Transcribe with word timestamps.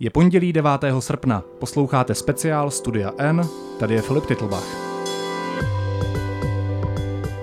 Je 0.00 0.10
pondělí 0.10 0.52
9. 0.52 0.70
srpna. 0.98 1.42
Posloucháte 1.58 2.14
speciál 2.14 2.70
Studia 2.70 3.12
N, 3.18 3.48
tady 3.78 3.94
je 3.94 4.02
Filip 4.02 4.26
Titlbach. 4.26 4.64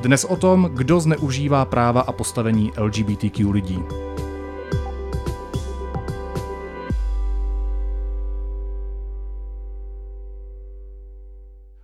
Dnes 0.02 0.26
o 0.26 0.36
tom, 0.36 0.70
kdo 0.74 1.00
zneužívá 1.00 1.66
práva 1.66 2.02
a 2.02 2.12
postavení 2.12 2.72
LGBTQ 2.78 3.52
lidí. 3.52 3.80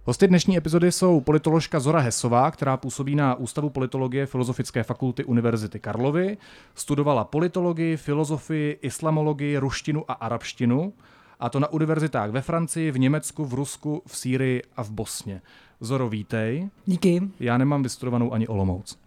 Hosty 0.10 0.28
dnešní 0.28 0.58
epizody 0.58 0.92
jsou 0.92 1.22
politoložka 1.22 1.80
Zora 1.80 2.00
Hesová, 2.00 2.52
která 2.52 2.78
působí 2.78 3.16
na 3.16 3.36
Ústavu 3.36 3.70
politologie 3.70 4.26
Filozofické 4.26 4.84
fakulty 4.84 5.24
Univerzity 5.24 5.80
Karlovy, 5.80 6.38
studovala 6.76 7.24
politologii, 7.24 7.98
filozofii, 7.98 8.80
islamologii, 8.82 9.58
ruštinu 9.58 10.06
a 10.08 10.14
arabštinu, 10.14 10.94
a 11.40 11.50
to 11.50 11.60
na 11.60 11.68
univerzitách 11.68 12.32
ve 12.32 12.42
Francii, 12.42 12.92
v 12.92 13.00
Německu, 13.00 13.46
v 13.46 13.54
Rusku, 13.54 14.02
v 14.06 14.18
Sýrii 14.18 14.64
a 14.78 14.84
v 14.84 14.90
Bosně. 14.90 15.42
Zoro, 15.80 16.10
vítej. 16.10 16.70
Díky. 16.86 17.22
Já 17.40 17.58
nemám 17.58 17.84
vystudovanou 17.84 18.34
ani 18.34 18.48
Olomouc. 18.48 18.98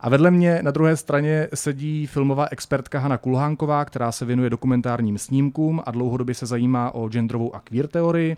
A 0.00 0.08
vedle 0.08 0.30
mě 0.30 0.60
na 0.62 0.70
druhé 0.70 0.96
straně 0.96 1.48
sedí 1.54 2.06
filmová 2.06 2.46
expertka 2.50 2.98
Hana 2.98 3.18
Kulhánková, 3.18 3.84
která 3.84 4.12
se 4.12 4.24
věnuje 4.24 4.50
dokumentárním 4.50 5.18
snímkům 5.18 5.82
a 5.86 5.90
dlouhodobě 5.90 6.34
se 6.34 6.46
zajímá 6.46 6.94
o 6.94 7.08
genderovou 7.08 7.54
a 7.54 7.60
queer 7.60 7.86
teorii. 7.86 8.36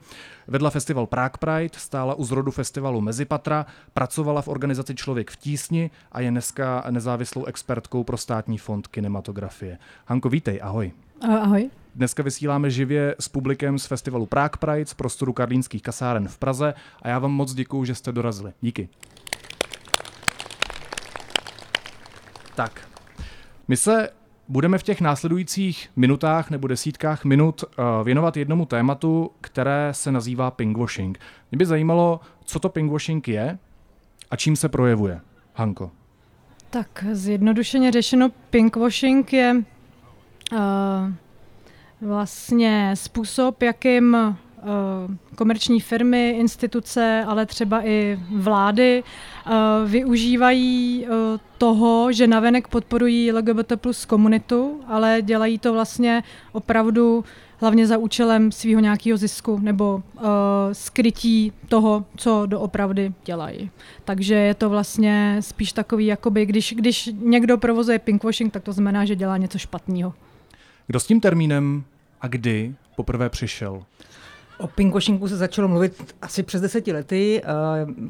Vedla 0.49 0.71
festival 0.71 1.07
Prague 1.07 1.39
Pride, 1.39 1.79
stála 1.79 2.15
u 2.15 2.25
zrodu 2.25 2.51
festivalu 2.51 3.01
Mezipatra, 3.01 3.67
pracovala 3.95 4.43
v 4.43 4.49
organizaci 4.49 4.95
Člověk 4.95 5.31
v 5.31 5.37
tísni 5.37 5.91
a 6.13 6.21
je 6.21 6.31
dneska 6.31 6.85
nezávislou 6.91 7.45
expertkou 7.45 8.05
pro 8.05 8.17
státní 8.17 8.59
fond 8.59 8.87
kinematografie. 8.87 9.79
Hanko, 10.07 10.29
vítej, 10.29 10.61
ahoj. 10.63 10.93
Ahoj. 11.29 11.71
Dneska 11.95 12.23
vysíláme 12.23 12.71
živě 12.71 13.15
s 13.21 13.29
publikem 13.29 13.79
z 13.79 13.87
festivalu 13.87 14.27
Prague 14.27 14.59
Pride 14.59 14.87
z 14.87 14.95
prostoru 14.95 15.33
Karlínských 15.33 15.83
kasáren 15.83 16.29
v 16.29 16.39
Praze 16.39 16.75
a 17.03 17.09
já 17.09 17.19
vám 17.19 17.33
moc 17.33 17.55
děkuju, 17.55 17.85
že 17.85 17.95
jste 17.95 18.13
dorazili. 18.13 18.53
Díky. 18.61 18.89
Tak, 22.61 22.89
my 23.69 23.77
se 23.77 24.09
budeme 24.49 24.79
v 24.79 24.83
těch 24.83 25.01
následujících 25.01 25.91
minutách 25.97 26.51
nebo 26.51 26.69
desítkách 26.69 27.25
minut 27.25 27.65
uh, 27.65 28.05
věnovat 28.05 28.37
jednomu 28.37 28.67
tématu, 28.67 29.31
které 29.41 29.89
se 29.93 30.13
nazývá 30.13 30.51
pinkwashing. 30.51 31.19
Mě 31.51 31.59
by 31.59 31.67
zajímalo, 31.67 32.21
co 32.45 32.59
to 32.61 32.69
pinkwashing 32.69 33.29
je 33.29 33.59
a 34.31 34.37
čím 34.37 34.57
se 34.57 34.69
projevuje. 34.69 35.21
Hanko. 35.55 35.91
Tak 36.71 37.05
zjednodušeně 37.13 37.93
řešeno, 37.93 38.29
pinkwashing 38.51 39.33
je 39.33 39.55
uh, 40.53 40.59
vlastně 42.01 42.91
způsob, 42.95 43.63
jakým 43.63 44.17
komerční 45.37 45.81
firmy, 45.81 46.31
instituce, 46.31 47.25
ale 47.27 47.47
třeba 47.47 47.87
i 47.87 48.19
vlády 48.37 49.03
uh, 49.47 49.53
využívají 49.91 51.07
uh, 51.07 51.15
toho, 51.59 52.13
že 52.13 52.27
navenek 52.27 52.69
podporují 52.69 53.33
LGBT 53.33 53.73
plus 53.77 54.05
komunitu, 54.05 54.81
ale 54.87 55.19
dělají 55.23 55.59
to 55.59 55.73
vlastně 55.73 56.23
opravdu 56.53 57.25
hlavně 57.61 57.87
za 57.87 57.99
účelem 57.99 58.53
svého 58.53 58.81
nějakého 58.81 59.19
zisku 59.19 59.59
nebo 59.59 59.95
uh, 59.95 60.23
skrytí 60.73 61.53
toho, 61.69 62.05
co 62.17 62.47
doopravdy 62.47 63.13
dělají. 63.25 63.71
Takže 64.05 64.35
je 64.35 64.55
to 64.55 64.71
vlastně 64.71 65.37
spíš 65.41 65.73
takový, 65.73 66.07
jakoby, 66.07 66.47
když, 66.47 66.75
když 66.77 67.11
někdo 67.21 67.59
provozuje 67.59 67.99
pinkwashing, 67.99 68.53
tak 68.53 68.63
to 68.63 68.73
znamená, 68.73 69.05
že 69.05 69.17
dělá 69.17 69.37
něco 69.37 69.59
špatného. 69.59 70.15
Kdo 70.87 71.01
s 71.01 71.07
tím 71.07 71.21
termínem 71.21 71.85
a 72.21 72.29
kdy 72.29 72.75
poprvé 72.97 73.29
přišel? 73.29 73.83
O 74.61 74.67
pinkwashingu 74.67 75.29
se 75.29 75.37
začalo 75.37 75.69
mluvit 75.69 76.15
asi 76.23 76.43
přes 76.43 76.61
deseti 76.61 76.93
lety. 76.93 77.43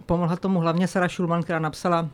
Pomohla 0.07 0.37
tomu 0.37 0.61
hlavně 0.61 0.89
Sarah 0.89 1.11
Schulman, 1.11 1.43
která 1.43 1.59
napsala 1.59 2.09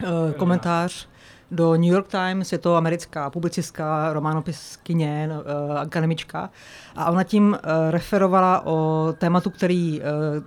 Eh, 0.00 0.32
komentář 0.32 1.08
do 1.50 1.72
New 1.72 1.90
York 1.92 2.08
Times, 2.08 2.52
je 2.52 2.58
to 2.58 2.76
americká 2.76 3.30
publicistka, 3.30 4.12
románopiskyně, 4.12 5.30
uh, 5.30 5.78
akademička. 5.78 6.50
A 6.96 7.10
ona 7.10 7.24
tím 7.24 7.58
referovala 7.90 8.66
o 8.66 9.08
tématu, 9.18 9.50
který 9.50 10.02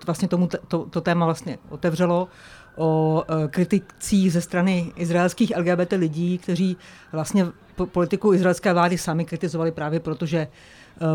vlastně 0.05 0.27
tomu 0.27 0.49
to, 0.67 0.85
to 0.85 1.01
téma 1.01 1.25
vlastně 1.25 1.57
otevřelo, 1.69 2.27
o 2.75 3.23
kriticích 3.49 4.33
ze 4.33 4.41
strany 4.41 4.91
izraelských 4.95 5.57
LGBT 5.57 5.91
lidí, 5.91 6.37
kteří 6.37 6.77
vlastně 7.11 7.45
politiku 7.91 8.33
izraelské 8.33 8.73
vlády 8.73 8.97
sami 8.97 9.25
kritizovali 9.25 9.71
právě 9.71 9.99
proto, 9.99 10.25
že 10.25 10.47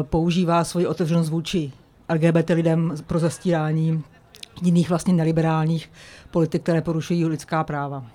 používá 0.02 0.64
svoji 0.64 0.86
otevřenost 0.86 1.30
vůči 1.30 1.72
LGBT 2.12 2.50
lidem 2.50 2.94
pro 3.06 3.18
zastírání 3.18 4.04
jiných 4.62 4.88
vlastně 4.88 5.14
neliberálních 5.14 5.90
politik, 6.30 6.62
které 6.62 6.82
porušují 6.82 7.26
lidská 7.26 7.64
práva. 7.64 8.06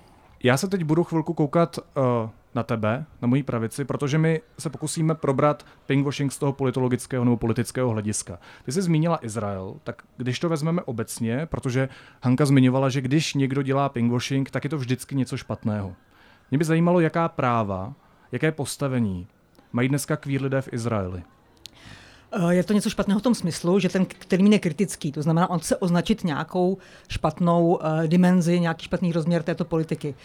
Já 0.43 0.57
se 0.57 0.67
teď 0.67 0.83
budu 0.83 1.03
chvilku 1.03 1.33
koukat 1.33 1.77
uh, 1.77 2.29
na 2.55 2.63
tebe, 2.63 3.05
na 3.21 3.27
mojí 3.27 3.43
pravici, 3.43 3.85
protože 3.85 4.17
my 4.17 4.41
se 4.59 4.69
pokusíme 4.69 5.15
probrat 5.15 5.65
pinkwashing 5.85 6.31
z 6.31 6.37
toho 6.37 6.53
politologického 6.53 7.25
nebo 7.25 7.37
politického 7.37 7.89
hlediska. 7.89 8.39
Ty 8.65 8.71
jsi 8.71 8.81
zmínila 8.81 9.25
Izrael, 9.25 9.75
tak 9.83 10.01
když 10.17 10.39
to 10.39 10.49
vezmeme 10.49 10.81
obecně, 10.81 11.45
protože 11.45 11.89
Hanka 12.23 12.45
zmiňovala, 12.45 12.89
že 12.89 13.01
když 13.01 13.33
někdo 13.33 13.61
dělá 13.61 13.89
pinkwashing, 13.89 14.51
tak 14.51 14.63
je 14.63 14.69
to 14.69 14.77
vždycky 14.77 15.15
něco 15.15 15.37
špatného. 15.37 15.93
Mě 16.51 16.57
by 16.57 16.65
zajímalo, 16.65 16.99
jaká 16.99 17.29
práva, 17.29 17.93
jaké 18.31 18.51
postavení 18.51 19.27
mají 19.73 19.89
dneska 19.89 20.15
kvír 20.15 20.41
lidé 20.41 20.61
v 20.61 20.73
Izraeli. 20.73 21.23
Eh, 22.35 22.53
je 22.55 22.63
to 22.63 22.73
něco 22.73 22.89
špatného 22.89 23.19
v 23.19 23.23
tom 23.23 23.35
smyslu, 23.35 23.79
že 23.79 23.89
ten 23.89 24.05
termín 24.27 24.53
je 24.53 24.59
kritický, 24.59 25.11
to 25.11 25.21
znamená, 25.21 25.49
on 25.49 25.59
chce 25.59 25.77
označit 25.77 26.23
nějakou 26.23 26.77
špatnou 27.07 27.75
uh, 27.75 28.07
dimenzi, 28.07 28.59
nějaký 28.59 28.85
špatný 28.85 29.11
rozměr 29.11 29.43
této 29.43 29.65
politiky. 29.65 30.15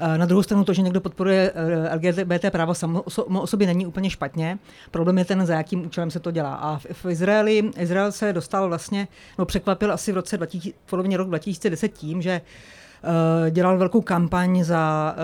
Uh, 0.00 0.18
na 0.18 0.26
druhou 0.26 0.42
stranu 0.42 0.64
to, 0.64 0.72
že 0.72 0.82
někdo 0.82 1.00
podporuje 1.00 1.52
LGBT 1.94 2.50
právo 2.50 2.74
samo 2.74 3.02
o 3.26 3.46
sobě 3.46 3.66
není 3.66 3.86
úplně 3.86 4.10
špatně. 4.10 4.58
Problém 4.90 5.18
je 5.18 5.24
ten, 5.24 5.46
za 5.46 5.54
jakým 5.54 5.86
účelem 5.86 6.10
se 6.10 6.20
to 6.20 6.30
dělá. 6.30 6.54
A 6.54 6.78
v, 6.92 7.06
Izraeli, 7.06 7.70
Izrael 7.76 8.12
se 8.12 8.32
dostal 8.32 8.68
vlastně, 8.68 9.08
no 9.38 9.44
překvapil 9.44 9.92
asi 9.92 10.12
v 10.12 10.14
roce 10.14 10.36
2000, 10.36 10.76
v 10.86 10.90
polovině 10.90 11.16
roku 11.16 11.30
2010 11.30 11.88
tím, 11.88 12.22
že 12.22 12.40
dělal 13.50 13.78
velkou 13.78 14.00
kampaň 14.00 14.64
za 14.64 15.14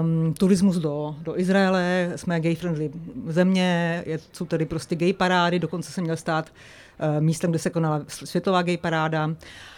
um, 0.00 0.34
turismus 0.34 0.76
do, 0.76 1.14
do 1.22 1.38
Izraele, 1.38 2.12
jsme 2.16 2.40
gay-friendly 2.40 2.90
země, 3.26 4.02
je, 4.06 4.18
jsou 4.32 4.44
tady 4.44 4.66
prostě 4.66 4.96
gay 4.96 5.12
parády, 5.12 5.58
dokonce 5.58 5.92
se 5.92 6.00
měl 6.00 6.16
stát 6.16 6.48
uh, 6.48 7.22
místem, 7.22 7.50
kde 7.50 7.58
se 7.58 7.70
konala 7.70 8.02
světová 8.06 8.62
gay 8.62 8.76
paráda. 8.76 9.30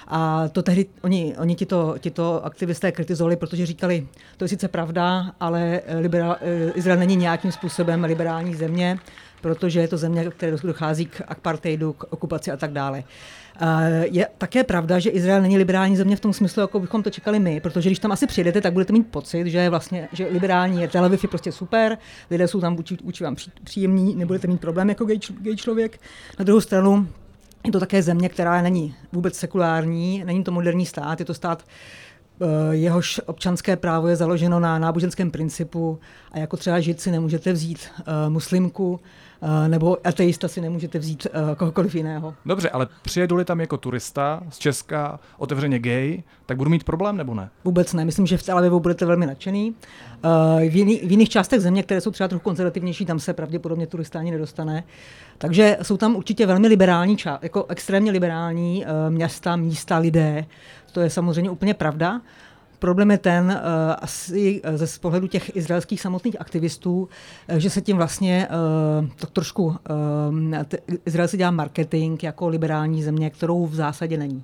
A 0.09 0.49
to 0.49 0.63
tehdy 0.63 0.87
oni, 1.03 1.35
oni 1.39 1.55
tito, 1.55 1.95
tito 1.99 2.45
aktivisté 2.45 2.93
kritizovali, 2.93 3.37
protože 3.37 3.67
říkali, 3.67 4.07
to 4.37 4.45
je 4.45 4.49
sice 4.49 4.69
pravda, 4.69 5.33
ale 5.41 5.81
liberál, 6.01 6.37
Izrael 6.75 6.99
není 6.99 7.17
nějakým 7.17 7.53
způsobem 7.53 8.05
liberální 8.05 8.55
země, 8.55 8.99
protože 9.41 9.81
je 9.81 9.89
to 9.89 9.97
země, 9.97 10.31
které 10.31 10.57
dochází 10.65 11.07
k 11.07 11.23
apartheidu, 11.29 11.93
k 11.93 12.13
okupaci 12.13 12.51
a 12.51 12.57
tak 12.57 12.73
dále. 12.73 12.99
Uh, 12.99 13.05
je 14.03 14.29
také 14.39 14.65
pravda, 14.65 14.99
že 14.99 15.11
Izrael 15.11 15.43
není 15.43 15.59
liberální 15.59 15.97
země 15.97 16.17
v 16.17 16.21
tom 16.21 16.33
smyslu, 16.33 16.61
jako 16.61 16.81
bychom 16.81 17.03
to 17.03 17.11
čekali 17.11 17.39
my, 17.39 17.61
protože 17.61 17.89
když 17.89 17.99
tam 17.99 18.13
asi 18.13 18.27
přijedete, 18.27 18.61
tak 18.61 18.73
budete 18.73 18.93
mít 18.93 19.07
pocit, 19.07 19.47
že 19.47 19.71
vlastně, 19.71 20.09
že 20.13 20.27
liberální 20.27 20.83
je 20.83 20.89
Tel 20.89 21.05
Aviv 21.05 21.23
je 21.23 21.29
prostě 21.29 21.53
super, 21.53 21.99
lidé 22.31 22.49
jsou 22.49 22.61
tam 22.61 22.77
vůči, 22.77 23.25
vám 23.25 23.37
příjemní, 23.65 24.15
nebudete 24.15 24.47
mít 24.47 24.61
problém 24.61 24.89
jako 24.89 25.05
gay, 25.05 25.19
gay 25.41 25.57
člověk. 25.57 26.01
Na 26.39 26.45
druhou 26.45 26.61
stranu 26.61 27.09
je 27.67 27.73
to 27.73 27.81
také 27.81 28.03
země, 28.03 28.29
která 28.29 28.63
není 28.63 28.95
vůbec 29.13 29.35
sekulární, 29.35 30.25
není 30.25 30.45
to 30.45 30.53
moderní 30.53 30.87
stát, 30.87 31.21
je 31.21 31.27
to 31.27 31.35
stát 31.35 31.63
eh, 31.63 32.47
jehož 32.71 33.21
občanské 33.27 33.77
právo 33.77 34.09
je 34.09 34.17
založeno 34.17 34.61
na 34.61 34.79
náboženském 34.79 35.31
principu 35.31 35.99
a 36.33 36.39
jako 36.39 36.57
třeba 36.57 36.81
žid 36.81 37.01
si 37.01 37.11
nemůžete 37.11 37.53
vzít 37.53 37.79
uh, 37.99 38.05
muslimku, 38.33 39.01
Eh, 39.01 39.24
nebo 39.69 39.97
ateista 40.07 40.49
si 40.49 40.61
nemůžete 40.61 40.99
vzít 40.99 41.27
uh, 41.27 41.55
kohokoliv 41.55 41.95
jiného. 41.95 42.35
Dobře, 42.47 42.71
ale 42.71 42.87
přijedu-li 43.03 43.45
tam 43.45 43.61
jako 43.61 43.77
turista 43.77 44.43
z 44.51 44.59
Česka, 44.59 45.21
otevřeně 45.39 45.79
gay, 45.79 46.23
tak 46.47 46.57
budu 46.57 46.71
mít 46.71 46.85
problém 46.85 47.17
nebo 47.17 47.35
ne? 47.35 47.51
Vůbec 47.65 47.93
ne, 47.93 48.05
myslím, 48.05 48.27
že 48.27 48.37
v 48.37 48.43
Tel 48.43 48.59
Avivu 48.59 48.81
budete 48.81 49.07
velmi 49.07 49.27
nadšený. 49.27 49.75
Uh, 50.25 50.61
v, 50.61 50.77
jiný, 50.77 50.97
v 51.05 51.11
jiných 51.11 51.29
částech 51.29 51.61
země, 51.61 51.83
které 51.83 52.01
jsou 52.01 52.11
třeba 52.11 52.29
trochu 52.29 52.43
konzervativnější, 52.43 53.07
tam 53.07 53.19
se 53.19 53.33
pravděpodobně 53.33 53.87
turista 53.87 54.19
ani 54.19 54.31
nedostane. 54.31 54.85
Takže 55.39 55.77
jsou 55.83 55.97
tam 55.97 56.17
určitě 56.17 56.47
velmi 56.47 56.69
liberální, 56.69 57.17
ča- 57.17 57.39
jako 57.43 57.67
extrémně 57.69 58.11
liberální 58.11 58.85
města, 59.09 59.57
místa, 59.57 59.99
lidé. 59.99 60.45
To 60.93 61.01
je 61.01 61.11
samozřejmě 61.11 61.51
úplně 61.51 61.75
pravda. 61.75 62.21
Problém 62.85 63.11
je 63.11 63.19
ten, 63.19 63.45
uh, 63.45 63.95
asi 63.99 64.61
eh, 64.65 64.77
ze 64.79 64.87
z 64.87 64.99
pohledu 64.99 65.27
těch 65.27 65.57
izraelských 65.57 66.01
samotných 66.01 66.41
aktivistů, 66.41 67.09
uh, 67.53 67.57
že 67.57 67.71
se 67.71 67.81
tím 67.81 67.97
vlastně 67.97 68.49
to 69.17 69.27
trošku, 69.27 69.77
Izrael 71.07 71.29
si 71.29 71.37
dělá 71.37 71.51
marketing 71.51 72.23
jako 72.23 72.49
liberální 72.49 73.03
země, 73.03 73.31
kterou 73.31 73.67
v 73.67 73.75
zásadě 73.75 74.17
není. 74.17 74.43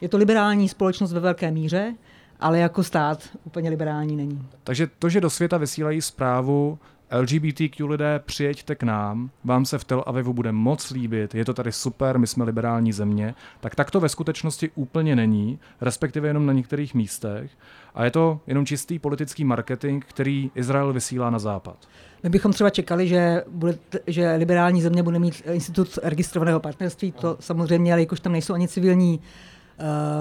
Je 0.00 0.08
to 0.08 0.16
liberální 0.16 0.68
společnost 0.68 1.12
ve 1.12 1.20
velké 1.20 1.50
míře, 1.50 1.94
ale 2.40 2.58
jako 2.58 2.84
stát 2.84 3.28
úplně 3.44 3.70
liberální 3.70 4.16
není. 4.16 4.46
Takže 4.64 4.88
to, 4.98 5.08
že 5.08 5.20
do 5.20 5.30
světa 5.30 5.56
vysílají 5.56 6.02
zprávu, 6.02 6.78
LGBTQ 7.10 7.86
lidé, 7.86 8.20
přijeďte 8.26 8.74
k 8.74 8.82
nám, 8.82 9.30
vám 9.44 9.64
se 9.64 9.78
v 9.78 9.84
Tel 9.84 10.04
Avivu 10.06 10.32
bude 10.32 10.52
moc 10.52 10.90
líbit, 10.90 11.34
je 11.34 11.44
to 11.44 11.54
tady 11.54 11.72
super, 11.72 12.18
my 12.18 12.26
jsme 12.26 12.44
liberální 12.44 12.92
země, 12.92 13.34
tak 13.60 13.74
tak 13.74 13.90
to 13.90 14.00
ve 14.00 14.08
skutečnosti 14.08 14.70
úplně 14.74 15.16
není, 15.16 15.58
respektive 15.80 16.28
jenom 16.28 16.46
na 16.46 16.52
některých 16.52 16.94
místech. 16.94 17.50
A 17.94 18.04
je 18.04 18.10
to 18.10 18.40
jenom 18.46 18.66
čistý 18.66 18.98
politický 18.98 19.44
marketing, 19.44 20.04
který 20.08 20.50
Izrael 20.54 20.92
vysílá 20.92 21.30
na 21.30 21.38
západ. 21.38 21.88
My 22.22 22.28
bychom 22.28 22.52
třeba 22.52 22.70
čekali, 22.70 23.08
že, 23.08 23.44
bude, 23.48 23.78
že 24.06 24.34
liberální 24.34 24.82
země 24.82 25.02
bude 25.02 25.18
mít 25.18 25.42
institut 25.52 25.98
registrovaného 26.02 26.60
partnerství, 26.60 27.12
to 27.12 27.36
samozřejmě, 27.40 27.92
ale 27.92 28.02
jakož 28.02 28.20
tam 28.20 28.32
nejsou 28.32 28.54
ani 28.54 28.68
civilní 28.68 29.18
uh, 29.18 29.24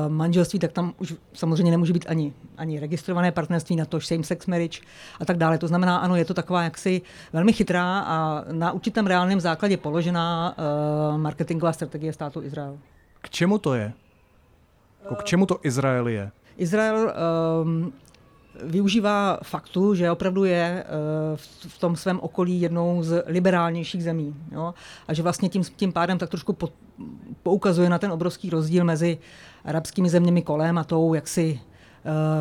manželství, 0.07 0.59
tak 0.59 0.71
tam 0.71 0.93
už 0.97 1.15
samozřejmě 1.33 1.71
nemůže 1.71 1.93
být 1.93 2.05
ani, 2.09 2.33
ani 2.57 2.79
registrované 2.79 3.31
partnerství, 3.31 3.75
na 3.75 3.85
to 3.85 3.99
same-sex 3.99 4.45
marriage 4.45 4.79
a 5.19 5.25
tak 5.25 5.37
dále. 5.37 5.57
To 5.57 5.67
znamená, 5.67 5.97
ano, 5.97 6.15
je 6.15 6.25
to 6.25 6.33
taková 6.33 6.63
jaksi 6.63 7.01
velmi 7.33 7.53
chytrá 7.53 7.99
a 7.99 8.43
na 8.51 8.71
určitém 8.71 9.07
reálném 9.07 9.39
základě 9.39 9.77
položená 9.77 10.55
uh, 10.57 11.17
marketingová 11.17 11.73
strategie 11.73 12.13
státu 12.13 12.41
Izrael. 12.41 12.77
K 13.21 13.29
čemu 13.29 13.57
to 13.57 13.73
je? 13.73 13.93
K 15.17 15.23
čemu 15.23 15.45
to 15.45 15.59
Izrael 15.63 16.07
je? 16.07 16.31
Izrael 16.57 17.13
um, 17.63 17.93
využívá 18.63 19.39
faktu, 19.43 19.95
že 19.95 20.11
opravdu 20.11 20.43
je 20.43 20.83
uh, 20.83 21.37
v 21.67 21.77
tom 21.77 21.95
svém 21.95 22.19
okolí 22.19 22.61
jednou 22.61 23.03
z 23.03 23.23
liberálnějších 23.25 24.03
zemí. 24.03 24.35
Jo? 24.51 24.73
A 25.07 25.13
že 25.13 25.23
vlastně 25.23 25.49
tím, 25.49 25.63
tím 25.63 25.93
pádem 25.93 26.17
tak 26.17 26.29
trošku 26.29 26.53
po, 26.53 26.69
poukazuje 27.43 27.89
na 27.89 27.99
ten 27.99 28.11
obrovský 28.11 28.49
rozdíl 28.49 28.83
mezi 28.83 29.17
arabskými 29.65 30.09
zeměmi 30.09 30.41
kolem 30.41 30.77
a 30.77 30.83
tou 30.83 31.13
jaksi 31.13 31.59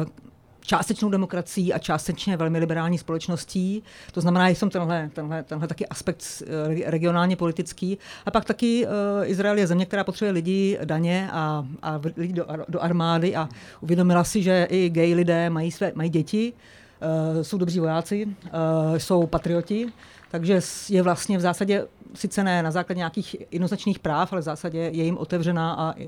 uh, 0.03 0.26
částečnou 0.67 1.09
demokracií 1.09 1.73
a 1.73 1.79
částečně 1.79 2.37
velmi 2.37 2.59
liberální 2.59 2.99
společností. 2.99 3.83
To 4.13 4.21
znamená, 4.21 4.49
že 4.49 4.55
jsem 4.55 4.71
tenhle, 4.71 5.11
tenhle, 5.15 5.43
tenhle 5.43 5.69
taky 5.69 5.87
aspekt 5.87 6.43
eh, 6.47 6.91
regionálně 6.91 7.37
politický. 7.37 7.99
A 8.27 8.31
pak 8.31 8.45
taky 8.45 8.87
uh, 8.87 8.91
Izrael 9.31 9.59
je 9.59 9.67
země, 9.67 9.87
která 9.87 10.05
potřebuje 10.05 10.33
lidi, 10.33 10.79
daně 10.85 11.29
a, 11.33 11.67
a 11.83 12.01
lidi 12.17 12.33
do, 12.33 12.47
do 12.69 12.83
armády 12.83 13.37
a 13.37 13.49
uvědomila 13.81 14.25
si, 14.25 14.43
že 14.43 14.67
i 14.71 14.91
gay 14.91 15.15
lidé 15.15 15.51
mají, 15.51 15.71
své, 15.71 15.93
mají 15.95 16.11
děti, 16.11 16.53
uh, 17.37 17.43
jsou 17.43 17.59
dobří 17.59 17.81
vojáci, 17.81 18.27
uh, 18.27 18.99
jsou 18.99 19.27
patrioti, 19.27 19.87
takže 20.31 20.61
je 20.89 21.03
vlastně 21.03 21.39
v 21.39 21.41
zásadě 21.41 21.87
sice 22.15 22.45
ne 22.45 22.63
na 22.63 22.71
základě 22.71 22.99
nějakých 22.99 23.37
jednoznačných 23.51 23.99
práv, 23.99 24.33
ale 24.33 24.41
v 24.41 24.45
zásadě 24.45 24.79
je 24.79 25.05
jim 25.05 25.19
otevřená 25.19 25.73
a 25.73 25.95
uh, 25.97 26.03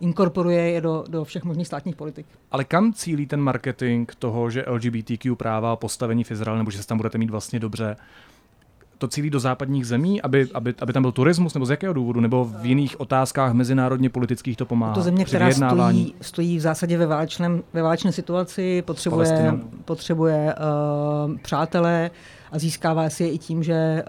inkorporuje 0.00 0.70
je 0.70 0.80
do, 0.80 1.04
do 1.08 1.24
všech 1.24 1.44
možných 1.44 1.66
státních 1.66 1.96
politik. 1.96 2.26
Ale 2.50 2.64
kam 2.64 2.92
cílí 2.92 3.26
ten 3.26 3.40
marketing 3.40 4.12
toho, 4.18 4.50
že 4.50 4.64
LGBTQ 4.68 5.36
práva 5.36 5.72
a 5.72 5.76
postavení 5.76 6.24
v 6.24 6.30
Izraeli, 6.30 6.58
nebo 6.58 6.70
že 6.70 6.82
se 6.82 6.86
tam 6.88 6.96
budete 6.96 7.18
mít 7.18 7.30
vlastně 7.30 7.60
dobře, 7.60 7.96
to 8.98 9.08
cílí 9.08 9.30
do 9.30 9.40
západních 9.40 9.86
zemí, 9.86 10.22
aby, 10.22 10.48
aby, 10.54 10.74
aby 10.78 10.92
tam 10.92 11.02
byl 11.02 11.12
turismus, 11.12 11.54
nebo 11.54 11.66
z 11.66 11.70
jakého 11.70 11.92
důvodu, 11.92 12.20
nebo 12.20 12.44
v 12.44 12.66
jiných 12.66 13.00
otázkách 13.00 13.52
mezinárodně 13.52 14.10
politických 14.10 14.56
to 14.56 14.66
pomáhá? 14.66 14.94
To 14.94 15.02
země, 15.02 15.24
která 15.24 15.50
stojí, 15.52 16.14
stojí 16.20 16.56
v 16.56 16.60
zásadě 16.60 16.98
ve, 16.98 17.06
válečném, 17.06 17.62
ve 17.72 17.82
válečné 17.82 18.12
situaci, 18.12 18.82
potřebuje, 18.82 19.54
potřebuje 19.84 20.54
uh, 20.54 21.36
přátelé, 21.36 22.10
a 22.54 22.58
získává 22.58 23.10
si 23.10 23.24
je 23.24 23.30
i 23.30 23.38
tím, 23.38 23.62
že 23.62 23.74
eh, 23.74 24.04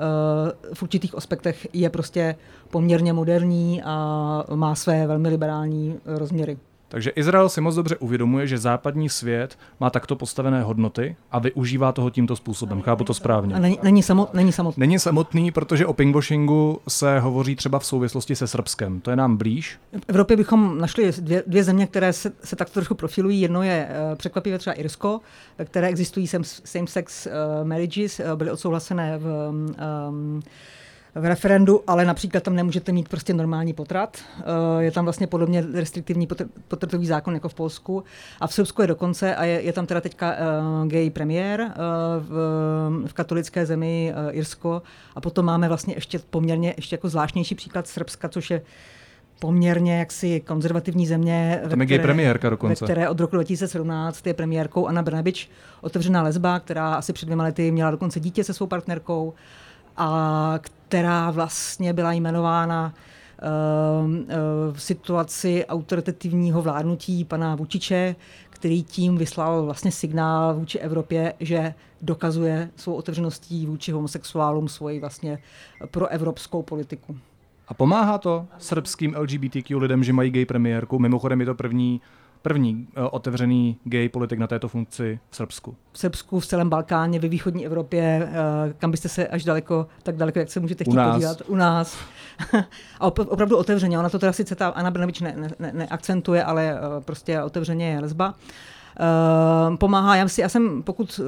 v 0.74 0.84
určitých 0.84 1.16
aspektech 1.16 1.68
je 1.74 1.90
prostě 1.90 2.36
poměrně 2.70 3.14
moderní 3.14 3.84
a 3.84 4.44
má 4.56 4.76
své 4.76 5.08
velmi 5.08 5.30
liberální 5.30 6.00
rozměry. 6.06 6.58
Takže 6.96 7.10
Izrael 7.10 7.50
si 7.50 7.62
moc 7.62 7.76
dobře 7.76 7.98
uvědomuje, 7.98 8.48
že 8.48 8.58
západní 8.58 9.10
svět 9.10 9.58
má 9.80 9.90
takto 9.90 10.16
postavené 10.16 10.64
hodnoty 10.64 11.16
a 11.32 11.40
využívá 11.40 11.92
toho 11.92 12.10
tímto 12.10 12.36
způsobem. 12.36 12.82
Chápu 12.82 13.04
to 13.04 13.14
správně. 13.14 13.56
A 13.56 13.60
není, 13.60 13.80
není, 13.84 14.04
samot, 14.04 14.34
není 14.34 14.52
samotný. 14.52 14.82
Není 14.82 15.00
samotný, 15.00 15.52
protože 15.52 15.86
o 15.86 15.94
pinkwashingu 15.94 16.80
se 16.88 17.20
hovoří 17.20 17.56
třeba 17.56 17.80
v 17.80 17.86
souvislosti 17.86 18.36
se 18.36 18.48
Srbskem. 18.48 19.02
To 19.02 19.10
je 19.10 19.16
nám 19.16 19.38
blíž. 19.38 19.80
V 19.94 20.06
Evropě 20.08 20.38
bychom 20.38 20.78
našli 20.78 21.12
dvě, 21.20 21.44
dvě 21.48 21.64
země, 21.64 21.88
které 21.88 22.14
se, 22.14 22.32
se 22.44 22.56
tak 22.56 22.70
trochu 22.70 22.96
profilují. 22.96 23.42
Jedno 23.42 23.64
je 23.64 23.88
uh, 23.90 24.16
překvapivě 24.18 24.60
třeba 24.60 24.74
Irsko, 24.74 25.22
ve 25.58 25.66
které 25.66 25.88
existují 25.88 26.28
same-sex 26.64 27.28
uh, 27.28 27.68
marriages, 27.68 28.20
uh, 28.20 28.36
byly 28.36 28.52
odsouhlasené 28.52 29.18
v 29.18 29.50
um, 30.10 30.42
v 31.16 31.26
referendu, 31.26 31.82
ale 31.88 32.06
například 32.06 32.44
tam 32.44 32.56
nemůžete 32.56 32.92
mít 32.92 33.10
prostě 33.10 33.34
normální 33.34 33.74
potrat. 33.74 34.18
Eh, 34.40 34.84
je 34.84 34.92
tam 34.92 35.06
vlastně 35.06 35.28
podobně 35.28 35.66
restriktivní 35.74 36.28
potratový 36.68 37.08
zákon 37.08 37.34
jako 37.34 37.50
v 37.50 37.54
Polsku. 37.54 38.04
A 38.42 38.48
v 38.48 38.54
Srbsku 38.54 38.82
je 38.82 38.88
dokonce, 38.88 39.36
a 39.36 39.46
je, 39.46 39.62
je 39.62 39.74
tam 39.74 39.86
teda 39.86 40.02
teďka 40.02 40.32
uh, 40.32 40.88
gay 40.88 41.10
premiér 41.10 41.62
uh, 41.62 41.68
v, 42.20 42.30
v 43.08 43.14
katolické 43.14 43.66
zemi 43.66 44.14
Irsko. 44.32 44.82
A 45.16 45.22
potom 45.22 45.46
máme 45.46 45.68
vlastně 45.68 45.94
ještě 45.96 46.20
poměrně 46.20 46.74
ještě 46.78 46.94
jako 46.94 47.10
zvláštnější 47.10 47.56
příklad 47.56 47.88
Srbska, 47.88 48.30
což 48.30 48.50
je 48.50 48.62
poměrně 49.40 50.00
jaksi 50.00 50.40
konzervativní 50.40 51.08
země, 51.08 51.62
ve 51.64 51.86
které, 51.86 52.04
premiérka 52.04 52.50
dokonce. 52.50 52.86
ve 52.86 52.88
které 52.88 53.10
od 53.10 53.20
roku 53.20 53.36
2017 53.36 54.28
je 54.28 54.34
premiérkou 54.34 54.88
Anna 54.88 55.02
Brnabič, 55.02 55.50
otevřená 55.82 56.24
lesba, 56.24 56.60
která 56.60 56.94
asi 56.94 57.14
před 57.14 57.26
dvěma 57.26 57.44
lety 57.44 57.72
měla 57.72 57.92
dokonce 57.92 58.20
dítě 58.20 58.44
se 58.44 58.54
svou 58.54 58.68
partnerkou 58.68 59.34
a 59.98 60.60
která 60.88 61.32
vlastně 61.32 61.94
byla 61.94 62.14
jmenována 62.14 62.94
ehm, 63.40 64.26
eh, 64.30 64.36
v 64.72 64.82
situaci 64.82 65.66
autoritativního 65.66 66.62
vládnutí 66.62 67.26
pana 67.26 67.56
Vučiče, 67.56 68.16
který 68.50 68.84
tím 68.84 69.18
vyslal 69.18 69.66
vlastně 69.66 69.92
signál 69.92 70.54
vůči 70.56 70.80
Evropě, 70.80 71.34
že 71.40 71.74
dokazuje 72.02 72.70
svou 72.76 72.94
otevřeností 72.94 73.66
vůči 73.66 73.92
homosexuálům 73.92 74.68
svoji 74.68 75.00
vlastně 75.00 75.40
proevropskou 75.92 76.62
politiku. 76.62 77.18
A 77.68 77.74
pomáhá 77.74 78.18
to 78.18 78.46
srbským 78.58 79.16
LGBTQ 79.18 79.78
lidem, 79.78 80.04
že 80.04 80.14
mají 80.14 80.32
gay 80.32 80.46
premiérku? 80.46 81.00
Mimochodem 81.00 81.40
je 81.40 81.46
to 81.46 81.56
první 81.56 82.02
první 82.46 82.88
uh, 82.98 83.08
otevřený 83.12 83.78
gay 83.84 84.10
politik 84.10 84.40
na 84.40 84.48
této 84.48 84.68
funkci 84.68 85.20
v 85.30 85.36
Srbsku? 85.36 85.76
V 85.92 86.00
Srbsku, 86.00 86.40
v 86.40 86.46
celém 86.46 86.70
Balkáně, 86.70 87.20
ve 87.20 87.28
východní 87.28 87.66
Evropě, 87.66 88.30
uh, 88.30 88.74
kam 88.78 88.92
byste 88.92 89.10
se 89.10 89.28
až 89.28 89.44
daleko, 89.44 89.88
tak 90.04 90.16
daleko, 90.16 90.40
jak 90.40 90.52
se 90.52 90.60
můžete 90.60 90.84
chtít 90.84 90.98
u 90.98 91.12
podívat. 91.12 91.42
U 91.48 91.56
nás. 91.56 91.98
a 93.00 93.08
op- 93.08 93.28
opravdu 93.30 93.58
otevřeně. 93.58 94.00
Ona 94.00 94.10
to 94.10 94.20
teda 94.20 94.34
sice 94.34 94.56
ta 94.56 94.68
Anna 94.68 94.90
neakcentuje, 94.90 95.34
ne, 95.38 95.50
ne, 95.60 95.72
neakcentuje, 95.74 96.44
ale 96.44 96.74
uh, 96.74 97.04
prostě 97.04 97.42
otevřeně 97.42 97.90
je 97.90 98.00
lesba. 98.00 98.28
Uh, 98.30 98.36
Uh, 99.00 99.78
pomáhá, 99.78 100.16
já, 100.16 100.28
si, 100.28 100.42
já 100.42 100.50
jsem, 100.50 100.84
pokud 100.84 101.20
uh, 101.20 101.26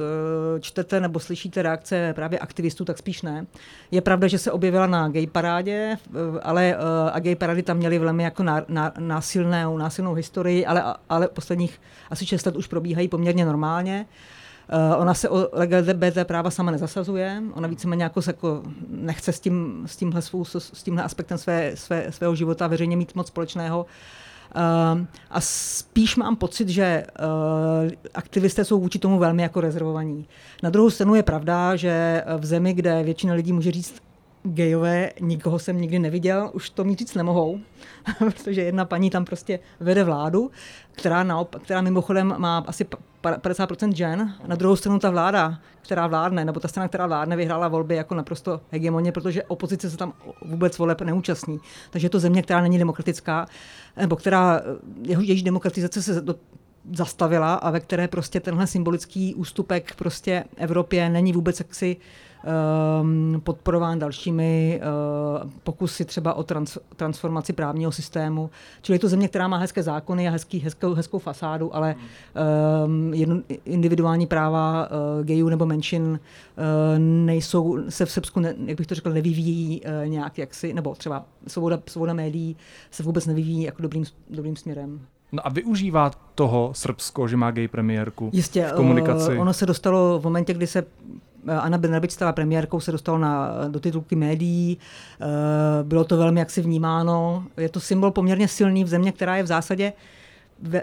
čtete 0.60 1.00
nebo 1.00 1.20
slyšíte 1.20 1.62
reakce 1.62 2.12
právě 2.16 2.38
aktivistů, 2.38 2.84
tak 2.84 2.98
spíš 2.98 3.22
ne. 3.22 3.46
Je 3.90 4.00
pravda, 4.00 4.28
že 4.28 4.38
se 4.38 4.52
objevila 4.52 4.86
na 4.86 5.08
gay 5.08 5.26
parádě, 5.26 5.96
uh, 6.10 6.16
ale 6.42 6.76
uh, 6.76 7.10
a 7.12 7.18
gay 7.18 7.36
parády 7.36 7.62
tam 7.62 7.76
měly 7.76 7.98
velmi 7.98 8.22
jako 8.22 8.42
ná, 8.42 8.64
ná, 8.68 8.92
násilnou, 8.98 9.78
násilnou 9.78 10.14
historii, 10.14 10.66
ale, 10.66 10.94
ale 11.08 11.28
posledních 11.28 11.80
asi 12.10 12.26
6 12.26 12.46
let 12.46 12.56
už 12.56 12.66
probíhají 12.66 13.08
poměrně 13.08 13.44
normálně. 13.44 14.06
Uh, 14.72 15.00
ona 15.00 15.14
se 15.14 15.28
o 15.28 15.48
LGBT 15.52 16.18
práva 16.24 16.50
sama 16.50 16.70
nezasazuje, 16.70 17.42
ona 17.54 17.68
víceméně 17.68 18.02
jako, 18.02 18.22
se 18.22 18.30
jako 18.30 18.62
nechce 18.88 19.32
s, 19.32 19.40
tím, 19.40 19.84
s, 19.86 19.96
tímhle 19.96 20.22
svou, 20.22 20.44
s 20.44 20.82
tímhle 20.82 21.02
aspektem 21.02 21.38
své, 21.38 21.72
své, 21.74 22.12
svého 22.12 22.34
života 22.34 22.66
veřejně 22.66 22.96
mít 22.96 23.14
moc 23.14 23.26
společného. 23.26 23.80
Uh, 23.80 23.86
a 25.30 25.40
spíš 25.40 26.16
mám 26.16 26.36
pocit, 26.36 26.68
že 26.68 27.06
uh, 27.20 27.90
aktivisté 28.14 28.64
jsou 28.64 28.80
vůči 28.80 28.98
tomu 28.98 29.18
velmi 29.18 29.42
jako 29.42 29.60
rezervovaní. 29.60 30.28
Na 30.62 30.70
druhou 30.70 30.90
stranu 30.90 31.14
je 31.14 31.22
pravda, 31.22 31.76
že 31.76 32.24
v 32.38 32.46
zemi, 32.46 32.74
kde 32.74 33.02
většina 33.02 33.34
lidí 33.34 33.52
může 33.52 33.70
říct, 33.70 33.94
gejové, 34.54 35.10
nikoho 35.20 35.58
jsem 35.58 35.80
nikdy 35.80 35.98
neviděl, 35.98 36.50
už 36.52 36.70
to 36.70 36.84
mi 36.84 36.94
říct 36.94 37.14
nemohou, 37.14 37.60
protože 38.18 38.62
jedna 38.62 38.84
paní 38.84 39.10
tam 39.10 39.24
prostě 39.24 39.58
vede 39.80 40.04
vládu, 40.04 40.50
která, 40.92 41.22
naopak, 41.22 41.62
která 41.62 41.80
mimochodem 41.80 42.34
má 42.38 42.64
asi 42.66 42.86
50% 43.22 43.94
žen. 43.94 44.34
Na 44.46 44.56
druhou 44.56 44.76
stranu 44.76 44.98
ta 44.98 45.10
vláda, 45.10 45.58
která 45.82 46.06
vládne, 46.06 46.44
nebo 46.44 46.60
ta 46.60 46.68
strana, 46.68 46.88
která 46.88 47.06
vládne, 47.06 47.36
vyhrála 47.36 47.68
volby 47.68 47.94
jako 47.94 48.14
naprosto 48.14 48.60
hegemoně, 48.70 49.12
protože 49.12 49.42
opozice 49.42 49.90
se 49.90 49.96
tam 49.96 50.12
vůbec 50.44 50.78
voleb 50.78 51.00
neúčastní. 51.00 51.58
Takže 51.90 52.06
je 52.06 52.10
to 52.10 52.20
země, 52.20 52.42
která 52.42 52.60
není 52.60 52.78
demokratická, 52.78 53.46
nebo 53.96 54.16
která, 54.16 54.62
jejíž 55.02 55.42
demokratizace 55.42 56.02
se 56.02 56.20
do, 56.20 56.34
zastavila 56.92 57.54
a 57.54 57.70
ve 57.70 57.80
které 57.80 58.08
prostě 58.08 58.40
tenhle 58.40 58.66
symbolický 58.66 59.34
ústupek 59.34 59.94
prostě 59.94 60.44
Evropě 60.56 61.08
není 61.08 61.32
vůbec 61.32 61.60
jaksi 61.60 61.96
um, 61.96 62.27
podporován 63.42 63.98
dalšími 63.98 64.80
uh, 65.42 65.50
pokusy 65.64 66.04
třeba 66.04 66.34
o 66.34 66.42
trans, 66.42 66.78
transformaci 66.96 67.52
právního 67.52 67.92
systému. 67.92 68.50
Čili 68.82 68.94
je 68.96 69.00
to 69.00 69.08
země, 69.08 69.28
která 69.28 69.48
má 69.48 69.56
hezké 69.56 69.82
zákony 69.82 70.28
a 70.28 70.30
hezký, 70.30 70.58
hezkou, 70.58 70.94
hezkou 70.94 71.18
fasádu, 71.18 71.76
ale 71.76 71.94
um, 72.84 73.14
jedno, 73.14 73.40
individuální 73.64 74.26
práva 74.26 74.88
uh, 74.90 75.26
gayů 75.26 75.48
nebo 75.48 75.66
menšin 75.66 76.02
uh, 76.02 76.18
nejsou, 76.98 77.78
se 77.88 78.06
v 78.06 78.10
Srbsku, 78.10 78.40
ne, 78.40 78.54
jak 78.66 78.78
bych 78.78 78.86
to 78.86 78.94
řekl, 78.94 79.12
nevyvíjí 79.12 79.82
nějak 80.04 80.38
jaksi, 80.38 80.72
nebo 80.72 80.94
třeba 80.94 81.24
svoboda, 81.46 81.78
svoboda 81.86 82.12
médií 82.12 82.56
se 82.90 83.02
vůbec 83.02 83.26
nevyvíjí 83.26 83.62
jako 83.62 83.82
dobrým, 83.82 84.04
dobrým 84.30 84.56
směrem. 84.56 85.00
No 85.32 85.46
a 85.46 85.50
využívá 85.50 86.10
toho 86.34 86.70
Srbsko, 86.74 87.28
že 87.28 87.36
má 87.36 87.50
gay 87.50 87.68
premiérku 87.68 88.30
Jistě, 88.32 88.68
v 88.72 88.72
komunikaci? 88.72 89.38
Ono 89.38 89.52
se 89.52 89.66
dostalo 89.66 90.18
v 90.18 90.24
momentě, 90.24 90.54
kdy 90.54 90.66
se 90.66 90.84
Anna 91.60 91.78
Brnabič 91.78 92.10
stala 92.10 92.32
premiérkou, 92.32 92.80
se 92.80 92.92
dostalo 92.92 93.18
na, 93.18 93.52
do 93.68 93.80
titulky 93.80 94.16
médií, 94.16 94.78
bylo 95.82 96.04
to 96.04 96.16
velmi 96.16 96.40
jaksi 96.40 96.62
vnímáno. 96.62 97.44
Je 97.56 97.68
to 97.68 97.80
symbol 97.80 98.10
poměrně 98.10 98.48
silný 98.48 98.84
v 98.84 98.88
země, 98.88 99.12
která 99.12 99.36
je 99.36 99.42
v 99.42 99.46
zásadě 99.46 99.92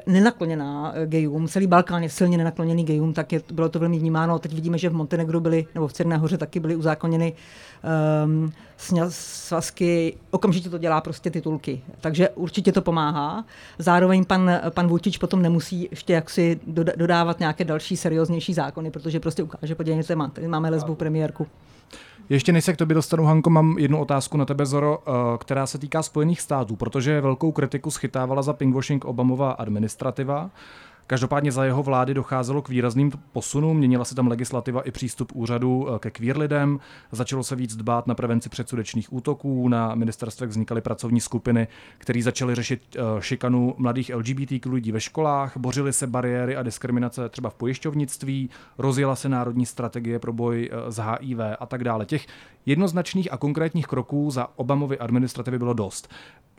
nenakloněná 0.06 0.94
eh, 0.96 1.06
gejům, 1.06 1.48
celý 1.48 1.68
Balkán 1.68 2.04
je 2.04 2.10
silně 2.10 2.38
nenakloněný 2.38 2.84
gejům, 2.84 3.14
tak 3.14 3.34
je, 3.34 3.42
bylo 3.54 3.70
to 3.70 3.80
velmi 3.80 4.00
vnímáno. 4.00 4.40
Teď 4.40 4.54
vidíme, 4.54 4.78
že 4.78 4.90
v 4.90 4.94
Montenegru 4.94 5.40
byly, 5.40 5.68
nebo 5.76 5.88
v 5.88 5.94
Černé 5.94 6.18
hoře 6.18 6.38
taky 6.38 6.60
byly 6.60 6.76
uzákoněny 6.76 7.34
um, 8.26 8.54
svazky, 9.10 10.18
okamžitě 10.32 10.70
to 10.70 10.78
dělá 10.78 11.02
prostě 11.02 11.30
titulky. 11.30 11.82
Takže 12.02 12.30
určitě 12.30 12.72
to 12.72 12.82
pomáhá. 12.82 13.46
Zároveň 13.80 14.26
pan, 14.26 14.52
pan 14.70 14.88
Vůčič 14.88 15.18
potom 15.18 15.42
nemusí 15.42 15.88
ještě 15.92 16.14
jaksi 16.14 16.60
dodávat 16.96 17.40
nějaké 17.40 17.64
další 17.64 17.98
serióznější 17.98 18.54
zákony, 18.54 18.92
protože 18.92 19.20
prostě 19.20 19.44
ukáže, 19.44 19.76
podívejte, 19.76 20.16
máme 20.48 20.70
lesbu 20.70 20.96
premiérku. 20.96 21.48
Ještě 22.30 22.52
než 22.52 22.66
se 22.66 22.74
k 22.74 22.78
tobě 22.78 22.96
dostanu, 22.96 23.24
Hanko, 23.24 23.50
mám 23.50 23.78
jednu 23.78 24.00
otázku 24.02 24.38
na 24.38 24.46
tebe, 24.46 24.66
Zoro, 24.66 25.04
eh, 25.08 25.12
která 25.38 25.68
se 25.68 25.78
týká 25.78 26.04
Spojených 26.04 26.42
států, 26.42 26.76
protože 26.76 27.22
velkou 27.22 27.52
kritiku 27.52 27.92
schytávala 27.92 28.42
za 28.42 28.54
pinkwashing 28.54 29.06
Obamová 29.06 29.52
administrativa. 29.52 30.50
Každopádně 31.08 31.52
za 31.52 31.66
jeho 31.66 31.84
vlády 31.84 32.14
docházelo 32.14 32.62
k 32.62 32.70
výrazným 32.70 33.12
posunům, 33.32 33.78
měnila 33.78 34.06
se 34.06 34.16
tam 34.16 34.28
legislativa 34.28 34.82
i 34.82 34.92
přístup 34.92 35.32
úřadu 35.36 35.88
eh, 35.90 36.00
ke 36.00 36.12
queer 36.12 36.38
lidem, 36.38 36.80
začalo 37.12 37.44
se 37.44 37.56
víc 37.56 37.76
dbát 37.76 38.08
na 38.08 38.16
prevenci 38.16 38.50
předsudečných 38.50 39.14
útoků, 39.14 39.68
na 39.68 39.96
ministerstvech 39.96 40.50
vznikaly 40.50 40.82
pracovní 40.82 41.22
skupiny, 41.22 41.68
které 41.98 42.22
začaly 42.24 42.56
řešit 42.56 42.82
eh, 42.96 43.02
šikanu 43.20 43.76
mladých 43.78 44.12
LGBT 44.16 44.66
lidí 44.66 44.92
ve 44.92 45.02
školách, 45.02 45.58
bořily 45.58 45.94
se 45.94 46.08
bariéry 46.08 46.56
a 46.56 46.64
diskriminace 46.64 47.30
třeba 47.30 47.50
v 47.50 47.56
pojišťovnictví, 47.56 48.50
rozjela 48.78 49.16
se 49.16 49.30
národní 49.30 49.66
strategie 49.66 50.20
pro 50.20 50.34
boj 50.34 50.70
eh, 50.72 50.92
s 50.92 50.98
HIV 50.98 51.40
a 51.60 51.66
tak 51.66 51.84
dále. 51.84 52.06
Těch 52.06 52.28
jednoznačných 52.66 53.34
a 53.34 53.38
konkrétních 53.38 53.88
kroků 53.88 54.32
za 54.32 54.48
Obamovy 54.56 55.00
administrativy 55.00 55.58
bylo 55.58 55.74
dost. 55.74 56.10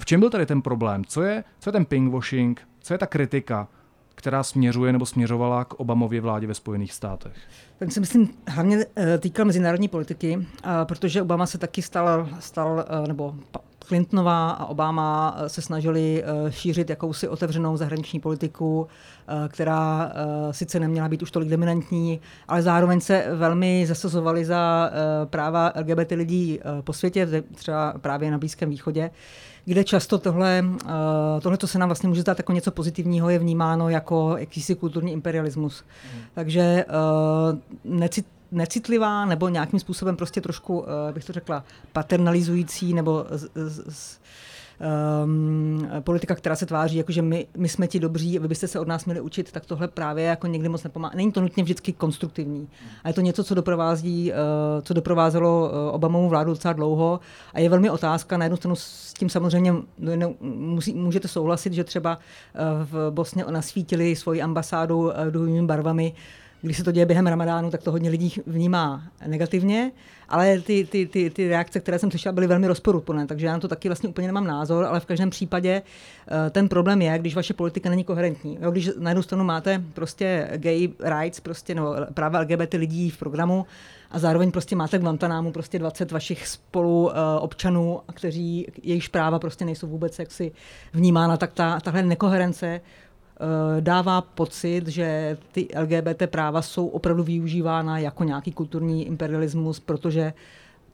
V 0.00 0.04
čem 0.04 0.20
byl 0.20 0.30
tady 0.30 0.46
ten 0.46 0.62
problém? 0.62 1.04
Co 1.04 1.22
je, 1.22 1.44
co 1.58 1.68
je 1.68 1.72
ten 1.72 1.84
pinkwashing? 1.84 2.60
Co 2.80 2.94
je 2.94 2.98
ta 2.98 3.06
kritika? 3.06 3.68
Která 4.16 4.42
směřuje 4.42 4.92
nebo 4.92 5.06
směřovala 5.06 5.64
k 5.64 5.74
Obamově 5.74 6.20
vládě 6.20 6.46
ve 6.46 6.54
Spojených 6.54 6.92
státech? 6.92 7.32
Tak 7.78 7.92
si 7.92 8.00
myslím 8.00 8.28
hlavně 8.48 8.86
eh, 8.96 9.18
týká 9.18 9.44
mezinárodní 9.44 9.88
politiky, 9.88 10.46
protože 10.84 11.22
Obama 11.22 11.46
se 11.46 11.58
taky 11.58 11.82
stal, 11.82 12.28
stal 12.40 12.84
eh, 12.88 13.08
nebo 13.08 13.34
Clintonová 13.78 14.50
a 14.50 14.66
Obama 14.66 15.36
eh, 15.38 15.48
se 15.48 15.62
snažili 15.62 16.24
šířit 16.50 16.90
jakousi 16.90 17.28
otevřenou 17.28 17.76
zahraniční 17.76 18.20
politiku, 18.20 18.86
která 19.48 20.12
sice 20.50 20.80
neměla 20.80 21.08
být 21.08 21.22
už 21.22 21.30
tolik 21.30 21.48
dominantní, 21.48 22.20
ale 22.48 22.62
zároveň 22.62 23.00
se 23.00 23.26
velmi 23.34 23.86
zasazovali 23.86 24.44
za 24.44 24.90
práva 25.24 25.72
LGBT 25.80 26.10
lidí 26.10 26.60
po 26.80 26.92
světě, 26.92 27.44
třeba 27.54 27.94
právě 28.00 28.30
na 28.30 28.38
Blízkém 28.38 28.70
východě 28.70 29.10
kde 29.66 29.84
často 29.84 30.18
tohle, 30.18 30.64
uh, 30.64 30.90
tohle 31.40 31.58
to 31.58 31.66
se 31.66 31.78
nám 31.78 31.88
vlastně 31.88 32.08
může 32.08 32.20
zdát 32.20 32.38
jako 32.38 32.52
něco 32.52 32.70
pozitivního, 32.70 33.30
je 33.30 33.38
vnímáno 33.38 33.88
jako 33.88 34.34
jakýsi 34.38 34.74
kulturní 34.74 35.12
imperialismus. 35.12 35.84
Mm. 36.14 36.20
Takže 36.34 36.84
uh, 36.88 37.58
necit, 37.98 38.26
necitlivá 38.52 39.24
nebo 39.24 39.48
nějakým 39.48 39.80
způsobem 39.80 40.16
prostě 40.16 40.40
trošku, 40.40 40.78
uh, 40.78 40.86
bych 41.12 41.24
to 41.24 41.32
řekla, 41.32 41.64
paternalizující 41.92 42.94
nebo 42.94 43.26
z, 43.30 43.48
z, 43.54 43.94
z, 43.94 44.18
um, 45.24 45.88
politika, 46.00 46.34
která 46.34 46.56
se 46.56 46.66
tváří, 46.66 46.96
jako 46.96 47.12
že 47.12 47.22
my, 47.22 47.46
my 47.56 47.68
jsme 47.68 47.86
ti 47.86 48.00
dobří, 48.00 48.38
vy 48.38 48.48
byste 48.48 48.68
se 48.68 48.80
od 48.80 48.88
nás 48.88 49.04
měli 49.04 49.20
učit, 49.20 49.52
tak 49.52 49.66
tohle 49.66 49.88
právě 49.88 50.24
jako 50.24 50.46
někdy 50.46 50.68
moc 50.68 50.84
nepomáhá. 50.84 51.14
Není 51.16 51.32
to 51.32 51.40
nutně 51.40 51.62
vždycky 51.62 51.92
konstruktivní. 51.92 52.68
A 53.04 53.08
je 53.08 53.14
to 53.14 53.20
něco, 53.20 53.44
co 53.44 53.54
doprovází, 53.54 54.32
uh, 54.32 54.36
co 54.82 54.94
doprovázelo 54.94 55.70
uh, 55.70 55.94
Obamovu 55.94 56.28
vládu 56.28 56.50
docela 56.50 56.72
dlouho 56.72 57.20
a 57.54 57.60
je 57.60 57.68
velmi 57.68 57.90
otázka. 57.90 58.36
Na 58.36 58.44
jednu 58.44 58.56
stranu 58.56 58.76
s 58.76 59.14
tím 59.14 59.28
samozřejmě 59.28 59.74
ne, 59.98 60.34
musí, 60.40 60.94
můžete 60.94 61.28
souhlasit, 61.28 61.72
že 61.72 61.84
třeba 61.84 62.16
uh, 62.18 62.86
v 62.90 63.10
Bosně 63.10 63.44
nasvítili 63.50 64.16
svoji 64.16 64.42
ambasádu 64.42 64.98
uh, 64.98 65.12
duhovými 65.30 65.66
barvami, 65.66 66.12
když 66.66 66.76
se 66.76 66.84
to 66.84 66.92
děje 66.92 67.06
během 67.06 67.26
ramadánu, 67.26 67.70
tak 67.70 67.82
to 67.82 67.92
hodně 67.92 68.10
lidí 68.10 68.34
vnímá 68.46 69.02
negativně, 69.26 69.92
ale 70.28 70.60
ty, 70.60 70.84
ty, 70.84 71.06
ty, 71.06 71.30
ty 71.30 71.48
reakce, 71.48 71.80
které 71.80 71.98
jsem 71.98 72.10
slyšela, 72.10 72.32
byly 72.32 72.46
velmi 72.46 72.66
rozporuplné, 72.66 73.26
takže 73.26 73.46
já 73.46 73.52
na 73.52 73.58
to 73.58 73.68
taky 73.68 73.88
vlastně 73.88 74.08
úplně 74.08 74.26
nemám 74.26 74.46
názor, 74.46 74.84
ale 74.84 75.00
v 75.00 75.06
každém 75.06 75.30
případě 75.30 75.82
uh, 75.82 76.50
ten 76.50 76.68
problém 76.68 77.02
je, 77.02 77.18
když 77.18 77.34
vaše 77.34 77.54
politika 77.54 77.90
není 77.90 78.04
koherentní. 78.04 78.58
Jo, 78.60 78.70
když 78.70 78.90
na 78.98 79.10
jednu 79.10 79.22
stranu 79.22 79.44
máte 79.44 79.82
prostě 79.94 80.50
gay 80.56 80.88
rights, 81.00 81.40
prostě, 81.40 81.74
no, 81.74 81.94
práva 82.14 82.40
LGBT 82.40 82.74
lidí 82.74 83.10
v 83.10 83.18
programu, 83.18 83.66
a 84.10 84.18
zároveň 84.18 84.50
prostě 84.50 84.76
máte 84.76 84.98
Guantanámu 84.98 85.52
prostě 85.52 85.78
20 85.78 86.12
vašich 86.12 86.46
spolu 86.48 87.04
uh, 87.04 87.12
občanů, 87.40 88.00
kteří 88.14 88.66
jejich 88.82 89.08
práva 89.08 89.38
prostě 89.38 89.64
nejsou 89.64 89.86
vůbec 89.86 90.18
jaksi 90.18 90.52
vnímána, 90.92 91.36
tak 91.36 91.52
ta, 91.52 91.80
tahle 91.80 92.02
nekoherence 92.02 92.80
Eh, 93.05 93.05
dává 93.80 94.20
pocit, 94.20 94.88
že 94.88 95.38
ty 95.52 95.68
LGBT 95.80 96.22
práva 96.26 96.62
jsou 96.62 96.86
opravdu 96.86 97.22
využívána 97.22 97.98
jako 97.98 98.24
nějaký 98.24 98.52
kulturní 98.52 99.06
imperialismus, 99.06 99.80
protože 99.80 100.32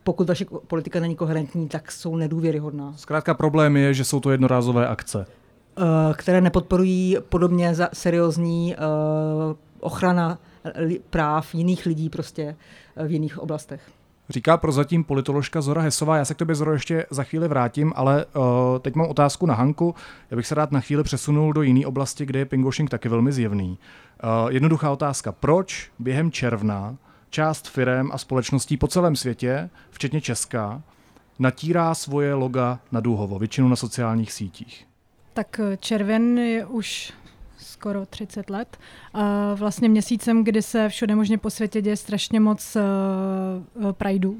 pokud 0.05 0.29
vaše 0.29 0.45
politika 0.67 1.01
není 1.01 1.17
koherentní, 1.17 1.69
tak 1.69 1.93
jsou 1.93 2.17
nedůvěryhodná. 2.17 2.95
Zkrátka 2.97 3.35
problém 3.35 3.77
je, 3.77 3.95
že 3.95 4.05
jsou 4.05 4.21
to 4.21 4.31
jednorázové 4.31 4.89
akce. 4.89 5.27
Eh, 5.79 6.15
které 6.15 6.41
nepodporují 6.41 7.17
podobně 7.29 7.75
za 7.75 7.89
seriózní 7.93 8.75
eh, 8.75 8.79
ochrana 9.81 10.39
práv 11.11 11.55
jiných 11.55 11.87
lidí 11.87 12.11
prostě 12.11 12.57
v 13.07 13.11
jiných 13.11 13.39
oblastech. 13.39 13.81
Říká 14.29 14.57
prozatím 14.57 15.05
politoložka 15.05 15.61
Zora 15.61 15.83
Hesová. 15.83 16.17
Já 16.17 16.25
se 16.25 16.35
k 16.35 16.37
tobě, 16.37 16.55
Zoro, 16.55 16.73
ještě 16.73 17.07
za 17.11 17.25
chvíli 17.25 17.49
vrátím, 17.49 17.93
ale 17.97 18.25
uh, 18.25 18.43
teď 18.79 18.95
mám 18.95 19.09
otázku 19.09 19.47
na 19.47 19.55
Hanku. 19.55 19.95
Já 20.31 20.37
bych 20.37 20.47
se 20.47 20.55
rád 20.55 20.73
na 20.73 20.81
chvíli 20.81 21.03
přesunul 21.03 21.53
do 21.53 21.63
jiné 21.63 21.87
oblasti, 21.87 22.27
kde 22.27 22.39
je 22.39 22.45
pinkwashing 22.45 22.91
taky 22.91 23.09
velmi 23.09 23.33
zjevný. 23.33 23.79
Uh, 24.25 24.51
jednoduchá 24.51 24.91
otázka. 24.91 25.33
Proč 25.33 25.91
během 25.99 26.31
června 26.31 26.97
část 27.31 27.69
firem 27.69 28.11
a 28.13 28.19
společností 28.19 28.77
po 28.77 28.89
celém 28.89 29.17
světě, 29.17 29.71
včetně 29.91 30.21
Česka, 30.21 30.83
natírá 31.39 31.95
svoje 31.95 32.35
loga 32.35 32.79
na 32.93 33.01
Důhovo, 33.01 33.39
většinou 33.39 33.69
na 33.69 33.77
sociálních 33.77 34.33
sítích? 34.33 34.87
Tak 35.33 35.61
eh, 35.61 35.77
červen 35.77 36.39
je 36.39 36.67
už 36.67 37.13
skoro 37.63 38.07
30 38.07 38.51
let. 38.51 38.77
A 39.15 39.55
vlastně 39.55 39.89
měsícem, 39.89 40.45
kdy 40.45 40.63
se 40.63 40.89
všude 40.89 41.15
možně 41.15 41.39
po 41.39 41.51
světě 41.51 41.83
děje 41.83 41.97
strašně 41.97 42.41
moc 42.41 42.77
uh. 42.77 44.35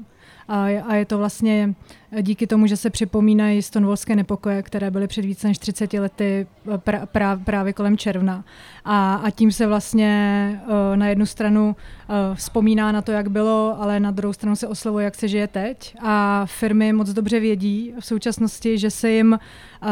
A, 0.47 0.65
a 0.87 0.95
je 0.95 1.05
to 1.05 1.17
vlastně 1.17 1.73
díky 2.21 2.47
tomu, 2.47 2.67
že 2.67 2.77
se 2.77 2.89
připomínají 2.89 3.61
stonvolské 3.61 4.15
nepokoje, 4.15 4.63
které 4.63 4.91
byly 4.91 5.07
před 5.07 5.25
více 5.25 5.47
než 5.47 5.57
30 5.57 5.93
lety 5.93 6.47
pra, 6.77 7.05
pra, 7.05 7.35
právě 7.35 7.73
kolem 7.73 7.97
června. 7.97 8.43
A, 8.85 9.15
a 9.15 9.29
tím 9.29 9.51
se 9.51 9.67
vlastně 9.67 10.61
uh, 10.63 10.97
na 10.97 11.07
jednu 11.07 11.25
stranu 11.25 11.75
uh, 11.75 12.35
vzpomíná 12.35 12.91
na 12.91 13.01
to, 13.01 13.11
jak 13.11 13.31
bylo, 13.31 13.77
ale 13.79 13.99
na 13.99 14.11
druhou 14.11 14.33
stranu 14.33 14.55
se 14.55 14.67
oslovuje, 14.67 15.05
jak 15.05 15.15
se 15.15 15.27
žije 15.27 15.47
teď. 15.47 15.95
A 16.01 16.45
firmy 16.45 16.93
moc 16.93 17.09
dobře 17.09 17.39
vědí 17.39 17.93
v 17.99 18.05
současnosti, 18.05 18.77
že 18.77 18.91
se 18.91 19.11
jim 19.11 19.39
uh, 19.81 19.89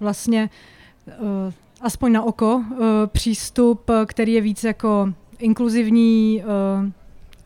vlastně 0.00 0.50
aspoň 1.82 2.12
na 2.12 2.22
oko, 2.22 2.62
eh, 2.72 2.76
přístup, 3.06 3.90
který 4.06 4.32
je 4.32 4.40
víc 4.40 4.64
jako 4.64 5.12
inkluzivní, 5.38 6.42
eh, 6.42 6.92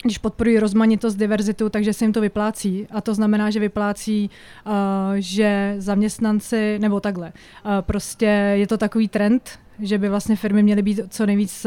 když 0.02 0.18
podporují 0.18 0.58
rozmanitost, 0.58 1.16
diverzitu, 1.18 1.68
takže 1.68 1.92
se 1.92 2.04
jim 2.04 2.12
to 2.12 2.20
vyplácí. 2.20 2.86
A 2.90 3.00
to 3.00 3.14
znamená, 3.14 3.50
že 3.50 3.60
vyplácí, 3.60 4.30
eh, 4.66 4.70
že 5.14 5.74
zaměstnanci, 5.78 6.78
nebo 6.78 7.00
takhle, 7.00 7.32
prostě 7.80 8.26
je 8.54 8.66
to 8.66 8.78
takový 8.78 9.08
trend, 9.08 9.58
že 9.80 9.98
by 9.98 10.08
vlastně 10.08 10.36
firmy 10.36 10.62
měly 10.62 10.82
být 10.82 11.00
co 11.08 11.26
nejvíc 11.26 11.66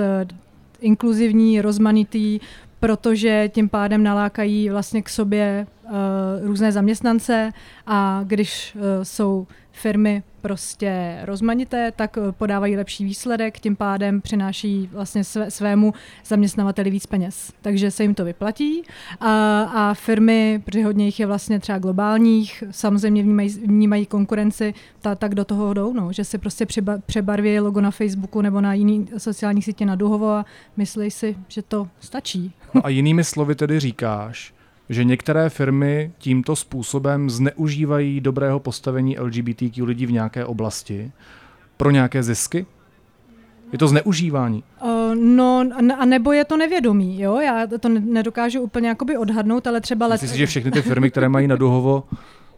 inkluzivní, 0.82 1.62
rozmanitý, 1.62 2.40
protože 2.80 3.50
tím 3.54 3.70
pádem 3.70 4.04
nalákají 4.04 4.70
vlastně 4.70 5.02
k 5.02 5.10
sobě 5.10 5.68
uh, 5.84 5.92
různé 6.42 6.72
zaměstnance 6.72 7.52
a 7.88 8.22
když 8.24 8.76
uh, 8.76 8.82
jsou 9.04 9.48
firmy 9.80 10.24
prostě 10.42 11.20
rozmanité, 11.24 11.92
tak 11.96 12.18
eh, 12.18 12.32
podávají 12.32 12.78
lepší 12.78 13.06
výsledek, 13.06 13.60
tím 13.60 13.76
pádem 13.76 14.22
přináší 14.22 14.90
vlastně 14.92 15.24
své, 15.24 15.52
svému 15.52 15.94
zaměstnavateli 16.26 16.90
víc 16.90 17.06
peněz. 17.06 17.54
Takže 17.62 17.92
se 17.92 18.04
jim 18.04 18.16
to 18.16 18.26
vyplatí 18.26 18.84
a, 19.20 19.62
a 19.62 19.94
firmy, 19.94 20.62
protože 20.66 20.84
hodně 20.84 21.06
jich 21.06 21.20
je 21.20 21.26
vlastně 21.26 21.60
třeba 21.60 21.80
globálních, 21.80 22.64
samozřejmě 22.72 23.24
vnímají, 23.24 23.50
vnímají 23.50 24.06
konkurenci, 24.06 24.74
ta, 25.02 25.16
tak 25.16 25.36
do 25.36 25.46
toho 25.46 25.74
jdou, 25.74 25.94
no, 25.94 26.14
že 26.14 26.24
si 26.24 26.38
prostě 26.38 26.66
přeba, 26.66 26.98
přebarví 27.06 27.60
logo 27.60 27.82
na 27.82 27.92
Facebooku 27.92 28.42
nebo 28.42 28.62
na 28.62 28.74
jiný 28.74 29.08
sociální 29.18 29.62
sítě 29.62 29.86
na 29.86 29.96
Duhovo 29.96 30.30
a 30.30 30.46
myslí 30.78 31.12
si, 31.12 31.38
že 31.48 31.62
to 31.62 31.88
stačí. 32.00 32.54
No 32.74 32.86
a 32.86 32.90
jinými 32.90 33.24
slovy 33.24 33.56
tedy 33.56 33.80
říkáš, 33.80 34.54
že 34.90 35.04
některé 35.04 35.50
firmy 35.50 36.12
tímto 36.18 36.56
způsobem 36.56 37.30
zneužívají 37.30 38.22
dobrého 38.22 38.60
postavení 38.60 39.20
LGBTQ 39.20 39.86
lidí 39.86 40.06
v 40.06 40.12
nějaké 40.12 40.46
oblasti 40.46 41.12
pro 41.78 41.92
nějaké 41.92 42.24
zisky? 42.24 42.66
Je 43.72 43.78
to 43.78 43.88
zneužívání? 43.88 44.64
Uh, 44.84 45.16
no 45.16 45.70
a 45.98 46.06
nebo 46.06 46.32
je 46.32 46.46
to 46.46 46.58
nevědomí, 46.58 47.22
jo, 47.22 47.40
já 47.40 47.68
to 47.80 47.90
nedokážu 47.90 48.62
úplně 48.62 48.88
jakoby 48.88 49.18
odhadnout, 49.18 49.68
ale 49.68 49.82
třeba... 49.82 50.08
Myslíš 50.08 50.30
let... 50.30 50.34
si, 50.34 50.38
že 50.38 50.46
všechny 50.46 50.72
ty 50.72 50.82
firmy, 50.82 51.12
které 51.12 51.30
mají 51.30 51.48
na 51.48 51.56
Duhovo 51.56 52.04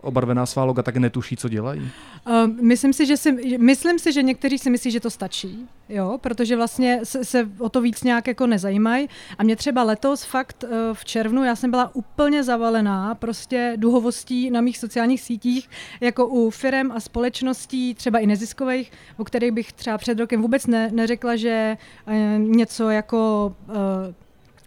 obarvená 0.01 0.45
svá 0.45 0.63
loga, 0.63 0.83
tak 0.83 0.97
netuší, 0.97 1.37
co 1.37 1.49
dělají? 1.49 1.91
Uh, 2.27 2.47
myslím, 2.47 2.93
si, 2.93 3.05
že 3.05 3.17
si, 3.17 3.57
myslím 3.57 3.99
si, 3.99 4.13
že 4.13 4.23
někteří 4.23 4.57
si 4.57 4.69
myslí, 4.69 4.91
že 4.91 4.99
to 4.99 5.09
stačí, 5.09 5.67
jo, 5.89 6.17
protože 6.21 6.55
vlastně 6.55 6.99
se, 7.03 7.25
se 7.25 7.49
o 7.59 7.69
to 7.69 7.81
víc 7.81 8.03
nějak 8.03 8.27
jako 8.27 8.47
nezajímají. 8.47 9.09
A 9.37 9.43
mě 9.43 9.55
třeba 9.55 9.83
letos 9.83 10.23
fakt 10.23 10.63
uh, 10.63 10.69
v 10.93 11.05
červnu, 11.05 11.43
já 11.43 11.55
jsem 11.55 11.71
byla 11.71 11.95
úplně 11.95 12.43
zavalená 12.43 13.15
prostě 13.15 13.73
duhovostí 13.75 14.51
na 14.51 14.61
mých 14.61 14.77
sociálních 14.77 15.21
sítích, 15.21 15.69
jako 16.01 16.27
u 16.27 16.49
firm 16.49 16.91
a 16.91 16.99
společností, 16.99 17.93
třeba 17.93 18.19
i 18.19 18.27
neziskových, 18.27 18.91
o 19.17 19.23
kterých 19.23 19.51
bych 19.51 19.73
třeba 19.73 19.97
před 19.97 20.19
rokem 20.19 20.41
vůbec 20.41 20.67
ne, 20.67 20.89
neřekla, 20.91 21.35
že 21.35 21.77
uh, 22.07 22.13
něco 22.39 22.89
jako 22.89 23.55
uh, 23.69 23.75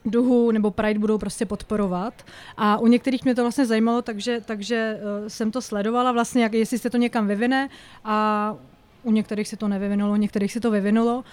Duhu 0.04 0.50
nebo 0.50 0.70
Pride 0.70 1.00
budou 1.00 1.18
prostě 1.18 1.46
podporovat. 1.46 2.14
A 2.56 2.78
u 2.78 2.86
některých 2.86 3.24
mě 3.24 3.34
to 3.34 3.42
vlastně 3.42 3.66
zajímalo, 3.66 4.02
takže, 4.02 4.40
takže 4.44 5.00
uh, 5.22 5.28
jsem 5.28 5.50
to 5.50 5.60
sledovala 5.60 6.12
vlastně, 6.12 6.42
jak, 6.42 6.52
jestli 6.54 6.78
se 6.78 6.90
to 6.90 6.96
někam 6.96 7.26
vyvine 7.26 7.68
a 8.04 8.56
u 9.02 9.10
některých 9.10 9.48
se 9.48 9.56
to 9.56 9.68
nevyvinulo, 9.68 10.12
u 10.12 10.16
některých 10.16 10.52
se 10.52 10.60
to 10.60 10.70
vyvinulo. 10.70 11.16
Uh, 11.16 11.24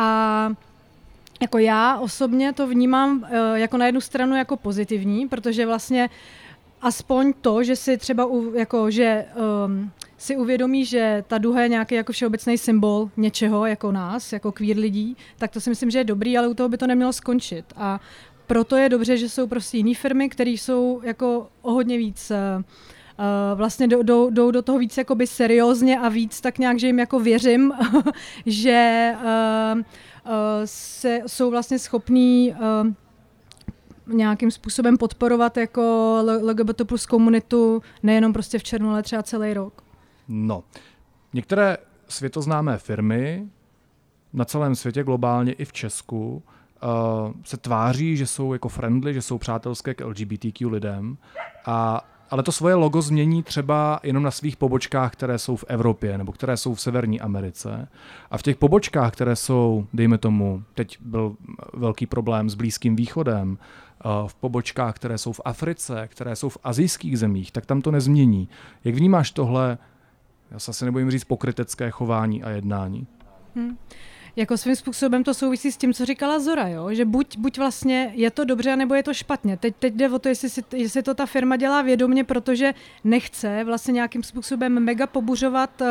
a 0.00 0.52
jako 1.40 1.58
já 1.58 1.98
osobně 1.98 2.52
to 2.52 2.66
vnímám 2.66 3.22
uh, 3.22 3.54
jako 3.54 3.76
na 3.76 3.86
jednu 3.86 4.00
stranu 4.00 4.36
jako 4.36 4.56
pozitivní, 4.56 5.28
protože 5.28 5.66
vlastně 5.66 6.10
aspoň 6.82 7.32
to, 7.40 7.62
že 7.62 7.76
si 7.76 7.96
třeba 7.96 8.26
u, 8.26 8.54
jako, 8.54 8.90
že 8.90 9.26
um, 9.66 9.90
si 10.24 10.36
uvědomí, 10.36 10.84
že 10.84 11.24
ta 11.26 11.38
duha 11.38 11.62
je 11.62 11.68
nějaký 11.68 11.94
jako 11.94 12.12
všeobecný 12.12 12.58
symbol 12.58 13.10
něčeho 13.16 13.66
jako 13.66 13.92
nás, 13.92 14.32
jako 14.32 14.52
queer 14.52 14.76
lidí, 14.76 15.16
tak 15.38 15.50
to 15.50 15.60
si 15.60 15.70
myslím, 15.70 15.90
že 15.90 15.98
je 15.98 16.04
dobrý, 16.04 16.38
ale 16.38 16.48
u 16.48 16.54
toho 16.54 16.68
by 16.68 16.78
to 16.78 16.86
nemělo 16.86 17.12
skončit. 17.12 17.64
A 17.76 18.00
proto 18.46 18.76
je 18.76 18.88
dobře, 18.88 19.16
že 19.16 19.28
jsou 19.28 19.46
prostě 19.46 19.76
jiné 19.76 19.94
firmy, 19.94 20.28
které 20.28 20.50
jsou 20.50 21.00
jako 21.04 21.48
o 21.62 21.72
hodně 21.72 21.98
víc 21.98 22.30
uh, 22.30 22.64
vlastně 23.54 23.88
jdou, 23.88 24.02
jdou, 24.02 24.30
jdou 24.30 24.50
do 24.50 24.62
toho 24.62 24.78
víc 24.78 24.98
jakoby 24.98 25.26
seriózně 25.26 25.98
a 25.98 26.08
víc 26.08 26.40
tak 26.40 26.58
nějak, 26.58 26.78
že 26.78 26.86
jim 26.86 26.98
jako 26.98 27.20
věřím, 27.20 27.72
že 28.46 29.12
uh, 29.14 29.78
uh, 29.78 29.82
se, 30.64 31.20
jsou 31.26 31.50
vlastně 31.50 31.78
schopní 31.78 32.54
uh, 34.06 34.16
nějakým 34.16 34.50
způsobem 34.50 34.96
podporovat 34.96 35.56
jako 35.56 36.18
LGBT 36.42 36.84
plus 36.84 37.06
komunitu 37.06 37.82
nejenom 38.02 38.32
prostě 38.32 38.58
v 38.58 38.62
červnu, 38.62 38.90
ale 38.90 39.02
třeba 39.02 39.22
celý 39.22 39.54
rok. 39.54 39.83
No, 40.28 40.64
některé 41.32 41.76
světoznámé 42.08 42.78
firmy 42.78 43.46
na 44.32 44.44
celém 44.44 44.74
světě, 44.74 45.04
globálně 45.04 45.52
i 45.52 45.64
v 45.64 45.72
Česku, 45.72 46.42
uh, 46.82 47.32
se 47.44 47.56
tváří, 47.56 48.16
že 48.16 48.26
jsou 48.26 48.52
jako 48.52 48.68
friendly, 48.68 49.14
že 49.14 49.22
jsou 49.22 49.38
přátelské 49.38 49.94
k 49.94 50.04
LGBTQ 50.04 50.68
lidem, 50.68 51.16
a, 51.66 52.00
ale 52.30 52.42
to 52.42 52.52
svoje 52.52 52.74
logo 52.74 53.02
změní 53.02 53.42
třeba 53.42 54.00
jenom 54.02 54.22
na 54.22 54.30
svých 54.30 54.56
pobočkách, 54.56 55.12
které 55.12 55.38
jsou 55.38 55.56
v 55.56 55.64
Evropě 55.68 56.18
nebo 56.18 56.32
které 56.32 56.56
jsou 56.56 56.74
v 56.74 56.80
Severní 56.80 57.20
Americe. 57.20 57.88
A 58.30 58.38
v 58.38 58.42
těch 58.42 58.56
pobočkách, 58.56 59.12
které 59.12 59.36
jsou, 59.36 59.86
dejme 59.92 60.18
tomu, 60.18 60.62
teď 60.74 60.98
byl 61.00 61.36
velký 61.74 62.06
problém 62.06 62.50
s 62.50 62.54
Blízkým 62.54 62.96
východem, 62.96 63.50
uh, 64.04 64.28
v 64.28 64.34
pobočkách, 64.34 64.94
které 64.94 65.18
jsou 65.18 65.32
v 65.32 65.40
Africe, 65.44 66.08
které 66.08 66.36
jsou 66.36 66.48
v 66.48 66.58
azijských 66.64 67.18
zemích, 67.18 67.52
tak 67.52 67.66
tam 67.66 67.80
to 67.80 67.90
nezmění. 67.90 68.48
Jak 68.84 68.94
vnímáš 68.94 69.30
tohle 69.30 69.78
já 70.50 70.58
se 70.58 70.70
asi 70.70 70.84
nebojím 70.84 71.10
říct 71.10 71.24
pokrytecké 71.24 71.90
chování 71.90 72.42
a 72.42 72.50
jednání. 72.50 73.06
Hmm. 73.54 73.78
Jako 74.36 74.58
svým 74.58 74.76
způsobem 74.76 75.24
to 75.24 75.34
souvisí 75.34 75.72
s 75.72 75.76
tím, 75.76 75.94
co 75.94 76.04
říkala 76.04 76.38
Zora, 76.38 76.68
jo? 76.68 76.94
že 76.94 77.04
buď, 77.04 77.38
buď 77.38 77.58
vlastně 77.58 78.12
je 78.14 78.30
to 78.30 78.44
dobře, 78.44 78.76
nebo 78.76 78.94
je 78.94 79.02
to 79.02 79.14
špatně. 79.14 79.56
Teď, 79.56 79.74
teď 79.78 79.94
jde 79.94 80.10
o 80.10 80.18
to, 80.18 80.28
jestli, 80.28 80.48
jestli 80.74 81.02
to 81.02 81.14
ta 81.14 81.26
firma 81.26 81.56
dělá 81.56 81.82
vědomě, 81.82 82.24
protože 82.24 82.74
nechce 83.04 83.64
vlastně 83.64 83.92
nějakým 83.92 84.22
způsobem 84.22 84.84
mega 84.84 85.06
pobuřovat 85.06 85.80
uh, 85.80 85.86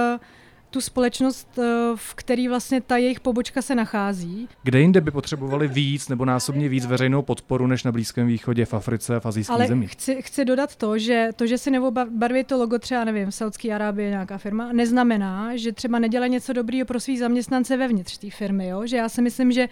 tu 0.73 0.81
společnost, 0.81 1.59
eh, 1.59 1.63
v 1.95 2.15
který 2.15 2.47
vlastně 2.47 2.81
ta 2.81 2.97
jejich 2.97 3.19
pobočka 3.19 3.62
se 3.62 3.75
nachází. 3.75 4.49
Kde 4.63 4.79
jinde 4.79 5.01
by 5.01 5.12
potřebovali 5.12 5.67
víc 5.67 6.09
nebo 6.09 6.25
násobně 6.25 6.69
víc 6.69 6.86
veřejnou 6.86 7.21
podporu 7.21 7.67
než 7.67 7.83
na 7.83 7.91
Blízkém 7.91 8.27
východě, 8.27 8.65
v 8.65 8.73
Africe, 8.73 9.19
v 9.19 9.25
azijských 9.25 9.55
Ale 9.55 9.67
zemích? 9.67 9.91
Chci, 9.91 10.21
chci 10.21 10.45
dodat 10.45 10.75
to, 10.75 10.97
že 10.97 11.29
to, 11.36 11.47
že 11.47 11.57
si 11.57 11.71
nebo 11.71 11.91
barví 11.91 12.43
to 12.43 12.57
logo 12.57 12.79
třeba, 12.79 13.03
nevím, 13.03 13.31
v 13.31 13.36
Saudské 13.36 13.73
Arábii 13.73 14.09
nějaká 14.09 14.38
firma, 14.38 14.73
neznamená, 14.73 15.55
že 15.55 15.71
třeba 15.71 15.99
nedělá 15.99 16.27
něco 16.27 16.53
dobrého 16.53 16.86
pro 16.86 16.99
svý 16.99 17.17
zaměstnance 17.17 17.77
vevnitř 17.77 18.17
té 18.17 18.29
firmy. 18.29 18.67
Jo? 18.67 18.88
Že 18.88 18.97
já 18.97 19.09
si 19.09 19.21
myslím, 19.21 19.51
že 19.51 19.69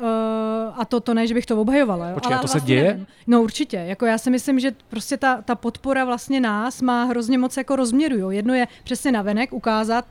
Uh, 0.00 0.80
a 0.80 0.84
to, 0.84 1.00
to 1.00 1.14
ne, 1.14 1.26
že 1.26 1.34
bych 1.34 1.46
to 1.46 1.60
obhajovala. 1.60 2.08
Jo? 2.08 2.14
Počkej, 2.14 2.34
ale 2.34 2.42
to 2.42 2.46
vlastně 2.46 2.60
se 2.60 2.66
děje? 2.66 2.84
Nevím. 2.84 3.06
No 3.26 3.42
určitě. 3.42 3.76
Jako 3.76 4.06
já 4.06 4.18
si 4.18 4.30
myslím, 4.30 4.60
že 4.60 4.72
prostě 4.88 5.16
ta, 5.16 5.42
ta 5.42 5.54
podpora 5.54 6.04
vlastně 6.04 6.40
nás 6.40 6.82
má 6.82 7.04
hrozně 7.04 7.38
moc 7.38 7.56
jako 7.56 7.76
rozměru. 7.76 8.18
Jo? 8.18 8.30
Jedno 8.30 8.54
je 8.54 8.66
přesně 8.84 9.12
navenek 9.12 9.52
ukázat, 9.52 10.04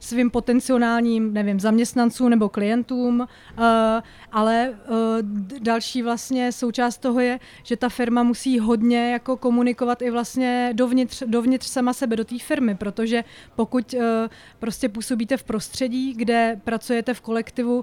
svým 0.00 0.30
potenciálním, 0.30 1.34
nevím, 1.34 1.60
zaměstnancům 1.60 2.30
nebo 2.30 2.48
klientům, 2.48 3.20
uh, 3.20 3.64
ale 4.32 4.70
uh, 4.70 4.96
další 5.58 6.02
vlastně 6.02 6.52
součást 6.52 6.98
toho 6.98 7.20
je, 7.20 7.40
že 7.62 7.76
ta 7.76 7.88
firma 7.88 8.22
musí 8.22 8.58
hodně 8.58 9.12
jako 9.12 9.36
komunikovat 9.36 10.02
i 10.02 10.10
vlastně 10.10 10.70
dovnitř, 10.72 11.22
dovnitř 11.26 11.66
sama 11.66 11.92
sebe, 11.92 12.16
do 12.16 12.24
té 12.24 12.38
firmy, 12.38 12.74
protože 12.74 13.24
pokud 13.56 13.94
uh, 13.94 14.00
prostě 14.58 14.88
působíte 14.88 15.36
v 15.36 15.44
prostředí, 15.44 16.14
kde 16.14 16.60
pracujete 16.64 17.14
v 17.14 17.20
kolektivu, 17.20 17.82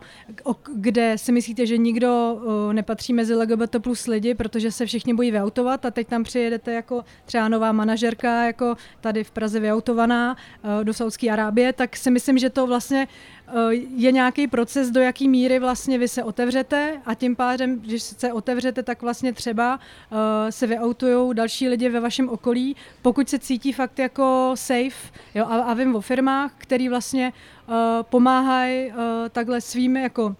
kde 0.75 1.17
si 1.17 1.31
myslíte, 1.31 1.65
že 1.65 1.77
nikdo 1.77 2.41
nepatří 2.71 3.13
mezi 3.13 3.35
LGBT 3.35 3.75
plus 3.79 4.07
lidi, 4.07 4.35
protože 4.35 4.71
se 4.71 4.85
všichni 4.85 5.13
bojí 5.13 5.31
vyautovat 5.31 5.85
a 5.85 5.91
teď 5.91 6.07
tam 6.07 6.23
přijedete 6.23 6.73
jako 6.73 7.03
třeba 7.25 7.47
nová 7.47 7.71
manažerka, 7.71 8.45
jako 8.45 8.75
tady 9.01 9.23
v 9.23 9.31
Praze 9.31 9.59
vyautovaná 9.59 10.35
do 10.83 10.93
Saudské 10.93 11.29
Arábie, 11.29 11.73
tak 11.73 11.97
si 12.07 12.11
myslím, 12.11 12.37
že 12.37 12.49
to 12.49 12.67
vlastně 12.67 13.07
eh, 13.47 13.73
je 13.95 14.11
nějaký 14.11 14.47
proces, 14.47 14.91
do 14.91 15.01
jaký 15.01 15.27
míry 15.27 15.59
vlastně 15.59 15.97
vy 15.97 16.07
se 16.07 16.23
otevřete 16.23 17.01
a 17.05 17.13
tím 17.13 17.35
pádem, 17.35 17.79
když 17.79 18.03
se 18.03 18.33
otevřete, 18.33 18.83
tak 18.83 19.01
vlastně 19.01 19.33
třeba 19.33 19.75
uh, 19.75 20.17
se 20.49 20.67
vyautují 20.67 21.35
další 21.35 21.67
lidi 21.67 21.89
ve 21.89 21.99
vašem 21.99 22.29
okolí, 22.29 22.75
pokud 23.01 23.29
se 23.29 23.39
cítí 23.39 23.73
fakt 23.73 23.99
jako 23.99 24.51
safe. 24.55 25.11
Jo, 25.35 25.45
a, 25.45 25.55
a 25.55 25.73
vím 25.73 25.95
o 25.95 26.01
firmách, 26.01 26.51
který 26.57 26.89
vlastně 26.89 27.33
uh, 27.67 27.75
pomáhají 28.03 28.91
takhle 29.31 29.61
svými 29.61 30.01
jako 30.01 30.35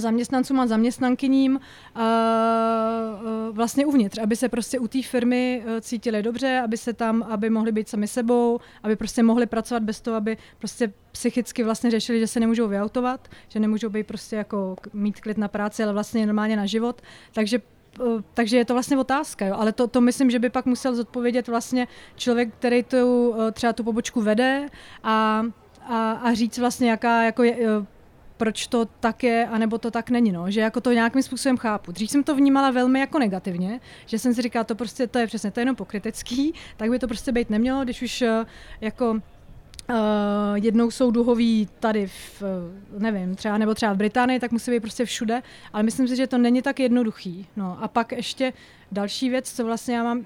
zaměstnancům 0.00 0.60
a 0.60 0.66
zaměstnankyním 0.66 1.56
uh, 1.56 2.02
uh, 2.02 3.56
vlastně 3.56 3.86
uvnitř, 3.86 4.18
aby 4.18 4.36
se 4.36 4.48
prostě 4.48 4.78
u 4.78 4.88
té 4.88 5.02
firmy 5.02 5.62
uh, 5.64 5.80
cítili 5.80 6.22
dobře, 6.22 6.60
aby 6.64 6.76
se 6.76 6.92
tam, 6.92 7.22
aby 7.22 7.50
mohli 7.50 7.72
být 7.72 7.88
sami 7.88 8.08
sebou, 8.08 8.60
aby 8.82 8.96
prostě 8.96 9.22
mohli 9.22 9.46
pracovat 9.46 9.82
bez 9.82 10.00
toho, 10.00 10.16
aby 10.16 10.36
prostě 10.58 10.92
psychicky 11.12 11.64
vlastně 11.64 11.90
řešili, 11.90 12.20
že 12.20 12.26
se 12.26 12.40
nemůžou 12.40 12.68
vyautovat, 12.68 13.28
že 13.48 13.60
nemůžou 13.60 13.88
být 13.88 14.06
prostě 14.06 14.36
jako 14.36 14.76
mít 14.92 15.20
klid 15.20 15.38
na 15.38 15.48
práci, 15.48 15.82
ale 15.82 15.92
vlastně 15.92 16.26
normálně 16.26 16.56
na 16.56 16.66
život. 16.66 17.02
Takže 17.32 17.60
takže 18.34 18.56
je 18.56 18.64
to 18.64 18.72
vlastně 18.72 18.98
otázka, 18.98 19.46
jo. 19.46 19.54
ale 19.58 19.72
to, 19.72 19.86
to 19.86 20.00
myslím, 20.00 20.30
že 20.30 20.38
by 20.38 20.50
pak 20.50 20.66
musel 20.66 20.94
zodpovědět 20.94 21.48
vlastně 21.48 21.88
člověk, 22.16 22.54
který 22.54 22.82
tu, 22.82 23.34
třeba 23.52 23.72
tu 23.72 23.84
pobočku 23.84 24.20
vede 24.22 24.68
a, 25.02 25.44
a, 25.82 26.12
a 26.12 26.34
říct 26.34 26.58
vlastně, 26.58 26.90
jaká 26.90 27.22
jako 27.22 27.42
je, 27.42 27.56
proč 28.38 28.66
to 28.66 28.84
tak 29.00 29.22
je, 29.22 29.48
anebo 29.50 29.78
to 29.78 29.90
tak 29.90 30.10
není, 30.10 30.32
no. 30.32 30.50
že 30.50 30.60
jako 30.60 30.80
to 30.80 30.92
nějakým 30.92 31.22
způsobem 31.22 31.56
chápu. 31.56 31.92
Dřív 31.92 32.10
jsem 32.10 32.22
to 32.24 32.34
vnímala 32.34 32.70
velmi 32.70 33.00
jako 33.00 33.18
negativně, 33.18 33.80
že 34.06 34.18
jsem 34.18 34.34
si 34.34 34.42
říkala, 34.42 34.64
to 34.64 34.74
prostě, 34.74 35.06
to 35.06 35.18
je 35.18 35.26
přesně, 35.26 35.50
to 35.50 35.60
je 35.60 35.62
jenom 35.62 35.76
pokrytecký, 35.76 36.54
tak 36.76 36.90
by 36.90 36.98
to 36.98 37.08
prostě 37.08 37.32
být 37.32 37.50
nemělo, 37.50 37.84
když 37.84 38.02
už 38.02 38.22
eh, 38.22 38.46
jako 38.80 39.20
Uh, 39.90 40.54
jednou 40.54 40.90
jsou 40.90 41.10
duhoví 41.10 41.68
tady 41.80 42.06
v, 42.06 42.42
nevím, 42.98 43.34
třeba 43.34 43.58
nebo 43.58 43.74
třeba 43.74 43.92
v 43.92 43.96
Británii, 43.96 44.40
tak 44.40 44.52
musí 44.52 44.70
být 44.70 44.80
prostě 44.80 45.04
všude, 45.04 45.42
ale 45.72 45.82
myslím 45.82 46.08
si, 46.08 46.16
že 46.16 46.26
to 46.26 46.38
není 46.38 46.62
tak 46.62 46.80
jednoduchý. 46.80 47.46
No 47.56 47.78
a 47.80 47.88
pak 47.88 48.12
ještě 48.12 48.52
další 48.92 49.30
věc, 49.30 49.52
co 49.52 49.64
vlastně 49.64 49.96
já 49.96 50.04
mám, 50.04 50.18
uh, 50.18 50.24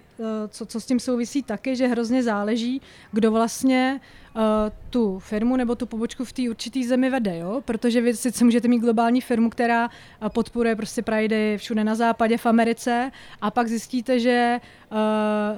co, 0.48 0.66
co 0.66 0.80
s 0.80 0.86
tím 0.86 1.00
souvisí 1.00 1.42
taky, 1.42 1.76
že 1.76 1.86
hrozně 1.86 2.22
záleží, 2.22 2.80
kdo 3.12 3.30
vlastně 3.30 4.00
uh, 4.36 4.42
tu 4.90 5.18
firmu 5.18 5.56
nebo 5.56 5.74
tu 5.74 5.86
pobočku 5.86 6.24
v 6.24 6.32
té 6.32 6.42
určité 6.50 6.82
zemi 6.82 7.10
vede, 7.10 7.38
jo? 7.38 7.62
protože 7.64 8.00
vy 8.00 8.16
sice 8.16 8.44
můžete 8.44 8.68
mít 8.68 8.78
globální 8.78 9.20
firmu, 9.20 9.50
která 9.50 9.90
podporuje 10.28 10.76
prostě 10.76 11.02
Pride 11.02 11.58
všude 11.58 11.84
na 11.84 11.94
západě, 11.94 12.38
v 12.38 12.46
Americe 12.46 13.10
a 13.40 13.50
pak 13.50 13.68
zjistíte, 13.68 14.20
že 14.20 14.60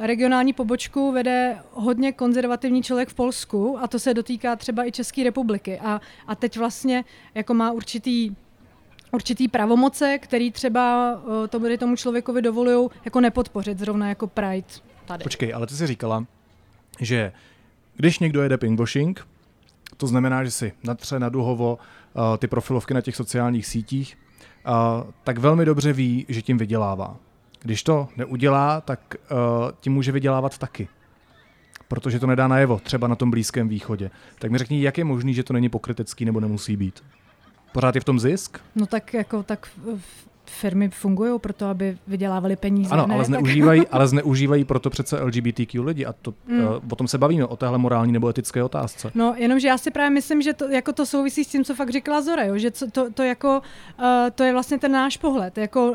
regionální 0.00 0.52
pobočku 0.52 1.12
vede 1.12 1.58
hodně 1.72 2.12
konzervativní 2.12 2.82
člověk 2.82 3.08
v 3.08 3.14
Polsku 3.14 3.78
a 3.80 3.88
to 3.88 3.98
se 3.98 4.14
dotýká 4.14 4.56
třeba 4.56 4.86
i 4.86 4.92
České 4.92 5.24
republiky 5.24 5.80
a, 5.82 6.00
a 6.26 6.34
teď 6.34 6.58
vlastně 6.58 7.04
jako 7.34 7.54
má 7.54 7.72
určitý 7.72 8.36
určitý 9.14 9.48
pravomoce, 9.48 10.18
který 10.18 10.50
třeba 10.50 11.14
uh, 11.16 11.46
to 11.46 11.60
bude 11.60 11.78
tomu 11.78 11.96
člověkovi 11.96 12.42
dovolují 12.42 12.88
jako 13.04 13.20
nepodpořit 13.20 13.78
zrovna 13.78 14.08
jako 14.08 14.26
Pride 14.26 14.66
tady. 15.04 15.22
Počkej, 15.22 15.54
ale 15.54 15.66
ty 15.66 15.74
jsi 15.74 15.86
říkala, 15.86 16.24
že 17.00 17.32
když 17.96 18.18
někdo 18.18 18.42
jede 18.42 18.58
pinkwashing, 18.58 19.26
to 19.96 20.06
znamená, 20.06 20.44
že 20.44 20.50
si 20.50 20.72
natře 20.84 21.18
na 21.18 21.28
duhovo 21.28 21.78
uh, 22.14 22.22
ty 22.38 22.46
profilovky 22.46 22.94
na 22.94 23.00
těch 23.00 23.16
sociálních 23.16 23.66
sítích, 23.66 24.18
tak 25.24 25.38
velmi 25.38 25.64
dobře 25.64 25.92
ví, 25.92 26.26
že 26.28 26.42
tím 26.42 26.58
vydělává. 26.58 27.16
Když 27.62 27.82
to 27.82 28.08
neudělá, 28.16 28.80
tak 28.80 29.14
uh, 29.14 29.38
tím 29.80 29.92
může 29.92 30.12
vydělávat 30.12 30.58
taky. 30.58 30.88
Protože 31.88 32.18
to 32.18 32.26
nedá 32.26 32.48
najevo, 32.48 32.80
třeba 32.82 33.08
na 33.08 33.14
tom 33.14 33.30
Blízkém 33.30 33.68
východě. 33.68 34.10
Tak 34.38 34.50
mi 34.50 34.58
řekni, 34.58 34.82
jak 34.82 34.98
je 34.98 35.04
možný, 35.04 35.34
že 35.34 35.42
to 35.42 35.52
není 35.52 35.68
pokrytecký 35.68 36.24
nebo 36.24 36.40
nemusí 36.40 36.76
být? 36.76 37.04
Pořád 37.74 37.94
je 37.94 38.00
v 38.00 38.04
tom 38.04 38.20
zisk? 38.20 38.58
No 38.74 38.86
tak 38.86 39.14
jako 39.14 39.42
tak 39.42 39.68
firmy 40.46 40.88
fungují 40.88 41.38
proto, 41.38 41.66
aby 41.66 41.98
vydělávali 42.06 42.56
peníze. 42.56 42.90
Ano, 42.90 43.06
ne? 43.06 43.14
ale, 43.14 43.24
zneužívají, 43.24 43.80
tak... 43.80 43.88
ale 43.92 44.08
zneužívají 44.08 44.64
proto 44.64 44.90
přece 44.90 45.20
LGBTQ 45.20 45.82
lidi 45.82 46.06
a 46.06 46.12
to, 46.12 46.34
mm. 46.46 46.64
uh, 46.64 46.66
o 46.90 46.96
tom 46.96 47.08
se 47.08 47.18
bavíme, 47.18 47.46
o 47.46 47.56
téhle 47.56 47.78
morální 47.78 48.12
nebo 48.12 48.28
etické 48.28 48.62
otázce. 48.62 49.10
No, 49.14 49.34
jenomže 49.36 49.68
já 49.68 49.78
si 49.78 49.90
právě 49.90 50.10
myslím, 50.10 50.42
že 50.42 50.52
to, 50.52 50.68
jako 50.68 50.92
to 50.92 51.06
souvisí 51.06 51.44
s 51.44 51.48
tím, 51.48 51.64
co 51.64 51.74
fakt 51.74 51.90
říkala 51.90 52.22
Zora, 52.22 52.44
jo? 52.44 52.58
že 52.58 52.70
to, 52.70 52.90
to, 52.90 53.10
to, 53.12 53.22
jako, 53.22 53.62
uh, 53.98 54.04
to 54.34 54.44
je 54.44 54.52
vlastně 54.52 54.78
ten 54.78 54.92
náš 54.92 55.16
pohled. 55.16 55.58
Jako, 55.58 55.94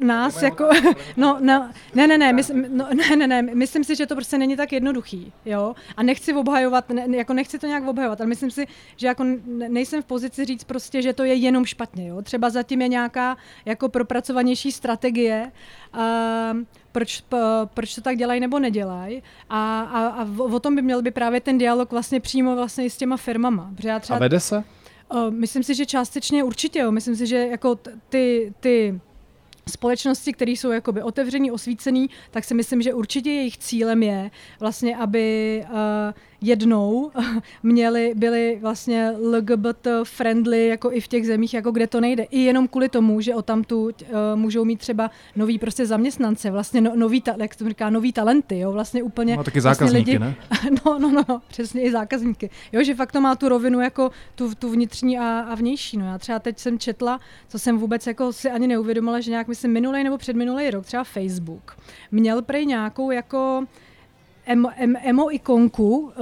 nás 0.00 0.42
jako, 0.42 0.68
no, 1.16 1.38
no, 1.40 1.70
ne, 1.94 2.06
ne, 2.06 2.18
ne, 2.18 2.32
mysl, 2.32 2.54
no, 2.68 2.88
ne, 2.94 3.16
ne, 3.16 3.26
ne, 3.26 3.42
myslím 3.42 3.84
si, 3.84 3.96
že 3.96 4.06
to 4.06 4.14
prostě 4.14 4.38
není 4.38 4.56
tak 4.56 4.72
jednoduchý, 4.72 5.32
jo, 5.44 5.74
a 5.96 6.02
nechci 6.02 6.34
obhajovat, 6.34 6.90
ne, 6.90 7.16
jako 7.16 7.34
nechci 7.34 7.58
to 7.58 7.66
nějak 7.66 7.86
obhajovat, 7.86 8.20
ale 8.20 8.28
myslím 8.28 8.50
si, 8.50 8.66
že 8.96 9.06
jako 9.06 9.24
nejsem 9.68 10.02
v 10.02 10.04
pozici 10.04 10.44
říct 10.44 10.64
prostě, 10.64 11.02
že 11.02 11.12
to 11.12 11.24
je 11.24 11.34
jenom 11.34 11.64
špatně, 11.64 12.08
jo, 12.08 12.22
třeba 12.22 12.50
zatím 12.50 12.82
je 12.82 12.88
nějaká 12.88 13.36
jako 13.64 13.88
propracovanější 13.88 14.72
strategie, 14.72 15.52
uh, 15.94 16.00
proč, 16.92 17.20
p, 17.20 17.36
proč 17.74 17.94
to 17.94 18.00
tak 18.00 18.16
dělají 18.16 18.40
nebo 18.40 18.58
nedělají 18.58 19.22
a, 19.50 19.80
a, 19.80 20.06
a 20.06 20.26
o 20.38 20.60
tom 20.60 20.74
by 20.74 20.82
měl 20.82 21.02
by 21.02 21.10
právě 21.10 21.40
ten 21.40 21.58
dialog 21.58 21.90
vlastně 21.90 22.20
přímo 22.20 22.56
vlastně 22.56 22.84
i 22.84 22.90
s 22.90 22.96
těma 22.96 23.16
firmama. 23.16 23.70
já 23.84 24.00
třeba, 24.00 24.16
a 24.16 24.20
vede 24.20 24.40
se? 24.40 24.64
Uh, 25.14 25.30
myslím 25.30 25.62
si, 25.62 25.74
že 25.74 25.86
částečně 25.86 26.44
určitě, 26.44 26.78
jo. 26.78 26.92
Myslím 26.92 27.16
si, 27.16 27.26
že 27.26 27.46
jako 27.46 27.78
ty, 28.08 28.52
ty 28.60 29.00
společnosti, 29.68 30.32
které 30.32 30.50
jsou 30.50 30.70
jakoby 30.70 31.02
otevřený, 31.02 31.50
osvícený, 31.50 32.10
tak 32.30 32.44
si 32.44 32.54
myslím, 32.54 32.82
že 32.82 32.94
určitě 32.94 33.30
jejich 33.30 33.58
cílem 33.58 34.02
je 34.02 34.30
vlastně, 34.60 34.96
aby 34.96 35.64
uh, 35.70 35.76
jednou 36.40 37.10
měli, 37.62 38.12
byli 38.16 38.58
vlastně 38.60 39.12
LGBT 39.20 39.86
friendly 40.04 40.66
jako 40.66 40.92
i 40.92 41.00
v 41.00 41.08
těch 41.08 41.26
zemích, 41.26 41.54
jako 41.54 41.70
kde 41.70 41.86
to 41.86 42.00
nejde. 42.00 42.22
I 42.22 42.40
jenom 42.40 42.68
kvůli 42.68 42.88
tomu, 42.88 43.20
že 43.20 43.34
o 43.34 43.42
tamtu 43.42 43.84
uh, 43.84 43.90
můžou 44.34 44.64
mít 44.64 44.80
třeba 44.80 45.10
nový 45.36 45.58
prostě 45.58 45.86
zaměstnance, 45.86 46.50
vlastně 46.50 46.80
no, 46.80 46.92
nový, 46.96 47.20
ta, 47.20 47.34
jak 47.38 47.56
to 47.56 47.68
říká, 47.68 47.90
nový 47.90 48.12
talenty, 48.12 48.58
jo, 48.58 48.72
vlastně 48.72 49.02
úplně. 49.02 49.36
No 49.36 49.44
taky 49.44 49.60
zákazníky, 49.60 50.18
vlastně 50.18 50.30
lidi, 50.30 50.70
ne? 50.70 50.80
No, 50.86 50.98
no, 50.98 51.24
no, 51.28 51.42
přesně 51.48 51.82
i 51.82 51.92
zákazníky. 51.92 52.50
Jo, 52.72 52.82
že 52.82 52.94
fakt 52.94 53.12
to 53.12 53.20
má 53.20 53.36
tu 53.36 53.48
rovinu 53.48 53.80
jako 53.80 54.10
tu, 54.34 54.54
tu 54.54 54.70
vnitřní 54.70 55.18
a, 55.18 55.40
a 55.40 55.54
vnější. 55.54 55.96
No 55.96 56.06
já 56.06 56.18
třeba 56.18 56.38
teď 56.38 56.58
jsem 56.58 56.78
četla, 56.78 57.20
co 57.48 57.58
jsem 57.58 57.78
vůbec 57.78 58.06
jako 58.06 58.32
si 58.32 58.50
ani 58.50 58.66
neuvědomila, 58.66 59.20
že 59.20 59.30
nějak 59.30 59.48
myslím 59.48 59.72
minulý 59.72 60.04
nebo 60.04 60.18
předminulý 60.18 60.70
rok, 60.70 60.86
třeba 60.86 61.04
Facebook, 61.04 61.76
měl 62.10 62.42
prej 62.42 62.66
nějakou 62.66 63.10
jako 63.10 63.64
emo, 64.48 64.70
em, 64.76 64.96
emo 65.02 65.34
ikonku 65.34 65.98
uh, 65.98 66.12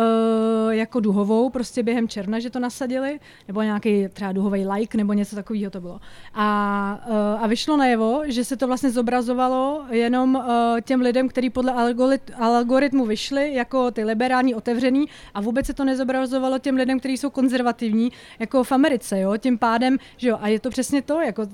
jako 0.71 1.01
duhovou, 1.01 1.51
prostě 1.51 1.83
během 1.83 2.09
června, 2.09 2.39
že 2.39 2.51
to 2.51 2.59
nasadili, 2.59 3.21
nebo 3.49 3.63
nějaký 3.63 4.09
třeba 4.09 4.33
duhový 4.33 4.67
like, 4.67 4.99
nebo 4.99 5.13
něco 5.13 5.37
takového 5.37 5.71
to 5.71 5.81
bylo. 5.81 6.01
A, 6.35 7.05
uh, 7.09 7.45
a 7.45 7.47
vyšlo 7.47 7.77
najevo, 7.77 8.23
že 8.27 8.45
se 8.45 8.57
to 8.57 8.67
vlastně 8.67 8.91
zobrazovalo 8.91 9.85
jenom 9.91 10.35
uh, 10.35 10.45
těm 10.81 11.01
lidem, 11.01 11.29
kteří 11.29 11.51
podle 11.51 11.73
algorit, 11.73 12.31
algoritmu 12.39 13.07
vyšli, 13.07 13.55
jako 13.55 13.91
ty 13.91 14.05
liberální 14.05 14.55
otevřený, 14.55 15.07
a 15.35 15.41
vůbec 15.41 15.67
se 15.67 15.75
to 15.75 15.85
nezobrazovalo 15.85 16.59
těm 16.59 16.77
lidem, 16.77 16.99
kteří 16.99 17.17
jsou 17.17 17.31
konzervativní, 17.31 18.13
jako 18.39 18.65
v 18.65 18.73
Americe, 18.73 19.21
jo, 19.21 19.37
tím 19.37 19.59
pádem, 19.59 19.99
že 20.17 20.29
jo, 20.29 20.39
a 20.41 20.49
je 20.49 20.61
to 20.61 20.71
přesně 20.71 21.03
to, 21.03 21.21
jako 21.21 21.47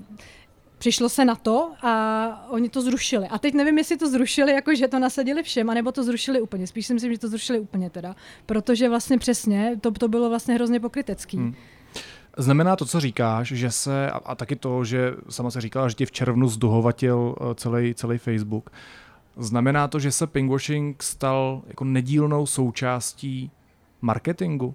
přišlo 0.83 1.09
se 1.09 1.25
na 1.25 1.35
to 1.35 1.73
a 1.83 2.47
oni 2.51 2.68
to 2.68 2.83
zrušili. 2.83 3.29
A 3.29 3.38
teď 3.38 3.55
nevím, 3.55 3.79
jestli 3.79 3.97
to 3.97 4.11
zrušili, 4.11 4.53
jako 4.53 4.75
že 4.75 4.88
to 4.88 4.99
nasadili 4.99 5.42
všem, 5.42 5.71
anebo 5.71 5.92
to 5.92 6.05
zrušili 6.05 6.40
úplně. 6.40 6.66
Spíš 6.66 6.87
si 6.87 6.95
myslím, 6.95 7.12
že 7.12 7.18
to 7.18 7.29
zrušili 7.29 7.61
úplně 7.61 7.90
teda. 7.90 8.16
Protože 8.47 8.88
vlastně 8.88 9.18
přesně 9.18 9.77
to, 9.81 9.90
to 9.90 10.09
bylo 10.09 10.29
vlastně 10.29 10.55
hrozně 10.55 10.81
pokrytecký. 10.81 11.37
Hmm. 11.37 11.55
Znamená 12.38 12.77
to, 12.77 12.87
co 12.87 13.01
říkáš, 13.01 13.49
že 13.49 13.71
se, 13.71 14.11
a, 14.11 14.16
a 14.16 14.35
taky 14.35 14.57
to, 14.57 14.85
že 14.85 15.14
sama 15.29 15.51
se 15.51 15.61
říkala, 15.61 15.88
že 15.88 15.95
ti 15.95 16.07
v 16.07 16.12
červnu 16.12 16.49
zduhovatil 16.49 17.35
eh, 17.40 17.55
celý, 17.55 17.95
celý 17.95 18.18
Facebook, 18.18 18.71
znamená 19.37 19.88
to, 19.88 19.99
že 19.99 20.12
se 20.12 20.27
pingwashing 20.27 21.03
stal 21.03 21.62
jako 21.66 21.85
nedílnou 21.85 22.47
součástí 22.47 23.51
marketingu? 24.01 24.75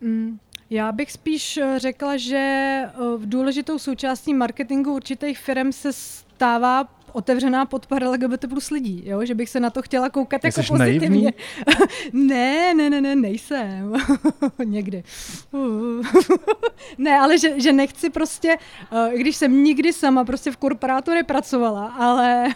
Mm, 0.00 0.38
já 0.72 0.92
bych 0.92 1.12
spíš 1.12 1.56
eh, 1.56 1.78
řekla, 1.78 2.16
že 2.16 2.36
eh, 2.36 2.90
v 3.16 3.28
důležitou 3.28 3.78
součástí 3.78 4.34
marketingu 4.34 4.94
určitých 4.94 5.38
firm 5.38 5.72
se 5.72 5.92
stává 5.92 6.88
otevřená 7.12 7.66
podpora 7.66 8.10
LGBT 8.10 8.48
plus 8.48 8.70
lidí, 8.70 9.02
jo? 9.06 9.24
že 9.24 9.34
bych 9.34 9.48
se 9.48 9.60
na 9.60 9.70
to 9.70 9.82
chtěla 9.82 10.10
koukat 10.10 10.44
jako 10.44 10.62
pozitivně. 10.68 11.32
ne, 12.12 12.74
ne, 12.74 12.90
ne, 12.90 13.00
ne, 13.00 13.16
nejsem. 13.16 13.92
Někdy. 14.64 15.04
ne, 16.98 17.18
ale 17.18 17.38
že, 17.38 17.60
že 17.60 17.72
nechci 17.72 18.10
prostě, 18.10 18.56
uh, 18.92 19.12
když 19.12 19.36
jsem 19.36 19.64
nikdy 19.64 19.92
sama 19.92 20.24
prostě 20.24 20.50
v 20.50 20.56
korporátu 20.56 21.10
nepracovala, 21.10 21.86
ale, 21.86 22.48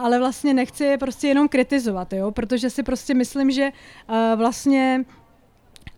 ale 0.00 0.18
vlastně 0.18 0.54
nechci 0.54 0.84
je 0.84 0.98
prostě 0.98 1.28
jenom 1.28 1.48
kritizovat, 1.48 2.12
jo? 2.12 2.30
protože 2.30 2.70
si 2.70 2.82
prostě 2.82 3.14
myslím, 3.14 3.50
že 3.50 3.70
vlastně 4.36 5.04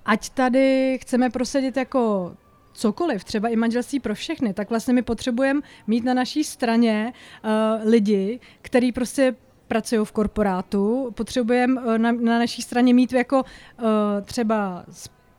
ať 0.04 0.30
tady 0.30 0.98
chceme 1.02 1.30
prosadit 1.30 1.76
jako 1.76 2.32
cokoliv, 2.72 3.24
třeba 3.24 3.48
i 3.48 3.56
manželství 3.56 4.00
pro 4.00 4.14
všechny, 4.14 4.54
tak 4.54 4.70
vlastně 4.70 4.94
my 4.94 5.02
potřebujeme 5.02 5.60
mít 5.86 6.04
na 6.04 6.14
naší 6.14 6.44
straně 6.44 7.12
uh, 7.44 7.90
lidi, 7.90 8.40
který 8.62 8.92
prostě 8.92 9.34
pracují 9.68 10.00
v 10.04 10.12
korporátu, 10.12 11.10
potřebujeme 11.14 11.80
uh, 11.82 11.98
na, 11.98 12.12
na 12.12 12.38
naší 12.38 12.62
straně 12.62 12.94
mít 12.94 13.12
jako 13.12 13.36
uh, 13.42 13.44
třeba 14.24 14.84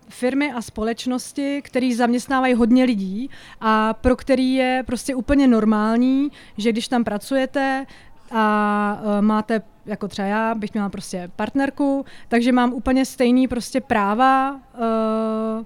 firmy 0.09 0.51
a 0.51 0.61
společnosti, 0.61 1.61
které 1.61 1.95
zaměstnávají 1.95 2.53
hodně 2.53 2.83
lidí 2.83 3.29
a 3.61 3.93
pro 3.93 4.15
který 4.15 4.53
je 4.53 4.83
prostě 4.85 5.15
úplně 5.15 5.47
normální, 5.47 6.31
že 6.57 6.71
když 6.71 6.87
tam 6.87 7.03
pracujete, 7.03 7.85
a 8.31 9.01
máte, 9.21 9.61
jako 9.85 10.07
třeba 10.07 10.27
já, 10.27 10.55
bych 10.55 10.73
měla 10.73 10.89
prostě 10.89 11.31
partnerku, 11.35 12.05
takže 12.27 12.51
mám 12.51 12.73
úplně 12.73 13.05
stejný 13.05 13.47
prostě 13.47 13.81
práva 13.81 14.51
uh, 14.51 15.65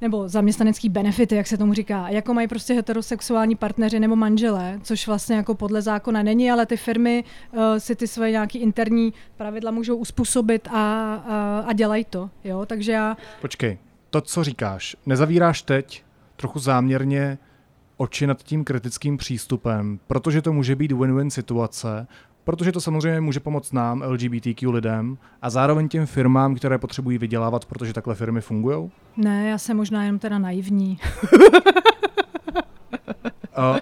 nebo 0.00 0.28
zaměstnanecký 0.28 0.88
benefity, 0.88 1.36
jak 1.36 1.46
se 1.46 1.56
tomu 1.56 1.74
říká, 1.74 2.08
jako 2.08 2.34
mají 2.34 2.48
prostě 2.48 2.74
heterosexuální 2.74 3.56
partneři 3.56 4.00
nebo 4.00 4.16
manželé, 4.16 4.80
což 4.82 5.06
vlastně 5.06 5.36
jako 5.36 5.54
podle 5.54 5.82
zákona 5.82 6.22
není, 6.22 6.50
ale 6.50 6.66
ty 6.66 6.76
firmy 6.76 7.24
uh, 7.52 7.60
si 7.78 7.96
ty 7.96 8.06
svoje 8.06 8.30
nějaké 8.30 8.58
interní 8.58 9.12
pravidla 9.36 9.70
můžou 9.70 9.96
uspůsobit 9.96 10.68
a, 10.68 11.14
a, 11.14 11.64
a 11.66 11.72
dělají 11.72 12.04
to, 12.04 12.30
jo, 12.44 12.66
takže 12.66 12.92
já... 12.92 13.16
Počkej, 13.40 13.78
to, 14.10 14.20
co 14.20 14.44
říkáš, 14.44 14.96
nezavíráš 15.06 15.62
teď 15.62 16.04
trochu 16.36 16.58
záměrně 16.58 17.38
oči 17.96 18.26
nad 18.26 18.42
tím 18.42 18.64
kritickým 18.64 19.16
přístupem, 19.16 20.00
protože 20.06 20.42
to 20.42 20.52
může 20.52 20.76
být 20.76 20.92
win-win 20.92 21.28
situace, 21.30 22.06
protože 22.44 22.72
to 22.72 22.80
samozřejmě 22.80 23.20
může 23.20 23.40
pomoct 23.40 23.72
nám, 23.72 24.02
LGBTQ 24.02 24.70
lidem, 24.70 25.18
a 25.42 25.50
zároveň 25.50 25.88
těm 25.88 26.06
firmám, 26.06 26.54
které 26.54 26.78
potřebují 26.78 27.18
vydělávat, 27.18 27.64
protože 27.64 27.92
takhle 27.92 28.14
firmy 28.14 28.40
fungují? 28.40 28.90
Ne, 29.16 29.48
já 29.48 29.58
jsem 29.58 29.76
možná 29.76 30.04
jenom 30.04 30.18
teda 30.18 30.38
naivní. 30.38 30.98
uh, 33.58 33.78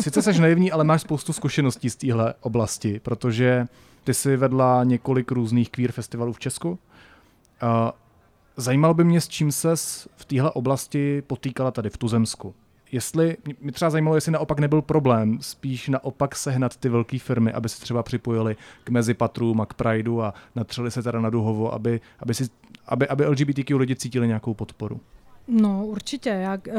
sice 0.00 0.22
jsi 0.22 0.40
naivní, 0.40 0.72
ale 0.72 0.84
máš 0.84 1.00
spoustu 1.00 1.32
zkušeností 1.32 1.90
z 1.90 1.96
téhle 1.96 2.34
oblasti, 2.40 3.00
protože 3.00 3.66
ty 4.04 4.14
jsi 4.14 4.36
vedla 4.36 4.84
několik 4.84 5.30
různých 5.30 5.70
queer 5.70 5.92
festivalů 5.92 6.32
v 6.32 6.38
Česku. 6.38 6.70
Uh, 6.70 6.78
zajímalo 8.56 8.94
by 8.94 9.04
mě, 9.04 9.20
s 9.20 9.28
čím 9.28 9.52
ses 9.52 10.08
v 10.16 10.24
téhle 10.24 10.50
oblasti 10.50 11.22
potýkala 11.26 11.70
tady 11.70 11.90
v 11.90 11.96
Tuzemsku 11.96 12.54
jestli, 12.92 13.36
mě 13.60 13.72
třeba 13.72 13.90
zajímalo, 13.90 14.16
jestli 14.16 14.32
naopak 14.32 14.58
nebyl 14.58 14.82
problém 14.82 15.38
spíš 15.40 15.88
naopak 15.88 16.36
sehnat 16.36 16.76
ty 16.76 16.88
velké 16.88 17.18
firmy, 17.18 17.52
aby 17.52 17.68
se 17.68 17.80
třeba 17.80 18.02
připojili 18.02 18.56
k 18.84 18.90
Mezipatrům 18.90 19.60
a 19.60 19.66
k 19.66 19.74
Prideu 19.74 20.20
a 20.20 20.34
natřeli 20.54 20.90
se 20.90 21.02
teda 21.02 21.20
na 21.20 21.30
Duhovo, 21.30 21.74
aby, 21.74 22.00
aby, 22.20 22.34
si, 22.34 22.48
aby, 22.86 23.08
aby 23.08 23.26
LGBTQ 23.26 23.76
lidi 23.76 23.96
cítili 23.96 24.26
nějakou 24.26 24.54
podporu. 24.54 25.00
No 25.48 25.86
určitě. 25.86 26.28
Já, 26.28 26.58
eh, 26.68 26.72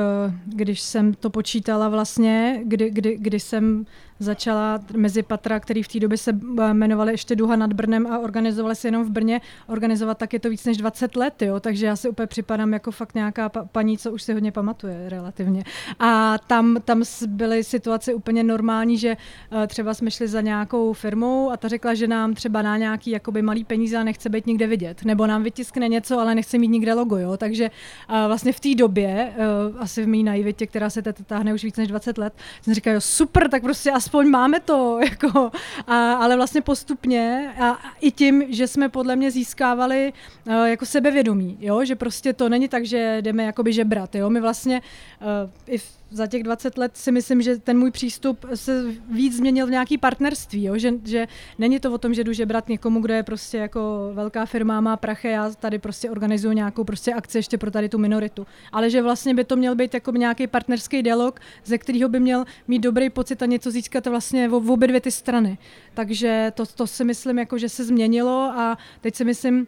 když 0.45 0.81
jsem 0.81 1.13
to 1.13 1.29
počítala 1.29 1.89
vlastně, 1.89 2.61
kdy, 2.65 2.89
kdy, 2.89 3.17
kdy 3.17 3.39
jsem 3.39 3.85
začala 4.19 4.79
mezi 4.95 5.23
patra, 5.23 5.59
který 5.59 5.83
v 5.83 5.87
té 5.87 5.99
době 5.99 6.17
se 6.17 6.31
jmenovali 6.71 7.13
ještě 7.13 7.35
Duha 7.35 7.55
nad 7.55 7.73
Brnem 7.73 8.07
a 8.07 8.19
organizovali 8.19 8.75
se 8.75 8.87
jenom 8.87 9.03
v 9.03 9.09
Brně, 9.09 9.41
organizovat 9.67 10.17
tak 10.17 10.33
je 10.33 10.39
to 10.39 10.49
víc 10.49 10.65
než 10.65 10.77
20 10.77 11.15
let, 11.15 11.41
jo, 11.41 11.59
takže 11.59 11.85
já 11.85 11.95
si 11.95 12.09
úplně 12.09 12.27
připadám 12.27 12.73
jako 12.73 12.91
fakt 12.91 13.15
nějaká 13.15 13.49
pa- 13.49 13.65
paní, 13.65 13.97
co 13.97 14.11
už 14.11 14.23
si 14.23 14.33
hodně 14.33 14.51
pamatuje 14.51 15.09
relativně. 15.09 15.63
A 15.99 16.37
tam, 16.47 16.77
tam 16.85 17.03
byly 17.27 17.63
situace 17.63 18.13
úplně 18.13 18.43
normální, 18.43 18.97
že 18.97 19.17
uh, 19.51 19.67
třeba 19.67 19.93
jsme 19.93 20.11
šli 20.11 20.27
za 20.27 20.41
nějakou 20.41 20.93
firmou 20.93 21.51
a 21.51 21.57
ta 21.57 21.67
řekla, 21.67 21.93
že 21.93 22.07
nám 22.07 22.33
třeba 22.33 22.61
na 22.61 22.77
nějaký 22.77 23.11
jakoby 23.11 23.41
malý 23.41 23.63
peníze 23.63 23.97
a 23.97 24.03
nechce 24.03 24.29
být 24.29 24.47
nikde 24.47 24.67
vidět, 24.67 25.05
nebo 25.05 25.27
nám 25.27 25.43
vytiskne 25.43 25.87
něco, 25.87 26.19
ale 26.19 26.35
nechce 26.35 26.57
mít 26.57 26.67
nikde 26.67 26.93
logo, 26.93 27.17
jo, 27.17 27.37
takže 27.37 27.71
uh, 28.09 28.15
vlastně 28.27 28.53
v 28.53 28.59
té 28.59 28.75
době, 28.75 29.33
asi 29.79 30.03
v 30.03 30.07
mý 30.07 30.23
naivitě, 30.23 30.67
která 30.67 30.89
se 30.89 31.01
táhne 31.01 31.53
už 31.53 31.63
víc 31.63 31.77
než 31.77 31.87
20 31.87 32.17
let, 32.17 32.33
jsem 32.61 32.73
říkal, 32.73 32.93
jo, 32.93 33.01
super, 33.01 33.49
tak 33.49 33.61
prostě 33.61 33.91
aspoň 34.09 34.29
máme 34.29 34.59
to, 34.59 34.99
jako, 35.09 35.51
a, 35.87 36.13
ale 36.13 36.35
vlastně 36.35 36.61
postupně 36.61 37.53
a, 37.59 37.69
a 37.69 37.77
i 38.01 38.11
tím, 38.11 38.43
že 38.49 38.67
jsme 38.67 38.89
podle 38.89 39.15
mě 39.15 39.31
získávali 39.31 40.13
uh, 40.45 40.53
jako 40.53 40.85
sebevědomí, 40.85 41.57
jo, 41.61 41.85
že 41.85 41.95
prostě 41.95 42.33
to 42.33 42.49
není 42.49 42.67
tak, 42.67 42.85
že 42.85 43.17
jdeme 43.21 43.43
jakoby 43.43 43.73
žebrat, 43.73 44.15
jo, 44.15 44.29
my 44.29 44.41
vlastně 44.41 44.81
uh, 45.21 45.49
i 45.67 45.77
v 45.77 45.98
za 46.11 46.27
těch 46.27 46.43
20 46.43 46.77
let 46.77 46.97
si 46.97 47.11
myslím, 47.11 47.41
že 47.41 47.57
ten 47.57 47.79
můj 47.79 47.91
přístup 47.91 48.45
se 48.55 48.85
víc 49.11 49.37
změnil 49.37 49.67
v 49.67 49.69
nějaký 49.69 49.97
partnerství, 49.97 50.63
jo? 50.63 50.77
Že, 50.77 50.93
že 51.05 51.27
není 51.59 51.79
to 51.79 51.93
o 51.93 51.97
tom, 51.97 52.13
že 52.13 52.23
jdu 52.23 52.33
žebrat 52.33 52.69
někomu, 52.69 53.01
kdo 53.01 53.13
je 53.13 53.23
prostě 53.23 53.57
jako 53.57 54.11
velká 54.13 54.45
firma, 54.45 54.81
má 54.81 54.97
prachy, 54.97 55.27
já 55.27 55.49
tady 55.49 55.79
prostě 55.79 56.09
organizuju 56.09 56.53
nějakou 56.53 56.83
prostě 56.83 57.13
akci 57.13 57.37
ještě 57.37 57.57
pro 57.57 57.71
tady 57.71 57.89
tu 57.89 57.97
minoritu. 57.97 58.47
Ale 58.71 58.89
že 58.89 59.01
vlastně 59.01 59.33
by 59.33 59.43
to 59.43 59.55
měl 59.55 59.75
být 59.75 59.93
jako 59.93 60.11
nějaký 60.11 60.47
partnerský 60.47 61.03
dialog, 61.03 61.39
ze 61.65 61.77
kterého 61.77 62.09
by 62.09 62.19
měl 62.19 62.45
mít 62.67 62.79
dobrý 62.79 63.09
pocit 63.09 63.41
a 63.43 63.45
něco 63.45 63.71
získat 63.71 64.07
vlastně 64.07 64.47
v, 64.47 64.71
obě 64.71 64.87
dvě 64.87 65.01
ty 65.01 65.11
strany. 65.11 65.57
Takže 65.93 66.51
to, 66.55 66.65
to 66.65 66.87
si 66.87 67.03
myslím, 67.03 67.39
jako, 67.39 67.57
že 67.57 67.69
se 67.69 67.83
změnilo 67.83 68.51
a 68.55 68.77
teď 69.01 69.15
si 69.15 69.25
myslím, 69.25 69.67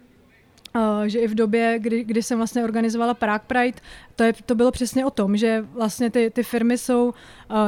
Uh, 0.76 1.04
že 1.06 1.20
i 1.20 1.28
v 1.28 1.36
době, 1.36 1.80
kdy, 1.80 2.04
kdy 2.04 2.24
jsem 2.24 2.38
vlastně 2.38 2.64
organizovala 2.64 3.14
Prague 3.14 3.46
Pride, 3.48 3.80
to, 4.16 4.24
je, 4.24 4.34
to 4.46 4.56
bylo 4.56 4.72
přesně 4.72 5.06
o 5.06 5.10
tom, 5.10 5.38
že 5.38 5.66
vlastně 5.74 6.10
ty, 6.10 6.30
ty 6.30 6.44
firmy 6.44 6.78
jsou 6.78 7.06
uh, 7.08 7.14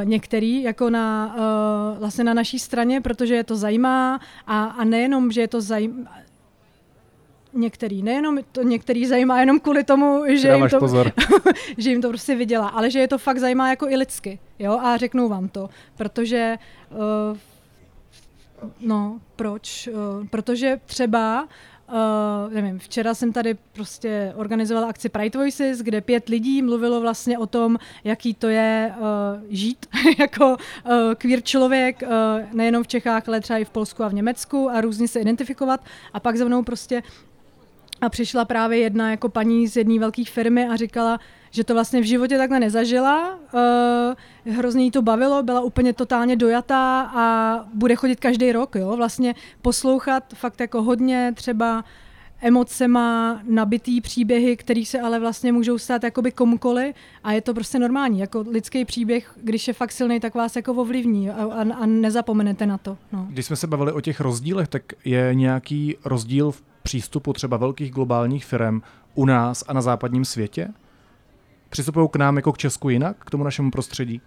některý 0.04 0.63
jako 0.63 0.89
na, 0.89 1.36
uh, 1.36 2.00
vlastně 2.00 2.24
na 2.24 2.34
naší 2.34 2.60
straně, 2.60 3.02
protože 3.02 3.36
je 3.36 3.44
to 3.44 3.56
zajímá 3.56 4.20
a, 4.48 4.63
a 4.63 4.84
nejenom, 4.84 5.32
že 5.32 5.42
je 5.42 5.48
to 5.48 5.62
zajímá, 5.62 6.10
některý, 7.54 8.04
nejenom 8.04 8.39
to 8.52 8.63
některý 8.63 9.06
zajímá 9.06 9.39
jenom 9.39 9.60
kvůli 9.60 9.84
tomu, 9.84 10.24
že 10.28 10.54
jim, 10.54 10.70
to, 10.70 10.80
pozor. 10.80 11.12
že 11.78 11.89
jim 11.89 12.02
to 12.02 12.08
prostě 12.08 12.36
vydělá, 12.36 12.68
ale 12.68 12.92
že 12.92 13.00
je 13.00 13.08
to 13.08 13.18
fakt 13.18 13.39
zajímá 13.39 13.70
jako 13.70 13.88
i 13.88 13.96
lidsky, 13.96 14.39
jo, 14.60 14.80
a 14.80 14.98
řeknu 14.98 15.30
vám 15.30 15.48
to, 15.48 15.70
protože 15.96 16.58
uh, 16.92 17.38
no, 18.80 19.20
proč? 19.36 19.88
Uh, 19.88 20.28
protože 20.28 20.80
třeba 20.86 21.48
Uh, 21.94 22.54
nevím, 22.54 22.80
včera 22.80 23.14
jsem 23.14 23.34
tady 23.34 23.58
prostě 23.74 24.34
organizovala 24.36 24.88
akci 24.88 25.10
Pride 25.10 25.40
Voices, 25.40 25.80
kde 25.80 26.02
pět 26.02 26.30
lidí 26.30 26.62
mluvilo 26.62 27.02
vlastně 27.02 27.38
o 27.38 27.46
tom, 27.46 27.78
jaký 28.04 28.34
to 28.34 28.48
je 28.48 28.94
uh, 28.98 29.06
žít 29.50 29.86
jako 30.20 30.50
uh, 30.50 30.58
queer 31.18 31.42
člověk, 31.42 32.02
uh, 32.02 32.10
nejenom 32.54 32.84
v 32.84 32.88
Čechách, 32.88 33.28
ale 33.28 33.42
třeba 33.42 33.60
i 33.60 33.66
v 33.66 33.70
Polsku 33.70 34.04
a 34.04 34.08
v 34.08 34.14
Německu 34.14 34.70
a 34.70 34.82
různě 34.82 35.08
se 35.08 35.20
identifikovat. 35.20 35.80
A 36.14 36.20
pak 36.20 36.38
za 36.38 36.46
mnou 36.46 36.64
prostě 36.64 37.04
a 38.04 38.10
přišla 38.10 38.46
právě 38.46 38.80
jedna 38.80 39.12
jako 39.12 39.30
paní 39.30 39.68
z 39.68 39.78
jedné 39.78 40.00
velké 40.00 40.24
firmy 40.26 40.68
a 40.68 40.76
říkala, 40.76 41.20
že 41.52 41.63
to 41.63 41.74
vlastně 41.74 42.02
v 42.02 42.04
životě 42.04 42.38
takhle 42.38 42.60
nezažila. 42.60 43.39
Uh, 44.46 44.54
hrozně 44.54 44.84
jí 44.84 44.92
to 44.92 45.02
bavilo, 45.02 45.44
byla 45.44 45.62
úplně 45.62 45.94
totálně 45.94 46.36
dojatá 46.36 47.12
a 47.16 47.60
bude 47.74 47.96
chodit 47.96 48.20
každý 48.20 48.52
rok, 48.52 48.76
jo, 48.76 48.96
vlastně 48.98 49.36
poslouchat 49.62 50.24
fakt 50.34 50.60
jako 50.60 50.82
hodně 50.82 51.32
třeba 51.36 51.84
emocema 52.44 53.40
nabitý 53.44 54.02
příběhy, 54.02 54.58
které 54.58 54.86
se 54.86 55.00
ale 55.00 55.20
vlastně 55.20 55.52
můžou 55.52 55.78
stát 55.78 56.04
jakoby 56.04 56.32
komukoli 56.32 56.94
a 57.24 57.32
je 57.32 57.42
to 57.42 57.54
prostě 57.54 57.80
normální. 57.80 58.20
Jako 58.20 58.46
lidský 58.52 58.86
příběh, 58.86 59.34
když 59.44 59.68
je 59.68 59.74
fakt 59.74 59.92
silný, 59.92 60.20
tak 60.20 60.36
vás 60.36 60.56
jako 60.56 60.74
ovlivní 60.74 61.30
a, 61.30 61.44
a, 61.44 61.62
a 61.62 61.86
nezapomenete 61.86 62.66
na 62.66 62.78
to. 62.78 62.98
No. 63.12 63.28
Když 63.30 63.46
jsme 63.46 63.56
se 63.56 63.68
bavili 63.68 63.92
o 63.92 64.02
těch 64.02 64.20
rozdílech, 64.20 64.68
tak 64.68 64.84
je 65.06 65.30
nějaký 65.34 65.96
rozdíl 66.06 66.52
v 66.52 66.64
přístupu 66.84 67.34
třeba 67.34 67.58
velkých 67.58 67.92
globálních 67.92 68.46
firm 68.46 68.82
u 69.16 69.26
nás 69.26 69.64
a 69.68 69.74
na 69.74 69.82
západním 69.82 70.26
světě? 70.26 70.68
Přistupují 71.70 72.10
k 72.10 72.16
nám 72.16 72.36
jako 72.36 72.52
k 72.54 72.58
Česku 72.58 72.90
jinak, 72.90 73.18
k 73.20 73.30
tomu 73.30 73.44
našemu 73.44 73.72
prostředí? 73.72 74.22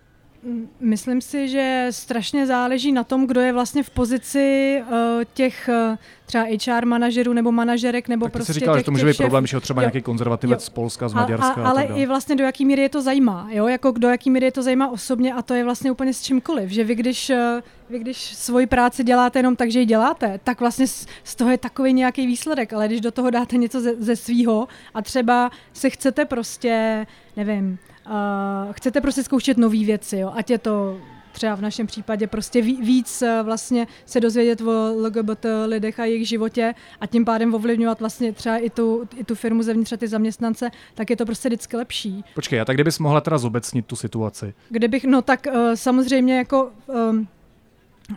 Myslím 0.81 1.21
si, 1.21 1.49
že 1.49 1.87
strašně 1.91 2.47
záleží 2.47 2.93
na 2.93 3.05
tom, 3.05 3.27
kdo 3.27 3.41
je 3.41 3.53
vlastně 3.53 3.83
v 3.83 3.91
pozici 3.91 4.83
uh, 4.83 4.95
těch 5.35 5.71
uh, 5.91 5.97
třeba 6.27 6.45
HR 6.67 6.87
manažerů 6.87 7.33
nebo 7.33 7.53
manažerek 7.53 8.09
nebo 8.09 8.27
tak 8.27 8.33
prostě 8.33 8.53
si 8.53 8.61
říkal, 8.61 8.75
těch, 8.75 8.81
že 8.81 8.85
to 8.85 8.91
může 8.91 9.07
být 9.07 9.17
problém, 9.17 9.47
že 9.47 9.57
ho 9.57 9.61
třeba 9.61 9.83
jo. 9.83 9.85
nějaký 9.85 10.03
konzervativec 10.03 10.61
jo. 10.61 10.67
z 10.67 10.69
Polska, 10.69 11.09
z 11.09 11.15
Maďarska. 11.15 11.63
A, 11.63 11.67
a, 11.67 11.71
ale 11.71 11.87
a 11.87 11.95
i 11.97 12.07
vlastně 12.07 12.37
do 12.37 12.45
jaký 12.45 12.65
míry 12.65 12.83
je 12.83 12.89
to 12.89 13.03
zajímá, 13.03 13.49
jo? 13.51 13.69
Jako 13.69 13.91
do 13.91 14.09
jaký 14.09 14.31
míry 14.31 14.47
je 14.47 14.53
to 14.53 14.63
zajímá 14.63 14.89
osobně 14.89 15.35
a 15.35 15.43
to 15.43 15.55
je 15.55 15.65
vlastně 15.65 15.91
úplně 15.91 16.15
s 16.15 16.23
čímkoliv, 16.23 16.71
že 16.71 16.85
vy 16.85 16.95
když, 16.95 17.31
eh, 17.31 17.63
vy 17.91 17.99
když 17.99 18.19
svoji 18.19 18.67
práci 18.67 19.05
děláte 19.05 19.39
jenom 19.39 19.57
tak, 19.57 19.71
že 19.71 19.81
ji 19.81 19.87
děláte, 19.87 20.41
tak 20.45 20.61
vlastně 20.61 20.87
z, 20.87 21.07
z 21.25 21.35
toho 21.35 21.51
je 21.51 21.59
takový 21.59 21.93
nějaký 21.93 22.27
výsledek, 22.27 22.73
ale 22.73 22.87
když 22.87 23.01
do 23.01 23.11
toho 23.11 23.31
dáte 23.31 23.57
něco 23.57 23.81
ze, 23.81 23.95
ze 23.99 24.17
svýho 24.17 24.69
a 24.95 25.03
třeba 25.03 25.51
se 25.73 25.91
chcete 25.91 26.25
prostě, 26.25 27.07
nevím, 27.37 27.79
uh, 28.11 28.73
chcete 28.73 29.01
prostě 29.01 29.23
zkoušet 29.23 29.59
nové 29.59 29.85
věci, 29.85 30.19
jo? 30.19 30.33
ať 30.35 30.51
je 30.51 30.59
to 30.59 30.97
třeba 31.37 31.55
v 31.55 31.61
našem 31.61 31.87
případě 31.87 32.27
prostě 32.27 32.62
víc 32.62 33.23
eh, 33.23 33.42
vlastně 33.42 33.87
se 34.05 34.21
dozvědět 34.21 34.61
o 34.61 34.95
LGBT 34.97 35.47
lidech 35.66 36.01
a 36.01 36.05
jejich 36.05 36.29
životě 36.29 36.75
a 37.01 37.07
tím 37.07 37.25
pádem 37.25 37.55
ovlivňovat 37.55 38.01
vlastně 38.01 38.33
třeba 38.33 38.57
i 38.57 38.71
tu, 38.71 39.09
i 39.16 39.25
tu 39.25 39.35
firmu 39.35 39.62
zevnitř 39.62 39.92
a 39.92 39.97
ty 39.97 40.09
zaměstnance, 40.09 40.71
tak 40.95 41.11
je 41.11 41.16
to 41.16 41.27
prostě 41.27 41.49
vždycky 41.49 41.77
lepší. 41.77 42.25
Počkej, 42.35 42.61
a 42.61 42.64
tak 42.64 42.77
kdybys 42.77 42.99
mohla 42.99 43.21
teda 43.21 43.38
zobecnit 43.38 43.87
tu 43.87 43.97
situaci? 43.97 44.55
Kdybych, 44.69 45.05
no 45.05 45.23
tak 45.23 45.47
uh, 45.47 45.55
samozřejmě 45.75 46.38
jako 46.38 46.71
um, 46.87 47.29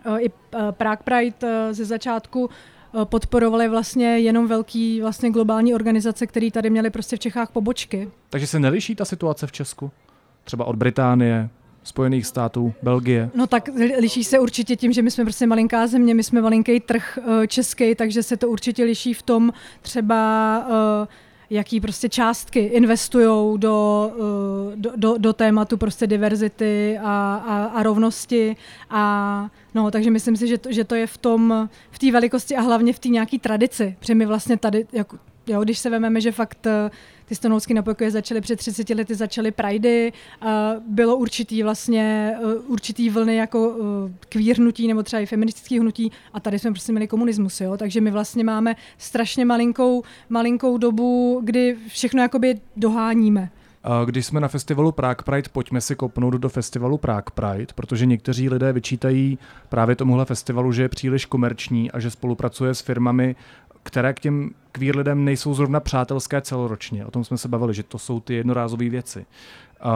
uh, 0.05 0.21
i 0.21 0.29
Prague 0.71 1.03
Pride 1.03 1.35
uh, 1.43 1.73
ze 1.73 1.85
začátku 1.85 2.49
podporovali 3.03 3.67
vlastně 3.67 4.19
jenom 4.19 4.47
velký 4.47 5.01
vlastně 5.01 5.31
globální 5.31 5.73
organizace, 5.73 6.27
které 6.27 6.51
tady 6.51 6.69
měly 6.69 6.89
prostě 6.89 7.15
v 7.15 7.19
Čechách 7.19 7.51
pobočky. 7.51 8.09
Takže 8.29 8.47
se 8.47 8.59
neliší 8.59 8.95
ta 8.95 9.05
situace 9.05 9.47
v 9.47 9.51
Česku? 9.51 9.91
Třeba 10.43 10.65
od 10.65 10.75
Británie, 10.75 11.49
Spojených 11.83 12.25
států, 12.25 12.73
Belgie? 12.83 13.29
No 13.35 13.47
tak 13.47 13.69
liší 13.99 14.23
se 14.23 14.39
určitě 14.39 14.75
tím, 14.75 14.93
že 14.93 15.01
my 15.01 15.11
jsme 15.11 15.23
prostě 15.23 15.47
malinká 15.47 15.87
země, 15.87 16.13
my 16.13 16.23
jsme 16.23 16.41
malinký 16.41 16.79
trh 16.79 17.19
uh, 17.21 17.45
český, 17.45 17.95
takže 17.95 18.23
se 18.23 18.37
to 18.37 18.49
určitě 18.49 18.83
liší 18.83 19.13
v 19.13 19.21
tom 19.21 19.53
třeba 19.81 20.65
uh, 21.01 21.07
jaký 21.49 21.81
prostě 21.81 22.09
částky 22.09 22.59
investují 22.59 23.59
do, 23.59 24.11
uh, 24.15 24.75
do, 24.75 24.91
do, 24.95 25.17
do 25.17 25.33
tématu 25.33 25.77
prostě 25.77 26.07
diverzity 26.07 26.99
a, 27.03 27.43
a, 27.47 27.65
a 27.65 27.83
rovnosti. 27.83 28.55
A 28.89 29.49
no, 29.75 29.91
takže 29.91 30.11
myslím 30.11 30.37
si, 30.37 30.47
že 30.47 30.57
to, 30.57 30.71
že 30.71 30.83
to 30.83 30.95
je 30.95 31.07
v 31.07 31.17
tom, 31.17 31.69
v 31.91 31.99
té 31.99 32.11
velikosti 32.11 32.55
a 32.55 32.61
hlavně 32.61 32.93
v 32.93 32.99
té 32.99 33.09
nějaké 33.09 33.39
tradici, 33.39 33.95
protože 33.99 34.15
my 34.15 34.25
vlastně 34.25 34.57
tady, 34.57 34.87
jako, 34.91 35.17
jo, 35.47 35.63
když 35.63 35.79
se 35.79 35.89
vezmeme, 35.89 36.21
že 36.21 36.31
fakt 36.31 36.65
uh, 36.65 36.89
ty 37.29 37.35
stonovské 37.35 37.73
napokoje 37.73 38.11
začaly 38.11 38.41
před 38.41 38.55
30 38.55 38.89
lety, 38.89 39.15
začaly 39.15 39.51
Pridey, 39.51 40.11
bylo 40.87 41.17
určitý 41.17 41.63
vlastně, 41.63 42.35
e, 42.41 42.55
určitý 42.55 43.09
vlny 43.09 43.35
jako 43.35 43.75
queer 44.29 44.57
hnutí 44.57 44.87
nebo 44.87 45.03
třeba 45.03 45.19
i 45.19 45.25
feministický 45.25 45.79
hnutí 45.79 46.11
a 46.33 46.39
tady 46.39 46.59
jsme 46.59 46.71
prostě 46.71 46.91
měli 46.91 47.07
komunismus, 47.07 47.61
jo? 47.61 47.77
takže 47.77 48.01
my 48.01 48.11
vlastně 48.11 48.43
máme 48.43 48.75
strašně 48.97 49.45
malinkou, 49.45 50.03
malinkou 50.29 50.77
dobu, 50.77 51.41
kdy 51.43 51.77
všechno 51.87 52.21
jakoby 52.21 52.59
doháníme. 52.77 53.49
Když 54.05 54.25
jsme 54.25 54.39
na 54.39 54.47
festivalu 54.47 54.91
Prague 54.91 55.23
Pride, 55.23 55.49
pojďme 55.51 55.81
si 55.81 55.95
kopnout 55.95 56.33
do 56.33 56.49
festivalu 56.49 56.97
Prague 56.97 57.31
Pride, 57.33 57.73
protože 57.75 58.05
někteří 58.05 58.49
lidé 58.49 58.73
vyčítají 58.73 59.39
právě 59.69 59.95
tomuhle 59.95 60.25
festivalu, 60.25 60.71
že 60.71 60.81
je 60.81 60.89
příliš 60.89 61.25
komerční 61.25 61.91
a 61.91 61.99
že 61.99 62.11
spolupracuje 62.11 62.75
s 62.75 62.81
firmami, 62.81 63.35
které 63.83 64.13
k 64.13 64.19
těm 64.19 64.49
queer 64.71 64.97
lidem 64.97 65.25
nejsou 65.25 65.53
zrovna 65.53 65.79
přátelské 65.79 66.41
celoročně. 66.41 67.05
O 67.05 67.11
tom 67.11 67.23
jsme 67.23 67.37
se 67.37 67.47
bavili, 67.47 67.73
že 67.73 67.83
to 67.83 67.99
jsou 67.99 68.19
ty 68.19 68.33
jednorázové 68.33 68.89
věci. 68.89 69.25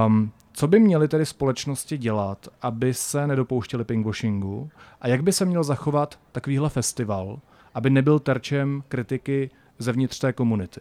Um, 0.05 0.31
co 0.53 0.67
by 0.67 0.79
měly 0.79 1.07
tedy 1.07 1.25
společnosti 1.25 1.97
dělat, 1.97 2.47
aby 2.61 2.93
se 2.93 3.27
nedopouštěli 3.27 3.83
pinkwashingu 3.83 4.69
a 5.01 5.07
jak 5.07 5.23
by 5.23 5.31
se 5.31 5.45
měl 5.45 5.63
zachovat 5.63 6.19
takovýhle 6.31 6.69
festival, 6.69 7.39
aby 7.73 7.89
nebyl 7.89 8.19
terčem 8.19 8.83
kritiky 8.87 9.49
zevnitř 9.79 10.19
té 10.19 10.33
komunity? 10.33 10.79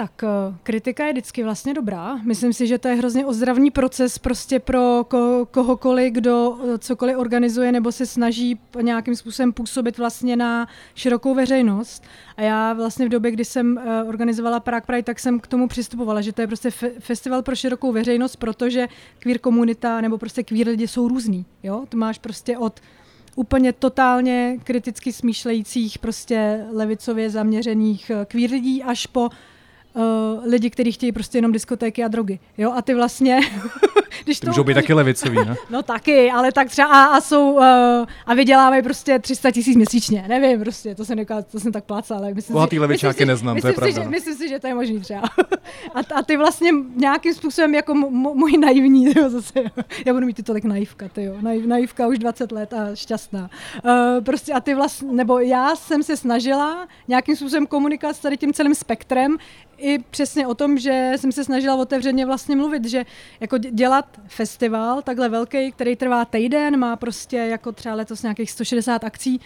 Tak 0.00 0.24
eh, 0.24 0.54
kritika 0.62 1.06
je 1.06 1.12
vždycky 1.12 1.44
vlastně 1.44 1.74
dobrá. 1.74 2.16
Myslím 2.24 2.52
si, 2.52 2.66
že 2.66 2.78
to 2.78 2.88
je 2.88 2.94
hrozně 2.94 3.26
ozdravný 3.26 3.70
proces 3.70 4.18
prostě 4.18 4.58
pro 4.58 5.00
ko- 5.00 5.46
kohokoliv, 5.46 6.12
kdo 6.12 6.58
eh, 6.74 6.78
cokoliv 6.78 7.18
organizuje 7.18 7.72
nebo 7.72 7.92
se 7.92 8.06
snaží 8.06 8.60
nějakým 8.80 9.16
způsobem 9.16 9.52
působit 9.52 9.98
vlastně 9.98 10.36
na 10.36 10.68
širokou 10.94 11.34
veřejnost. 11.34 12.02
A 12.36 12.42
já 12.42 12.72
vlastně 12.72 13.06
v 13.06 13.08
době, 13.08 13.30
kdy 13.30 13.44
jsem 13.44 13.76
uh, 13.76 14.08
organizovala 14.08 14.60
Prague 14.60 14.86
Pride, 14.86 15.02
tak 15.02 15.18
jsem 15.18 15.40
k 15.40 15.46
tomu 15.46 15.68
přistupovala, 15.68 16.20
že 16.20 16.32
to 16.32 16.40
je 16.40 16.46
prostě 16.46 16.68
fe- 16.68 16.92
festival 16.98 17.42
pro 17.42 17.54
širokou 17.56 17.92
veřejnost, 17.92 18.36
protože 18.36 18.88
queer 19.18 19.38
komunita 19.38 20.00
nebo 20.00 20.18
prostě 20.18 20.42
queer 20.42 20.68
lidi 20.68 20.88
jsou 20.88 21.08
různý. 21.08 21.46
Jo? 21.62 21.84
To 21.88 21.96
máš 21.96 22.18
prostě 22.18 22.58
od 22.58 22.80
úplně 23.36 23.72
totálně 23.72 24.58
kriticky 24.64 25.12
smýšlejících, 25.12 25.98
prostě 25.98 26.66
levicově 26.72 27.30
zaměřených 27.30 28.10
queer 28.24 28.50
lidí 28.50 28.82
až 28.82 29.06
po 29.06 29.28
uh, 30.00 30.50
lidi, 30.50 30.70
kteří 30.70 30.92
chtějí 30.92 31.12
prostě 31.12 31.38
jenom 31.38 31.52
diskotéky 31.52 32.04
a 32.04 32.08
drogy. 32.08 32.38
Jo, 32.58 32.72
a 32.72 32.82
ty 32.82 32.94
vlastně... 32.94 33.40
když 34.24 34.40
to 34.40 34.46
můžou 34.46 34.64
být 34.64 34.74
taky 34.74 34.94
levicový, 34.94 35.36
ne? 35.36 35.56
no 35.70 35.82
taky, 35.82 36.30
ale 36.30 36.52
tak 36.52 36.68
třeba 36.68 36.88
a, 36.88 37.04
a 37.04 37.20
jsou 37.20 37.52
uh, 37.52 37.62
a 38.26 38.34
vydělávají 38.34 38.82
prostě 38.82 39.18
300 39.18 39.50
tisíc 39.50 39.76
měsíčně, 39.76 40.24
nevím 40.28 40.60
prostě, 40.60 40.94
to 40.94 41.04
jsem, 41.04 41.16
neká, 41.16 41.42
to 41.42 41.60
jsem 41.60 41.72
tak 41.72 41.84
plácal, 41.84 42.18
ale 42.18 42.34
myslím 42.34 42.54
Bohatý 42.54 42.76
si, 42.76 42.80
levičáky 42.80 43.26
neznám, 43.26 43.54
myslím 43.54 43.74
to 43.74 43.84
je 43.84 43.92
si, 43.92 43.94
pravda. 43.94 44.02
Že, 44.02 44.08
myslím 44.08 44.34
si, 44.34 44.48
že 44.48 44.58
to 44.58 44.66
je 44.66 44.74
možný 44.74 45.00
třeba. 45.00 45.20
a, 45.94 46.14
a 46.14 46.22
ty 46.22 46.36
vlastně 46.36 46.70
nějakým 46.96 47.34
způsobem 47.34 47.74
jako 47.74 47.94
můj 47.94 48.52
naivní, 48.52 49.06
jo, 49.16 49.30
zase, 49.30 49.62
já 50.06 50.12
budu 50.12 50.26
mít 50.26 50.36
ty 50.36 50.42
tolik 50.42 50.64
naivka, 50.64 51.08
ty 51.08 51.24
jo, 51.24 51.36
Naiv, 51.40 51.66
naivka 51.66 52.06
už 52.06 52.18
20 52.18 52.52
let 52.52 52.72
a 52.72 52.94
šťastná. 52.94 53.50
Uh, 53.84 54.24
prostě 54.24 54.52
a 54.52 54.60
ty 54.60 54.74
vlastně, 54.74 55.12
nebo 55.12 55.38
já 55.38 55.76
jsem 55.76 56.02
se 56.02 56.16
snažila 56.16 56.88
nějakým 57.08 57.36
způsobem 57.36 57.66
komunikovat 57.66 58.16
s 58.16 58.18
tady 58.18 58.36
tím 58.36 58.52
celým 58.52 58.74
spektrem, 58.74 59.36
i 59.80 59.98
přesně 59.98 60.46
o 60.46 60.54
tom, 60.54 60.78
že 60.78 61.12
jsem 61.16 61.32
se 61.32 61.44
snažila 61.44 61.74
otevřeně 61.74 62.26
vlastně 62.26 62.56
mluvit, 62.56 62.84
že 62.84 63.04
jako 63.40 63.58
dělat 64.00 64.20
festival 64.26 65.02
takhle 65.02 65.28
velký, 65.28 65.72
který 65.72 65.96
trvá 65.96 66.24
týden, 66.24 66.78
má 66.78 66.96
prostě 66.96 67.36
jako 67.36 67.72
třeba 67.72 67.94
letos 67.94 68.22
nějakých 68.22 68.50
160 68.50 69.04
akcí, 69.04 69.40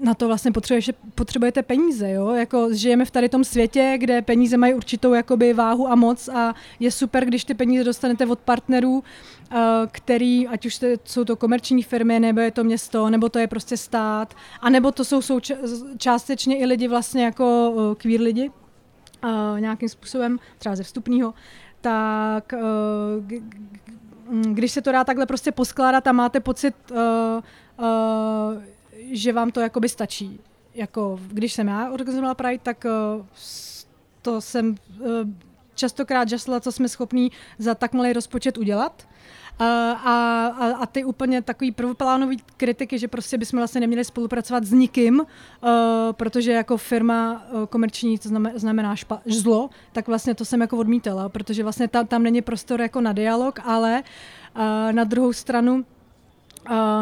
na 0.00 0.14
to 0.14 0.26
vlastně 0.26 0.52
potřebuješ, 0.52 0.90
potřebujete 1.14 1.62
peníze, 1.62 2.10
jo? 2.10 2.30
Jako 2.30 2.68
žijeme 2.72 3.04
v 3.04 3.10
tady 3.10 3.28
tom 3.28 3.44
světě, 3.44 3.94
kde 3.98 4.22
peníze 4.22 4.56
mají 4.56 4.74
určitou 4.74 5.14
jakoby 5.14 5.52
váhu 5.52 5.88
a 5.88 5.94
moc 5.94 6.28
a 6.28 6.54
je 6.80 6.90
super, 6.90 7.24
když 7.24 7.44
ty 7.44 7.54
peníze 7.54 7.84
dostanete 7.84 8.26
od 8.26 8.38
partnerů, 8.38 8.92
uh, 8.98 9.58
který, 9.92 10.48
ať 10.48 10.66
už 10.66 10.80
jsou 11.04 11.24
to 11.24 11.36
komerční 11.36 11.82
firmy, 11.82 12.20
nebo 12.20 12.40
je 12.40 12.50
to 12.50 12.64
město, 12.64 13.10
nebo 13.10 13.28
to 13.28 13.38
je 13.38 13.46
prostě 13.46 13.76
stát, 13.76 14.34
a 14.60 14.70
nebo 14.70 14.92
to 14.92 15.04
jsou 15.04 15.20
souča- 15.20 15.58
částečně 15.98 16.58
i 16.58 16.66
lidi 16.66 16.88
vlastně 16.88 17.24
jako 17.24 17.70
uh, 17.70 17.94
queer 17.94 18.20
lidi, 18.20 18.50
uh, 19.24 19.60
nějakým 19.60 19.88
způsobem, 19.88 20.38
třeba 20.58 20.76
ze 20.76 20.82
vstupního, 20.82 21.34
tak 21.80 22.54
g- 23.20 23.40
g- 23.40 23.58
když 24.52 24.72
se 24.72 24.82
to 24.82 24.92
dá 24.92 25.04
takhle 25.04 25.26
prostě 25.26 25.52
poskládat 25.52 26.06
a 26.06 26.12
máte 26.12 26.40
pocit, 26.40 26.74
uh, 26.90 26.96
uh, 27.76 28.62
že 29.10 29.32
vám 29.32 29.50
to 29.50 29.60
jakoby 29.60 29.88
stačí. 29.88 30.40
Jako, 30.74 31.20
když 31.32 31.52
jsem 31.52 31.68
já 31.68 31.90
organizovala 31.90 32.34
Pride, 32.34 32.58
tak 32.62 32.86
to 34.22 34.40
jsem 34.40 34.74
častokrát 35.74 36.28
žasla, 36.28 36.60
co 36.60 36.72
jsme 36.72 36.88
schopní 36.88 37.32
za 37.58 37.74
tak 37.74 37.92
malý 37.92 38.12
rozpočet 38.12 38.58
udělat. 38.58 39.08
A, 39.62 39.92
a, 39.92 40.66
a 40.66 40.86
ty 40.86 41.04
úplně 41.04 41.42
takový 41.42 41.72
prvoplánový 41.72 42.36
kritiky, 42.56 42.98
že 42.98 43.08
prostě 43.08 43.38
bychom 43.38 43.58
vlastně 43.58 43.80
neměli 43.80 44.04
spolupracovat 44.04 44.64
s 44.64 44.72
nikým, 44.72 45.20
uh, 45.20 45.68
protože 46.12 46.52
jako 46.52 46.76
firma 46.76 47.42
uh, 47.52 47.66
komerční, 47.66 48.18
to 48.18 48.28
znamená, 48.56 48.96
špa, 48.96 49.20
zlo, 49.26 49.70
tak 49.92 50.08
vlastně 50.08 50.34
to 50.34 50.44
jsem 50.44 50.60
jako 50.60 50.76
odmítala, 50.76 51.28
protože 51.28 51.62
vlastně 51.62 51.88
tam, 51.88 52.06
tam 52.06 52.22
není 52.22 52.42
prostor 52.42 52.80
jako 52.80 53.00
na 53.00 53.12
dialog, 53.12 53.60
ale 53.64 54.02
uh, 54.56 54.62
na 54.92 55.04
druhou 55.04 55.32
stranu 55.32 55.84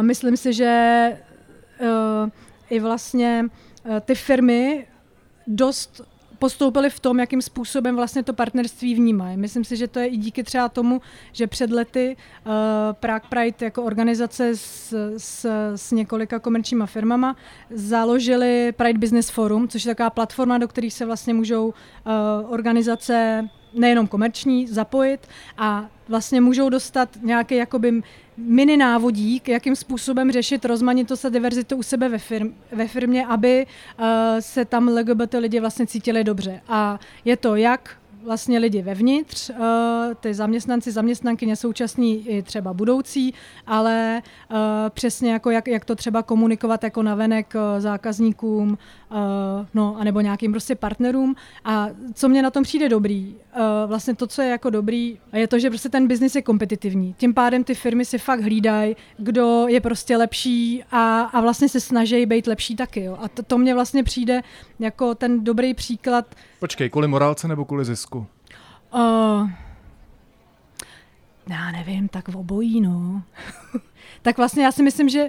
myslím 0.01 0.37
si, 0.37 0.53
že 0.53 1.17
i 2.71 2.81
vlastně 2.81 3.45
ty 4.05 4.15
firmy 4.15 4.87
dost 5.47 6.03
postoupili 6.39 6.91
v 6.91 7.01
tom, 7.01 7.21
jakým 7.21 7.43
způsobem 7.43 7.97
vlastně 7.97 8.23
to 8.23 8.33
partnerství 8.33 8.95
vnímají. 8.95 9.37
Myslím 9.37 9.65
si, 9.65 9.77
že 9.77 9.89
to 9.89 9.99
je 9.99 10.07
i 10.07 10.17
díky 10.17 10.45
třeba 10.45 10.69
tomu, 10.69 11.01
že 11.33 11.47
před 11.47 11.71
lety 11.71 12.17
uh, 12.47 12.53
Prague 12.93 13.29
Pride 13.29 13.57
jako 13.61 13.85
organizace 13.85 14.57
s, 14.57 14.93
s, 15.17 15.47
s 15.77 15.93
několika 15.93 16.39
komerčníma 16.39 16.87
firmama 16.87 17.37
založili 17.71 18.73
Pride 18.73 18.99
Business 18.99 19.31
Forum, 19.31 19.69
což 19.69 19.85
je 19.85 19.95
taková 19.95 20.11
platforma, 20.11 20.59
do 20.59 20.69
které 20.69 20.91
se 20.91 21.07
vlastně 21.07 21.35
můžou 21.35 21.67
uh, 21.67 21.73
organizace 22.53 23.49
nejenom 23.75 24.07
komerční 24.07 24.67
zapojit 24.67 25.21
a 25.59 25.87
vlastně 26.09 26.41
můžou 26.41 26.69
dostat 26.69 27.09
nějaký 27.23 27.57
jakoby 27.57 28.03
mini 28.37 28.77
návodík, 28.77 29.49
jakým 29.49 29.77
způsobem 29.77 30.33
řešit 30.33 30.65
rozmanitost 30.65 31.25
a 31.25 31.29
diverzitu 31.29 31.77
u 31.77 31.83
sebe 31.83 32.09
ve, 32.09 32.19
firm, 32.19 32.55
ve 32.73 32.89
firmě, 32.89 33.27
aby 33.27 33.67
uh, 33.67 34.07
se 34.41 34.65
tam 34.65 34.89
LGBT 34.89 35.35
lidi 35.39 35.61
vlastně 35.61 35.87
cítili 35.87 36.25
dobře. 36.25 36.61
A 36.69 37.01
je 37.25 37.37
to 37.37 37.57
jak 37.57 37.97
vlastně 38.29 38.59
lidi 38.59 38.83
vevnitř, 38.83 39.51
uh, 39.51 39.57
ty 40.21 40.35
zaměstnanci, 40.35 40.93
zaměstnankyně 40.93 41.57
současní 41.57 42.29
i 42.29 42.43
třeba 42.43 42.73
budoucí, 42.75 43.35
ale 43.67 44.23
uh, 44.51 44.57
přesně 44.91 45.33
jako 45.33 45.51
jak, 45.51 45.69
jak 45.69 45.85
to 45.85 45.97
třeba 45.97 46.23
komunikovat 46.23 46.85
jako 46.85 47.03
navenek 47.03 47.55
uh, 47.55 47.81
zákazníkům, 47.81 48.79
no, 49.75 49.97
anebo 49.99 50.21
nějakým 50.21 50.53
prostě 50.53 50.75
partnerům. 50.75 51.35
A 51.65 51.89
co 52.15 52.29
mě 52.29 52.43
na 52.43 52.51
tom 52.51 52.63
přijde 52.63 52.89
dobrý, 52.89 53.35
vlastně 53.87 54.15
to, 54.15 54.27
co 54.27 54.43
je 54.43 54.49
jako 54.49 54.71
dobrý, 54.71 55.19
je 55.33 55.49
to, 55.49 55.59
že 55.59 55.71
prostě 55.71 55.89
ten 55.89 56.07
biznis 56.07 56.35
je 56.35 56.43
kompetitivní. 56.43 57.15
Tím 57.19 57.35
pádem 57.35 57.65
ty 57.65 57.75
firmy 57.75 58.05
si 58.05 58.19
fakt 58.19 58.41
hlídají, 58.41 58.97
kdo 59.17 59.65
je 59.69 59.81
prostě 59.81 60.17
lepší 60.17 60.85
a, 60.91 61.21
a 61.21 61.41
vlastně 61.41 61.69
se 61.69 61.81
snaží 61.81 62.27
být 62.27 62.47
lepší 62.47 62.77
taky. 62.77 63.05
Jo. 63.05 63.19
A 63.21 63.29
to, 63.29 63.43
to 63.43 63.59
mně 63.59 63.75
vlastně 63.75 64.05
přijde 64.05 64.43
jako 64.79 65.15
ten 65.15 65.45
dobrý 65.45 65.75
příklad. 65.75 66.35
Počkej, 66.59 66.91
kvůli 66.91 67.09
morálce 67.09 67.49
nebo 67.49 67.65
kvůli 67.65 67.85
zisku? 67.85 68.27
Uh, 68.95 69.51
já 71.51 71.71
nevím, 71.73 72.09
tak 72.09 72.29
v 72.29 72.37
obojí, 72.37 72.81
no. 72.81 73.23
tak 74.23 74.37
vlastně 74.37 74.65
já 74.65 74.73
si 74.73 74.83
myslím, 74.83 75.09
že 75.09 75.29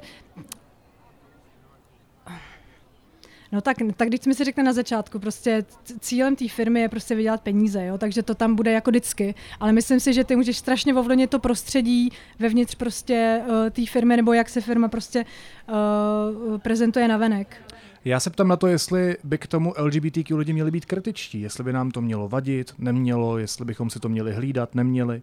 No 3.51 3.61
tak, 3.61 3.77
tak 3.97 4.07
když 4.07 4.21
jsme 4.21 4.33
si 4.33 4.43
řekli 4.43 4.63
na 4.63 4.73
začátku, 4.73 5.19
prostě 5.19 5.65
cílem 5.99 6.35
té 6.35 6.47
firmy 6.47 6.81
je 6.81 6.89
prostě 6.89 7.15
vydělat 7.15 7.41
peníze, 7.41 7.85
jo? 7.85 7.97
takže 7.97 8.23
to 8.23 8.35
tam 8.35 8.55
bude 8.55 8.71
jako 8.71 8.91
vždycky. 8.91 9.35
Ale 9.59 9.71
myslím 9.71 9.99
si, 9.99 10.13
že 10.13 10.23
ty 10.23 10.35
můžeš 10.35 10.57
strašně 10.57 10.93
ovlivnit 10.93 11.29
to 11.29 11.39
prostředí 11.39 12.09
vevnitř 12.39 12.75
prostě 12.75 13.41
uh, 13.47 13.69
té 13.69 13.85
firmy, 13.85 14.17
nebo 14.17 14.33
jak 14.33 14.49
se 14.49 14.61
firma 14.61 14.87
prostě 14.87 15.25
uh, 15.69 16.57
prezentuje 16.57 17.07
na 17.07 17.17
venek. 17.17 17.68
Já 18.05 18.19
se 18.19 18.29
ptám 18.29 18.47
na 18.47 18.55
to, 18.55 18.67
jestli 18.67 19.17
by 19.23 19.37
k 19.37 19.47
tomu 19.47 19.73
LGBTQ 19.77 20.37
lidi 20.37 20.53
měli 20.53 20.71
být 20.71 20.85
kritičtí, 20.85 21.41
jestli 21.41 21.63
by 21.63 21.73
nám 21.73 21.91
to 21.91 22.01
mělo 22.01 22.29
vadit, 22.29 22.73
nemělo, 22.77 23.37
jestli 23.37 23.65
bychom 23.65 23.89
si 23.89 23.99
to 23.99 24.09
měli 24.09 24.33
hlídat, 24.33 24.75
neměli. 24.75 25.21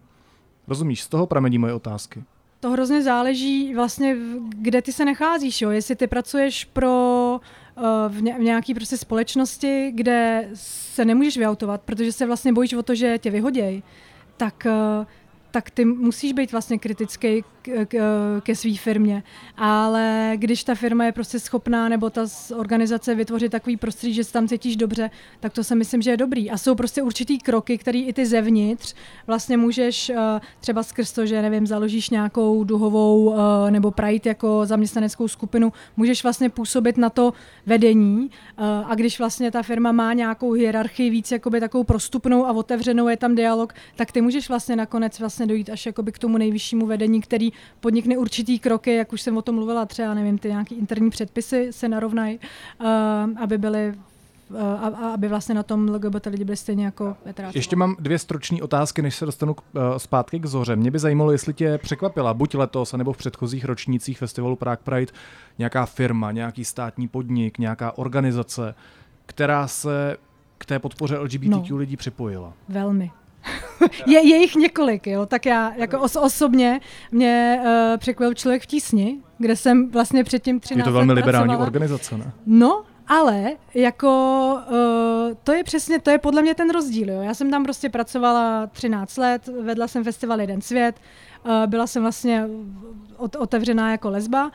Rozumíš, 0.67 1.03
z 1.03 1.07
toho 1.07 1.27
pramení 1.27 1.57
moje 1.57 1.73
otázky. 1.73 2.23
To 2.59 2.71
hrozně 2.71 3.03
záleží 3.03 3.75
vlastně, 3.75 4.15
kde 4.49 4.81
ty 4.81 4.93
se 4.93 5.05
nacházíš, 5.05 5.61
jo? 5.61 5.69
jestli 5.69 5.95
ty 5.95 6.07
pracuješ 6.07 6.65
pro 6.65 7.39
v 8.07 8.21
nějaké 8.21 8.73
prostě 8.73 8.97
společnosti, 8.97 9.91
kde 9.95 10.49
se 10.53 11.05
nemůžeš 11.05 11.37
vyautovat, 11.37 11.81
protože 11.81 12.11
se 12.11 12.25
vlastně 12.25 12.53
bojíš 12.53 12.73
o 12.73 12.83
to, 12.83 12.95
že 12.95 13.17
tě 13.17 13.31
vyhoděj, 13.31 13.83
tak 14.37 14.67
tak 15.51 15.71
ty 15.71 15.85
musíš 15.85 16.33
být 16.33 16.51
vlastně 16.51 16.79
kritický 16.79 17.43
ke 18.41 18.55
své 18.55 18.75
firmě. 18.75 19.23
Ale 19.57 20.33
když 20.35 20.63
ta 20.63 20.75
firma 20.75 21.05
je 21.05 21.11
prostě 21.11 21.39
schopná 21.39 21.89
nebo 21.89 22.09
ta 22.09 22.25
organizace 22.55 23.15
vytvořit 23.15 23.51
takový 23.51 23.77
prostředí, 23.77 24.13
že 24.13 24.23
se 24.23 24.33
tam 24.33 24.47
cítíš 24.47 24.75
dobře, 24.75 25.09
tak 25.39 25.53
to 25.53 25.63
si 25.63 25.75
myslím, 25.75 26.01
že 26.01 26.11
je 26.11 26.17
dobrý. 26.17 26.51
A 26.51 26.57
jsou 26.57 26.75
prostě 26.75 27.01
určitý 27.01 27.39
kroky, 27.39 27.77
které 27.77 27.99
i 27.99 28.13
ty 28.13 28.25
zevnitř 28.25 28.95
vlastně 29.27 29.57
můžeš 29.57 30.11
třeba 30.59 30.83
skrz 30.83 31.11
to, 31.11 31.25
že 31.25 31.41
nevím, 31.41 31.67
založíš 31.67 32.09
nějakou 32.09 32.63
duhovou 32.63 33.35
nebo 33.69 33.91
prajít 33.91 34.25
jako 34.25 34.65
zaměstnaneckou 34.65 35.27
skupinu, 35.27 35.73
můžeš 35.97 36.23
vlastně 36.23 36.49
působit 36.49 36.97
na 36.97 37.09
to 37.09 37.33
vedení. 37.65 38.29
A 38.57 38.95
když 38.95 39.19
vlastně 39.19 39.51
ta 39.51 39.63
firma 39.63 39.91
má 39.91 40.13
nějakou 40.13 40.51
hierarchii 40.51 41.09
víc 41.09 41.31
jakoby 41.31 41.59
takovou 41.59 41.83
prostupnou 41.83 42.45
a 42.45 42.51
otevřenou, 42.51 43.07
je 43.07 43.17
tam 43.17 43.35
dialog, 43.35 43.73
tak 43.95 44.11
ty 44.11 44.21
můžeš 44.21 44.49
vlastně 44.49 44.75
nakonec 44.75 45.19
vlastně 45.19 45.36
dojít 45.45 45.69
až 45.69 45.85
jakoby 45.85 46.11
k 46.11 46.19
tomu 46.19 46.37
nejvyššímu 46.37 46.85
vedení, 46.85 47.21
který 47.21 47.53
podnikne 47.79 48.17
určitý 48.17 48.59
kroky, 48.59 48.95
jak 48.95 49.13
už 49.13 49.21
jsem 49.21 49.37
o 49.37 49.41
tom 49.41 49.55
mluvila, 49.55 49.85
třeba 49.85 50.13
nevím, 50.13 50.37
ty 50.37 50.47
nějaké 50.47 50.75
interní 50.75 51.09
předpisy 51.09 51.67
se 51.71 51.89
narovnají, 51.89 52.39
uh, 52.79 52.87
aby 53.43 53.57
byly 53.57 53.93
a, 54.55 54.87
a 54.87 55.13
aby 55.13 55.27
vlastně 55.27 55.55
na 55.55 55.63
tom 55.63 55.89
LGBT 55.89 56.25
lidi 56.25 56.43
byli 56.43 56.57
stejně 56.57 56.85
jako 56.85 57.17
veteráci. 57.25 57.57
Ještě 57.57 57.75
mám 57.75 57.95
dvě 57.99 58.19
stručné 58.19 58.61
otázky, 58.61 59.01
než 59.01 59.15
se 59.15 59.25
dostanu 59.25 59.53
k, 59.53 59.61
uh, 59.61 59.81
zpátky 59.97 60.39
k 60.39 60.45
Zoře. 60.45 60.75
Mě 60.75 60.91
by 60.91 60.99
zajímalo, 60.99 61.31
jestli 61.31 61.53
tě 61.53 61.77
překvapila 61.77 62.33
buď 62.33 62.55
letos, 62.55 62.93
nebo 62.93 63.13
v 63.13 63.17
předchozích 63.17 63.65
ročnících 63.65 64.17
festivalu 64.17 64.55
Prague 64.55 64.83
Pride 64.83 65.11
nějaká 65.57 65.85
firma, 65.85 66.31
nějaký 66.31 66.65
státní 66.65 67.07
podnik, 67.07 67.57
nějaká 67.57 67.97
organizace, 67.97 68.75
která 69.25 69.67
se 69.67 70.17
k 70.57 70.65
té 70.65 70.79
podpoře 70.79 71.17
LGBTQ 71.19 71.69
no, 71.69 71.77
lidí 71.77 71.97
připojila? 71.97 72.53
Velmi. 72.69 73.11
je, 74.07 74.27
je 74.27 74.37
jich 74.37 74.55
několik, 74.55 75.07
jo, 75.07 75.25
tak 75.25 75.45
já 75.45 75.73
jako 75.75 75.99
os, 75.99 76.15
osobně 76.15 76.79
mě 77.11 77.59
uh, 77.63 77.97
překvapil 77.97 78.33
člověk 78.33 78.63
v 78.63 78.65
tísni, 78.65 79.17
kde 79.37 79.55
jsem 79.55 79.91
vlastně 79.91 80.23
předtím 80.23 80.59
13 80.59 80.77
Je 80.77 80.83
to 80.83 80.93
velmi 80.93 81.13
liberální 81.13 81.47
pracovala. 81.47 81.67
organizace, 81.67 82.17
ne? 82.17 82.31
No, 82.45 82.83
ale 83.07 83.51
jako 83.73 84.09
uh, 84.69 85.33
to 85.43 85.51
je 85.53 85.63
přesně, 85.63 85.99
to 85.99 86.09
je 86.09 86.17
podle 86.17 86.41
mě 86.41 86.55
ten 86.55 86.69
rozdíl. 86.69 87.09
Jo. 87.11 87.21
Já 87.21 87.33
jsem 87.33 87.51
tam 87.51 87.63
prostě 87.63 87.89
pracovala 87.89 88.67
13 88.67 89.17
let, 89.17 89.49
vedla 89.61 89.87
jsem 89.87 90.03
festival 90.03 90.41
Jeden 90.41 90.61
svět, 90.61 90.95
uh, 91.45 91.51
byla 91.65 91.87
jsem 91.87 92.01
vlastně 92.01 92.47
ot- 93.17 93.35
otevřená 93.41 93.91
jako 93.91 94.09
lesba, 94.09 94.51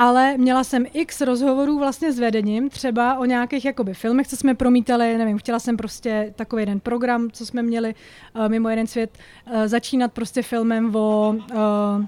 ale 0.00 0.36
měla 0.36 0.64
jsem 0.64 0.86
x 0.92 1.20
rozhovorů 1.20 1.78
vlastně 1.78 2.12
s 2.12 2.18
vedením, 2.18 2.70
třeba 2.70 3.18
o 3.18 3.24
nějakých 3.24 3.64
jakoby 3.64 3.94
filmech, 3.94 4.28
co 4.28 4.36
jsme 4.36 4.54
promítali, 4.54 5.18
nevím, 5.18 5.38
chtěla 5.38 5.58
jsem 5.58 5.76
prostě 5.76 6.32
takový 6.36 6.62
jeden 6.62 6.80
program, 6.80 7.30
co 7.30 7.46
jsme 7.46 7.62
měli 7.62 7.94
uh, 8.34 8.48
mimo 8.48 8.68
jeden 8.68 8.86
svět, 8.86 9.18
uh, 9.46 9.66
začínat 9.66 10.12
prostě 10.12 10.42
filmem 10.42 10.96
o 10.96 11.34
uh, 11.52 12.04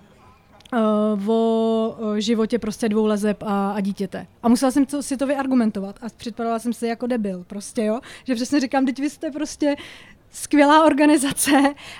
uh, 1.19 1.31
o 1.31 1.97
životě 2.19 2.59
prostě 2.59 2.89
dvou 2.89 3.07
lezeb 3.07 3.43
a, 3.43 3.73
a 3.73 3.81
dítěte. 3.81 4.27
A 4.43 4.49
musela 4.49 4.71
jsem 4.71 4.87
to, 4.87 5.03
si 5.03 5.17
to 5.17 5.27
vyargumentovat 5.27 5.99
a 6.03 6.07
připadala 6.17 6.59
jsem 6.59 6.73
si 6.73 6.87
jako 6.87 7.07
debil 7.07 7.45
prostě, 7.47 7.85
jo. 7.85 8.01
Že 8.25 8.35
přesně 8.35 8.61
říkám, 8.61 8.87
teď 8.87 8.99
vy 8.99 9.11
jste 9.11 9.31
prostě 9.31 9.77
skvělá 10.31 10.85
organizace 10.85 11.51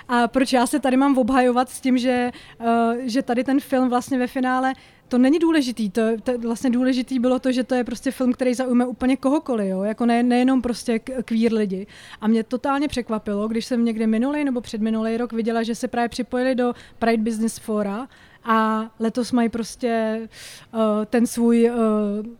a 0.07 0.27
proč 0.27 0.53
já 0.53 0.67
se 0.67 0.79
tady 0.79 0.97
mám 0.97 1.17
obhajovat 1.17 1.69
s 1.69 1.81
tím, 1.81 1.97
že, 1.97 2.31
uh, 2.59 2.65
že 3.01 3.21
tady 3.21 3.43
ten 3.43 3.59
film 3.59 3.89
vlastně 3.89 4.17
ve 4.17 4.27
finále 4.27 4.73
to 5.07 5.17
není 5.17 5.39
důležitý, 5.39 5.89
to, 5.89 6.01
to 6.23 6.37
vlastně 6.37 6.69
důležitý 6.69 7.19
bylo 7.19 7.39
to, 7.39 7.51
že 7.51 7.63
to 7.63 7.75
je 7.75 7.83
prostě 7.83 8.11
film, 8.11 8.33
který 8.33 8.53
zaujme 8.53 8.85
úplně 8.85 9.17
kohokoliv, 9.17 9.69
jo? 9.69 9.83
jako 9.83 10.05
ne, 10.05 10.23
nejenom 10.23 10.61
prostě 10.61 10.99
queer 10.99 11.53
lidi. 11.53 11.87
A 12.21 12.27
mě 12.27 12.43
totálně 12.43 12.87
překvapilo, 12.87 13.47
když 13.47 13.65
jsem 13.65 13.85
někde 13.85 14.07
minulý 14.07 14.43
nebo 14.43 14.61
předminulý 14.61 15.17
rok 15.17 15.33
viděla, 15.33 15.63
že 15.63 15.75
se 15.75 15.87
právě 15.87 16.09
připojili 16.09 16.55
do 16.55 16.73
Pride 16.99 17.23
Business 17.23 17.57
Fora 17.57 18.07
a 18.45 18.89
letos 18.99 19.31
mají 19.31 19.49
prostě 19.49 20.19
uh, 20.73 20.79
ten 21.05 21.27
svůj, 21.27 21.71
uh, 21.71 21.77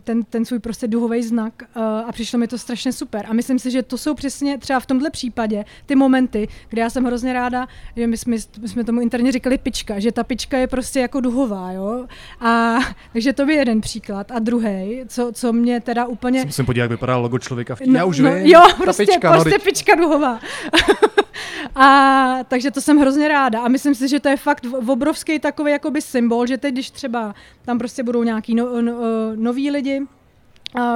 ten, 0.03 0.23
ten 0.23 0.45
svůj 0.45 0.59
prostě 0.59 0.87
duhový 0.87 1.23
znak 1.23 1.53
uh, 1.75 1.83
a 1.83 2.11
přišlo 2.11 2.39
mi 2.39 2.47
to 2.47 2.57
strašně 2.57 2.93
super. 2.93 3.25
A 3.29 3.33
myslím 3.33 3.59
si, 3.59 3.71
že 3.71 3.83
to 3.83 3.97
jsou 3.97 4.13
přesně 4.13 4.57
třeba 4.57 4.79
v 4.79 4.85
tomhle 4.85 5.09
případě 5.09 5.65
ty 5.85 5.95
momenty, 5.95 6.47
kde 6.69 6.81
já 6.81 6.89
jsem 6.89 7.05
hrozně 7.05 7.33
ráda, 7.33 7.67
že 7.95 8.07
my 8.07 8.17
jsme, 8.17 8.35
my 8.61 8.67
jsme 8.67 8.83
tomu 8.83 9.01
interně 9.01 9.31
říkali 9.31 9.57
pička, 9.57 9.99
že 9.99 10.11
ta 10.11 10.23
pička 10.23 10.57
je 10.57 10.67
prostě 10.67 10.99
jako 10.99 11.21
duhová, 11.21 11.71
jo. 11.71 12.05
A 12.39 12.77
takže 13.13 13.33
to 13.33 13.45
by 13.45 13.53
jeden 13.53 13.81
příklad. 13.81 14.31
A 14.31 14.39
druhý, 14.39 15.01
co, 15.07 15.31
co 15.33 15.53
mě 15.53 15.81
teda 15.81 16.05
úplně... 16.05 16.45
Musím 16.45 16.65
podívat, 16.65 16.83
jak 16.83 16.91
vypadá 16.91 17.17
logo 17.17 17.39
člověka 17.39 17.75
v 17.75 17.79
tím. 17.79 17.93
No, 17.93 17.99
já 17.99 18.05
už 18.05 18.19
no, 18.19 18.33
vím, 18.33 18.45
jo, 18.45 18.61
ta 18.69 18.83
prostě, 18.83 19.05
pička, 19.05 19.31
prostě 19.31 19.57
no, 19.57 19.63
pička 19.63 19.95
duhová. 19.95 20.39
a 21.75 22.37
takže 22.47 22.71
to 22.71 22.81
jsem 22.81 22.97
hrozně 22.97 23.27
ráda. 23.27 23.61
A 23.61 23.67
myslím 23.67 23.95
si, 23.95 24.07
že 24.07 24.19
to 24.19 24.29
je 24.29 24.37
fakt 24.37 24.65
obrovský 24.87 25.39
takový 25.39 25.71
jakoby 25.71 26.01
symbol, 26.01 26.47
že 26.47 26.57
teď, 26.57 26.73
když 26.73 26.91
třeba 26.91 27.35
tam 27.65 27.77
prostě 27.77 28.03
budou 28.03 28.23
nějaký 28.23 28.55
no, 28.55 28.81
no, 28.81 28.93
noví 29.35 29.71
lidi, 29.71 30.01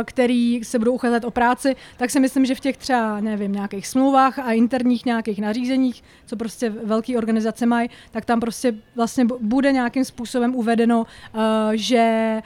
který 0.05 0.63
se 0.63 0.79
budou 0.79 0.93
ucházet 0.93 1.25
o 1.25 1.31
práci, 1.31 1.75
tak 1.97 2.09
si 2.09 2.19
myslím, 2.19 2.45
že 2.45 2.55
v 2.55 2.59
těch 2.59 2.77
třeba, 2.77 3.19
nevím, 3.19 3.51
nějakých 3.51 3.87
smlouvách 3.87 4.39
a 4.39 4.51
interních 4.51 5.05
nějakých 5.05 5.41
nařízeních, 5.41 6.03
co 6.25 6.35
prostě 6.35 6.69
velké 6.69 7.17
organizace 7.17 7.65
mají, 7.65 7.89
tak 8.11 8.25
tam 8.25 8.39
prostě 8.39 8.73
vlastně 8.95 9.25
bude 9.39 9.71
nějakým 9.71 10.05
způsobem 10.05 10.55
uvedeno, 10.55 10.99
uh, 10.99 11.41
že 11.73 12.41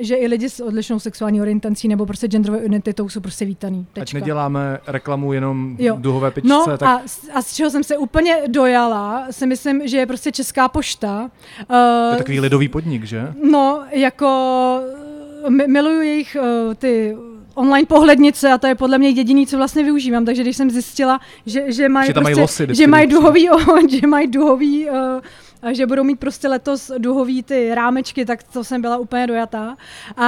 že 0.00 0.14
i 0.14 0.26
lidi 0.26 0.50
s 0.50 0.60
odlišnou 0.60 0.98
sexuální 0.98 1.40
orientací 1.40 1.88
nebo 1.88 2.06
prostě 2.06 2.28
genderovou 2.28 2.64
identitou 2.64 3.08
jsou 3.08 3.20
prostě 3.20 3.44
vítaný. 3.44 3.86
Tečka. 3.92 4.02
Ať 4.02 4.22
neděláme 4.22 4.78
reklamu 4.86 5.32
jenom 5.32 5.76
jo. 5.78 5.96
duhové 6.00 6.30
pičce. 6.30 6.48
No 6.48 6.64
tak... 6.66 6.82
a, 6.82 7.00
a 7.34 7.42
z 7.42 7.54
čeho 7.54 7.70
jsem 7.70 7.84
se 7.84 7.96
úplně 7.96 8.36
dojala, 8.46 9.26
si 9.30 9.46
myslím, 9.46 9.88
že 9.88 9.98
je 9.98 10.06
prostě 10.06 10.32
Česká 10.32 10.68
pošta. 10.68 11.22
Uh, 11.22 11.66
to 11.66 12.10
je 12.12 12.18
takový 12.18 12.40
lidový 12.40 12.68
podnik, 12.68 13.04
že? 13.04 13.32
No, 13.50 13.82
jako 13.90 14.30
miluju 15.48 16.00
jejich 16.00 16.36
uh, 16.40 16.74
ty 16.74 17.16
online 17.54 17.86
pohlednice 17.86 18.52
a 18.52 18.58
to 18.58 18.66
je 18.66 18.74
podle 18.74 18.98
mě 18.98 19.08
jediný, 19.08 19.46
co 19.46 19.56
vlastně 19.56 19.84
využívám. 19.84 20.24
Takže 20.24 20.42
když 20.42 20.56
jsem 20.56 20.70
zjistila, 20.70 21.20
že, 21.46 21.72
že 21.72 21.88
mají, 21.88 22.06
že, 22.06 22.12
prostě, 22.12 22.24
mají 22.24 22.40
losy, 22.40 22.66
že 22.70 22.86
mají 22.86 23.06
duhový, 23.06 23.48
že 24.00 24.06
mají 24.06 24.26
duhový 24.26 24.90
uh, 24.90 24.96
a 25.62 25.72
že 25.72 25.86
budou 25.86 26.04
mít 26.04 26.20
prostě 26.20 26.48
letos 26.48 26.90
duhový 26.98 27.42
ty 27.42 27.74
rámečky, 27.74 28.24
tak 28.24 28.42
to 28.42 28.64
jsem 28.64 28.80
byla 28.80 28.96
úplně 28.96 29.26
dojatá. 29.26 29.76
A, 30.16 30.26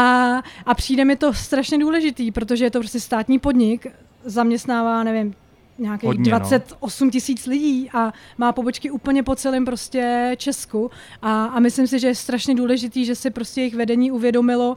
a 0.66 0.74
přijde 0.74 1.04
mi 1.04 1.16
to 1.16 1.34
strašně 1.34 1.78
důležitý, 1.78 2.30
protože 2.30 2.64
je 2.64 2.70
to 2.70 2.78
prostě 2.78 3.00
státní 3.00 3.38
podnik, 3.38 3.86
zaměstnává, 4.24 5.04
nevím, 5.04 5.34
nějakých 5.78 6.06
Hodně, 6.06 6.30
28 6.30 7.06
no. 7.06 7.10
tisíc 7.10 7.46
lidí 7.46 7.90
a 7.94 8.12
má 8.38 8.52
pobočky 8.52 8.90
úplně 8.90 9.22
po 9.22 9.36
celém 9.36 9.64
prostě 9.64 10.34
Česku 10.36 10.90
a, 11.22 11.44
a 11.44 11.60
myslím 11.60 11.86
si, 11.86 11.98
že 11.98 12.06
je 12.06 12.14
strašně 12.14 12.54
důležitý, 12.54 13.04
že 13.04 13.14
si 13.14 13.30
prostě 13.30 13.60
jejich 13.60 13.74
vedení 13.74 14.10
uvědomilo, 14.10 14.76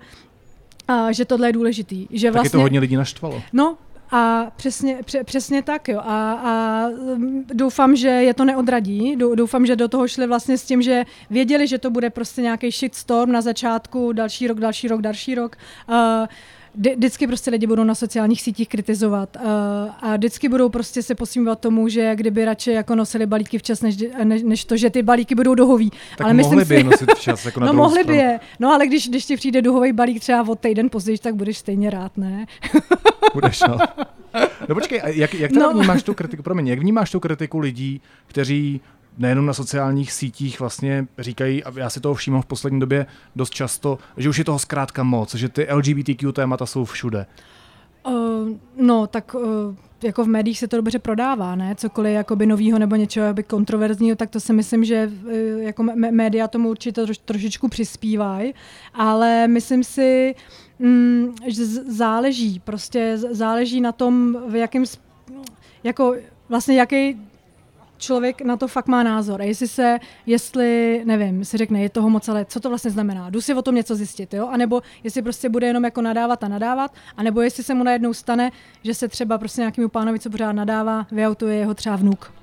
a, 0.88 1.12
že 1.12 1.26
tohle 1.26 1.48
je 1.50 1.54
důležitý. 1.54 2.08
Že 2.10 2.32
vlastně, 2.32 2.50
to 2.50 2.60
hodně 2.60 2.80
lidí 2.80 2.96
naštvalo. 2.96 3.44
No, 3.54 3.78
a 4.12 4.52
přesně, 4.56 5.00
pře, 5.06 5.24
přesně 5.24 5.62
tak, 5.62 5.88
jo. 5.88 6.00
A, 6.00 6.32
a 6.34 6.88
mm, 6.90 7.46
doufám, 7.54 7.96
že 7.96 8.08
je 8.08 8.34
to 8.34 8.46
neodradí. 8.46 9.16
Doufám, 9.16 9.66
že 9.66 9.76
do 9.76 9.88
toho 9.88 10.08
šli 10.08 10.28
vlastně 10.28 10.58
s 10.58 10.66
tím, 10.66 10.82
že 10.82 11.04
věděli, 11.30 11.68
že 11.68 11.78
to 11.78 11.90
bude 11.90 12.10
prostě 12.10 12.42
nějaký 12.42 12.72
shitstorm 12.72 13.32
na 13.32 13.42
začátku, 13.42 14.12
další 14.12 14.48
rok, 14.48 14.60
další 14.60 14.88
rok, 14.88 15.02
další 15.02 15.36
rok. 15.36 15.56
Uh, 15.90 15.96
vždycky 16.78 17.28
prostě 17.28 17.52
lidi 17.52 17.68
budou 17.68 17.84
na 17.84 17.96
sociálních 17.96 18.42
sítích 18.42 18.70
kritizovat 18.70 19.36
uh, 19.36 19.42
a 20.02 20.16
vždycky 20.16 20.50
budou 20.50 20.70
prostě 20.70 21.04
se 21.04 21.16
posmívat 21.16 21.60
tomu, 21.60 21.88
že 21.88 22.16
kdyby 22.16 22.46
radši 22.46 22.72
jako 22.72 22.96
nosili 22.96 23.26
balíky 23.26 23.58
včas, 23.58 23.82
než, 23.82 23.96
než, 24.24 24.44
než 24.44 24.66
to, 24.66 24.78
že 24.78 24.90
ty 24.90 25.04
balíky 25.04 25.36
budou 25.36 25.56
duhový. 25.56 25.90
Tak 25.90 26.26
ale 26.26 26.34
mohli 26.34 26.56
myslím 26.56 26.78
by 26.78 26.84
si, 26.84 26.84
nosit 26.84 27.12
včas, 27.16 27.46
jako 27.46 27.60
na 27.60 27.68
No 27.68 27.74
mohli 27.74 28.04
by 28.04 28.18
je, 28.18 28.40
no 28.60 28.74
ale 28.74 28.88
když, 28.88 29.10
když 29.10 29.26
ti 29.26 29.36
přijde 29.36 29.62
duhový 29.62 29.94
balík 29.94 30.20
třeba 30.20 30.50
od 30.50 30.60
týden 30.60 30.90
později, 30.90 31.18
tak 31.18 31.36
budeš 31.36 31.58
stejně 31.58 31.90
rád, 31.90 32.18
ne? 32.18 32.46
Budeš, 33.34 33.62
no. 33.68 33.78
No 34.70 34.76
počkej, 34.76 35.02
jak, 35.06 35.34
jak 35.34 35.52
no. 35.52 35.74
vnímáš 35.74 36.04
tu 36.04 36.14
kritiku, 36.14 36.44
promiň, 36.44 36.68
jak 36.68 36.80
vnímáš 36.80 37.12
tu 37.12 37.20
kritiku 37.20 37.60
lidí, 37.60 38.02
kteří 38.28 38.82
nejenom 39.18 39.46
na 39.46 39.54
sociálních 39.54 40.12
sítích 40.12 40.60
vlastně 40.60 41.08
říkají, 41.20 41.64
a 41.64 41.80
já 41.80 41.90
si 41.90 42.00
toho 42.00 42.16
všímám 42.16 42.42
v 42.42 42.46
poslední 42.46 42.80
době 42.80 43.06
dost 43.36 43.54
často, 43.54 43.98
že 44.18 44.30
už 44.30 44.38
je 44.38 44.46
toho 44.46 44.60
zkrátka 44.60 45.04
moc, 45.04 45.36
že 45.36 45.50
ty 45.50 45.68
LGBTQ 45.74 46.32
témata 46.32 46.66
jsou 46.66 46.86
všude. 46.86 47.26
Uh, 48.08 48.14
no, 48.78 49.08
tak 49.08 49.36
uh, 49.36 49.42
jako 50.04 50.24
v 50.24 50.28
médiích 50.28 50.60
se 50.60 50.68
to 50.68 50.76
dobře 50.76 51.00
prodává, 51.00 51.56
ne? 51.56 51.76
Cokoliv 51.76 52.14
jakoby 52.14 52.46
novýho 52.46 52.80
nebo 52.80 52.96
něčeho 52.96 53.26
jakoby 53.26 53.44
kontroverzního, 53.44 54.16
tak 54.16 54.30
to 54.30 54.40
si 54.40 54.54
myslím, 54.54 54.86
že 54.86 55.12
uh, 55.24 55.32
jako 55.62 55.84
média 56.12 56.48
tomu 56.48 56.70
určitě 56.70 57.02
troš, 57.02 57.18
trošičku 57.18 57.68
přispívají, 57.68 58.54
ale 58.94 59.48
myslím 59.48 59.84
si, 59.84 60.36
mm, 60.80 61.36
že 61.48 61.66
záleží, 61.66 62.60
prostě 62.60 63.18
záleží 63.18 63.82
na 63.82 63.92
tom, 63.92 64.38
v 64.50 64.56
jakém, 64.56 64.84
jako 65.84 66.16
vlastně 66.50 66.76
jaký 66.76 67.18
člověk 67.98 68.42
na 68.42 68.58
to 68.58 68.68
fakt 68.68 68.88
má 68.88 69.04
názor. 69.04 69.42
A 69.42 69.44
jestli 69.44 69.68
se, 69.68 70.00
jestli, 70.26 71.02
nevím, 71.06 71.46
si 71.46 71.58
řekne, 71.58 71.82
je 71.82 71.90
toho 71.90 72.10
moc, 72.10 72.30
ale 72.30 72.46
co 72.46 72.60
to 72.60 72.70
vlastně 72.70 72.92
znamená? 72.92 73.30
Jdu 73.30 73.42
si 73.42 73.54
o 73.54 73.62
tom 73.62 73.76
něco 73.76 73.96
zjistit, 73.96 74.34
jo? 74.34 74.48
A 74.48 74.58
nebo 74.58 74.82
jestli 75.04 75.22
prostě 75.22 75.50
bude 75.50 75.68
jenom 75.68 75.84
jako 75.84 76.02
nadávat 76.02 76.44
a 76.44 76.48
nadávat, 76.48 76.94
a 77.18 77.24
nebo 77.24 77.42
jestli 77.42 77.64
se 77.64 77.74
mu 77.74 77.84
najednou 77.84 78.14
stane, 78.14 78.52
že 78.84 78.94
se 78.94 79.08
třeba 79.08 79.38
prostě 79.38 79.62
nějakému 79.62 79.90
pánovi, 79.90 80.20
co 80.20 80.30
pořád 80.30 80.52
nadává, 80.52 81.08
vyautuje 81.12 81.56
jeho 81.56 81.74
třeba 81.74 81.96
vnuk. 81.96 82.34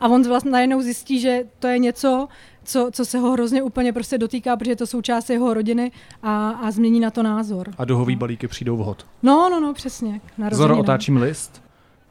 A 0.00 0.08
on 0.08 0.28
vlastně 0.28 0.50
najednou 0.50 0.80
zjistí, 0.80 1.20
že 1.20 1.44
to 1.58 1.66
je 1.66 1.78
něco, 1.78 2.28
co, 2.64 2.90
co 2.92 3.04
se 3.04 3.18
ho 3.18 3.32
hrozně 3.32 3.62
úplně 3.62 3.92
prostě 3.92 4.18
dotýká, 4.18 4.56
protože 4.56 4.70
je 4.70 4.76
to 4.76 4.86
součást 4.86 5.30
jeho 5.30 5.54
rodiny 5.54 5.92
a, 6.22 6.48
a 6.50 6.70
změní 6.70 7.00
na 7.00 7.10
to 7.10 7.22
názor. 7.22 7.70
A 7.78 7.84
duhový 7.84 8.14
no. 8.14 8.18
balíky 8.18 8.48
přijdou 8.48 8.76
vhod. 8.76 9.06
No, 9.22 9.48
no, 9.50 9.60
no, 9.60 9.74
přesně. 9.74 10.20
Zoro, 10.50 10.78
otáčím 10.78 11.16
list 11.16 11.62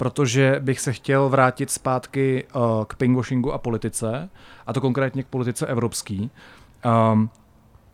protože 0.01 0.55
bych 0.59 0.79
se 0.79 0.93
chtěl 0.93 1.29
vrátit 1.29 1.71
zpátky 1.71 2.43
uh, 2.55 2.61
k 2.85 2.95
pinkwashingu 2.95 3.53
a 3.53 3.57
politice, 3.57 4.29
a 4.67 4.73
to 4.73 4.81
konkrétně 4.81 5.23
k 5.23 5.27
politice 5.27 5.67
evropský. 5.67 6.31
Um, 7.13 7.29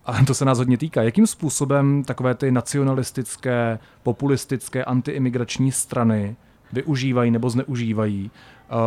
a 0.04 0.24
to 0.24 0.34
se 0.34 0.44
nás 0.44 0.58
hodně 0.58 0.78
týká. 0.78 1.02
Jakým 1.02 1.26
způsobem 1.26 2.04
takové 2.04 2.34
ty 2.34 2.50
nacionalistické, 2.50 3.78
populistické, 4.02 4.84
antiimigrační 4.84 5.72
strany 5.72 6.36
využívají 6.72 7.30
nebo 7.30 7.50
zneužívají 7.50 8.30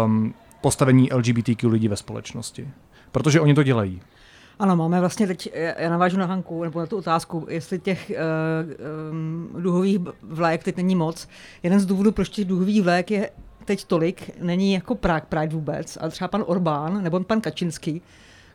um, 0.06 0.34
postavení 0.62 1.10
LGBTQ 1.14 1.70
lidí 1.70 1.88
ve 1.88 1.96
společnosti? 1.96 2.70
Protože 3.12 3.42
oni 3.42 3.54
to 3.54 3.64
dělají. 3.64 4.02
Ano, 4.62 4.76
máme 4.76 5.00
vlastně 5.00 5.28
teď, 5.28 5.50
já 5.78 5.90
navážu 5.90 6.18
na 6.18 6.26
Hanku, 6.26 6.64
nebo 6.64 6.80
na 6.80 6.86
tu 6.86 6.98
otázku, 6.98 7.46
jestli 7.50 7.80
těch 7.80 8.12
uh, 8.12 9.12
um, 9.12 9.50
duhových 9.64 10.00
vlajek 10.22 10.64
teď 10.64 10.78
není 10.78 10.96
moc. 10.96 11.28
Jeden 11.64 11.80
z 11.80 11.86
důvodů, 11.86 12.12
proč 12.12 12.30
těch 12.30 12.46
duhových 12.46 12.82
vlajek 12.82 13.12
je 13.12 13.30
teď 13.66 13.86
tolik, 13.86 14.42
není 14.42 14.74
jako 14.74 14.96
Prague 14.96 15.26
Pride 15.30 15.56
vůbec, 15.56 15.98
ale 16.02 16.12
třeba 16.12 16.28
pan 16.28 16.44
Orbán 16.48 17.04
nebo 17.04 17.20
pan 17.20 17.42
Kačinský, 17.42 18.02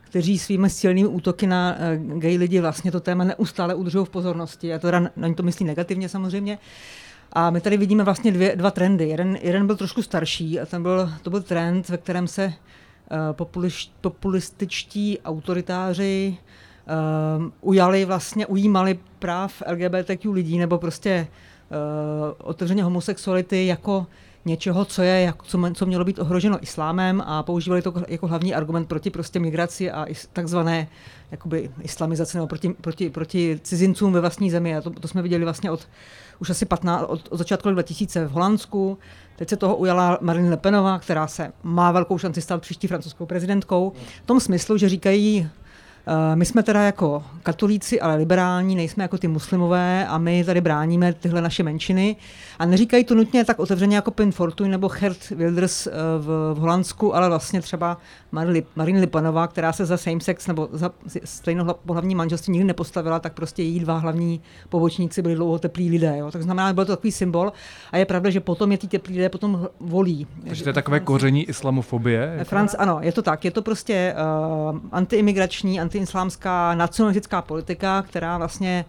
kteří 0.01 0.39
svými 0.39 0.69
silnými 0.69 1.09
útoky 1.09 1.47
na 1.47 1.75
uh, 2.11 2.19
gay 2.19 2.37
lidi 2.37 2.61
vlastně 2.61 2.91
to 2.91 2.99
téma 2.99 3.23
neustále 3.23 3.75
udržují 3.75 4.05
v 4.05 4.09
pozornosti. 4.09 4.73
A 4.73 4.79
to 4.79 4.91
na 4.91 5.27
ně 5.27 5.35
to 5.35 5.43
myslí 5.43 5.65
negativně 5.65 6.09
samozřejmě. 6.09 6.57
A 7.33 7.49
my 7.49 7.61
tady 7.61 7.77
vidíme 7.77 8.03
vlastně 8.03 8.31
dvě, 8.31 8.55
dva 8.55 8.71
trendy. 8.71 9.09
Jeden, 9.09 9.37
jeden 9.41 9.67
byl 9.67 9.75
trošku 9.75 10.01
starší 10.01 10.59
a 10.59 10.65
ten 10.65 10.83
byl, 10.83 11.11
to 11.21 11.29
byl 11.29 11.41
trend, 11.41 11.89
ve 11.89 11.97
kterém 11.97 12.27
se 12.27 12.53
populiš, 13.31 13.91
populističtí 14.01 15.19
autoritáři 15.25 16.37
uh, 17.37 17.51
ujali 17.61 18.05
vlastně, 18.05 18.45
ujímali 18.45 18.99
práv 19.19 19.63
LGBTQ 19.71 20.31
lidí 20.31 20.57
nebo 20.57 20.77
prostě 20.77 21.27
uh, 21.69 22.33
otevřeně 22.37 22.83
homosexuality 22.83 23.65
jako 23.65 24.07
něčeho, 24.47 24.85
co, 24.85 25.01
je, 25.01 25.33
co, 25.43 25.59
co 25.73 25.85
mělo 25.85 26.05
být 26.05 26.19
ohroženo 26.19 26.63
islámem 26.63 27.23
a 27.25 27.43
používali 27.43 27.81
to 27.81 27.93
jako 28.07 28.27
hlavní 28.27 28.55
argument 28.55 28.85
proti 28.85 29.09
prostě 29.09 29.39
migraci 29.39 29.91
a 29.91 30.05
takzvané 30.33 30.87
jakoby 31.31 31.71
islamizaci 31.81 32.37
nebo 32.37 32.47
proti, 32.47 32.69
proti, 32.69 33.09
proti 33.09 33.59
cizincům 33.63 34.13
ve 34.13 34.21
vlastní 34.21 34.51
zemi. 34.51 34.75
A 34.75 34.81
to, 34.81 34.89
to 34.89 35.07
jsme 35.07 35.21
viděli 35.21 35.43
vlastně 35.43 35.71
od 35.71 35.87
už 36.39 36.49
asi 36.49 36.65
15, 36.65 37.05
od, 37.07 37.27
od 37.29 37.37
začátku 37.37 37.69
2000 37.69 38.25
v 38.25 38.31
Holandsku. 38.31 38.97
Teď 39.35 39.49
se 39.49 39.57
toho 39.57 39.75
ujala 39.75 40.17
Marine 40.21 40.49
Le 40.49 40.57
Penová, 40.57 40.99
která 40.99 41.27
se 41.27 41.51
má 41.63 41.91
velkou 41.91 42.17
šanci 42.17 42.41
stát 42.41 42.61
příští 42.61 42.87
francouzskou 42.87 43.25
prezidentkou. 43.25 43.93
V 44.23 44.27
tom 44.27 44.39
smyslu, 44.39 44.77
že 44.77 44.89
říkají, 44.89 45.49
my 46.35 46.45
jsme 46.45 46.63
teda 46.63 46.81
jako 46.81 47.23
katolíci, 47.43 48.01
ale 48.01 48.15
liberální, 48.15 48.75
nejsme 48.75 49.03
jako 49.03 49.17
ty 49.17 49.27
muslimové 49.27 50.07
a 50.07 50.17
my 50.17 50.43
tady 50.43 50.61
bráníme 50.61 51.13
tyhle 51.13 51.41
naše 51.41 51.63
menšiny. 51.63 52.15
A 52.59 52.65
neříkají 52.65 53.03
to 53.03 53.15
nutně 53.15 53.45
tak 53.45 53.59
otevřeně 53.59 53.95
jako 53.95 54.11
Pin 54.11 54.31
Fortuyn 54.31 54.71
nebo 54.71 54.87
Gert 54.87 55.29
Wilders 55.29 55.87
eh, 55.87 55.91
v, 56.19 56.53
v 56.53 56.57
Holandsku, 56.57 57.15
ale 57.15 57.29
vlastně 57.29 57.61
třeba 57.61 57.97
Marine 58.75 58.99
Lipanová, 58.99 59.47
která 59.47 59.73
se 59.73 59.85
za 59.85 59.97
same 59.97 60.19
sex 60.19 60.47
nebo 60.47 60.69
za 60.71 60.91
stejnopohlavní 61.23 62.15
manželství 62.15 62.53
nikdy 62.53 62.67
nepostavila, 62.67 63.19
tak 63.19 63.33
prostě 63.33 63.63
její 63.63 63.79
dva 63.79 63.97
hlavní 63.97 64.41
pobočníci 64.69 65.21
byli 65.21 65.35
dlouho 65.35 65.59
teplí 65.59 65.89
lidé. 65.89 66.17
Jo. 66.17 66.31
Tak 66.31 66.41
znamená, 66.41 66.67
že 66.69 66.73
byl 66.73 66.85
to 66.85 66.95
takový 66.95 67.11
symbol. 67.11 67.53
A 67.91 67.97
je 67.97 68.05
pravda, 68.05 68.29
že 68.29 68.39
potom 68.39 68.71
je 68.71 68.77
ty 68.77 68.87
teplí 68.87 69.15
lidé 69.15 69.29
potom 69.29 69.67
volí. 69.79 70.27
Takže 70.47 70.63
to 70.63 70.69
je 70.69 70.73
takové 70.73 70.99
koření 70.99 71.43
islamofobie? 71.49 72.39
Franc, 72.43 72.75
ano, 72.77 72.99
je 73.01 73.11
to 73.11 73.21
tak. 73.21 73.45
Je 73.45 73.51
to 73.51 73.61
prostě 73.61 74.15
uh, 74.71 74.79
antiimigrační, 74.91 75.79
anti 75.79 75.96
protiislámská 75.97 76.75
nacionalistická 76.75 77.41
politika, 77.41 78.01
která 78.01 78.37
vlastně 78.37 78.85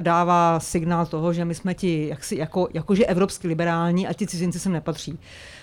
dává 0.00 0.60
signál 0.60 1.06
toho, 1.06 1.32
že 1.32 1.44
my 1.44 1.54
jsme 1.54 1.74
ti 1.74 2.08
jaksi, 2.08 2.36
jako, 2.36 2.68
jakože 2.74 3.06
evropsky 3.06 3.48
liberální 3.48 4.08
a 4.08 4.12
ti 4.12 4.26
cizinci 4.26 4.60
sem 4.60 4.72
nepatří. 4.72 5.18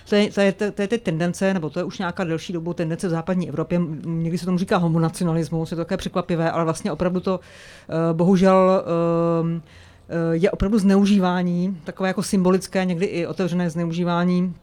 To 0.08 0.14
je, 0.14 0.30
to, 0.32 0.40
je, 0.40 0.52
to 0.52 0.82
je 0.82 0.88
teď 0.88 1.02
tendence, 1.02 1.54
nebo 1.54 1.70
to 1.70 1.80
je 1.80 1.84
už 1.84 1.98
nějaká 1.98 2.24
delší 2.24 2.52
dobu 2.52 2.74
tendence 2.74 3.08
v 3.08 3.10
západní 3.10 3.48
Evropě, 3.48 3.80
někdy 4.04 4.38
se 4.38 4.46
tomu 4.46 4.58
říká 4.58 4.76
homonacionalismus, 4.76 5.70
je 5.70 5.76
to 5.76 5.84
také 5.84 5.96
překvapivé, 5.96 6.50
ale 6.50 6.64
vlastně 6.64 6.92
opravdu 6.92 7.20
to 7.20 7.40
uh, 7.40 8.16
bohužel 8.16 8.84
uh, 9.42 9.60
je 10.32 10.50
opravdu 10.50 10.78
zneužívání, 10.78 11.80
takové 11.84 12.08
jako 12.08 12.22
symbolické, 12.22 12.84
někdy 12.84 13.06
i 13.06 13.26
otevřené 13.26 13.70
zneužívání 13.70 14.54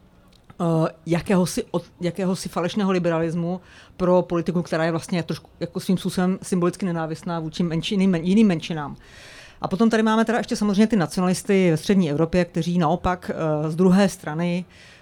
jakéhosi, 1.05 1.64
od, 1.72 1.84
jakéhosi 2.01 2.49
falešného 2.49 2.91
liberalismu 2.91 3.62
pro 3.97 4.22
politiku, 4.22 4.62
která 4.62 4.84
je 4.86 4.91
vlastně 4.91 5.24
trošku 5.24 5.49
jako 5.60 5.80
svým 5.80 5.97
způsobem 5.97 6.39
symbolicky 6.41 6.86
nenávistná 6.86 7.39
vůči 7.39 7.64
menšiným, 7.64 8.16
jiným 8.16 8.47
menšinám. 8.47 8.95
A 9.62 9.68
potom 9.68 9.89
tady 9.89 10.03
máme 10.03 10.26
teda 10.26 10.38
ještě 10.38 10.55
samozřejmě 10.55 10.88
ty 10.88 10.95
nacionalisty 10.95 11.72
ve 11.72 11.78
střední 11.78 12.12
Evropě, 12.12 12.45
kteří 12.45 12.78
naopak 12.78 13.32
uh, 13.64 13.70
z 13.70 13.76
druhé 13.76 14.10
strany 14.10 14.66
uh, 14.68 14.97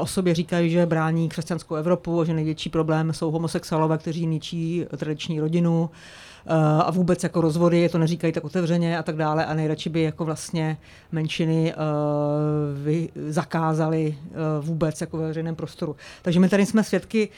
o 0.00 0.06
sobě 0.06 0.34
říkají, 0.34 0.70
že 0.70 0.86
brání 0.86 1.28
křesťanskou 1.28 1.74
Evropu, 1.74 2.24
že 2.24 2.34
největší 2.34 2.70
problém 2.70 3.12
jsou 3.12 3.30
homosexuálové, 3.30 3.98
kteří 3.98 4.26
ničí 4.26 4.86
tradiční 4.96 5.40
rodinu. 5.40 5.90
Eh, 6.46 6.82
a 6.82 6.90
vůbec 6.90 7.22
jako 7.22 7.40
rozvody, 7.40 7.88
to 7.88 7.98
neříkají 7.98 8.32
tak 8.32 8.44
otevřeně 8.44 8.98
a 8.98 9.02
tak 9.02 9.16
dále 9.16 9.46
a 9.46 9.54
nejradši 9.54 9.90
by 9.90 10.02
jako 10.02 10.24
vlastně 10.24 10.76
menšiny 11.12 11.72
eh, 11.72 11.76
vy, 12.84 13.08
zakázali 13.28 14.18
eh, 14.18 14.34
vůbec 14.60 15.00
jako 15.00 15.16
ve 15.16 15.26
veřejném 15.26 15.54
prostoru. 15.54 15.96
Takže 16.22 16.40
my 16.40 16.48
tady 16.48 16.66
jsme 16.66 16.84
svědky 16.84 17.28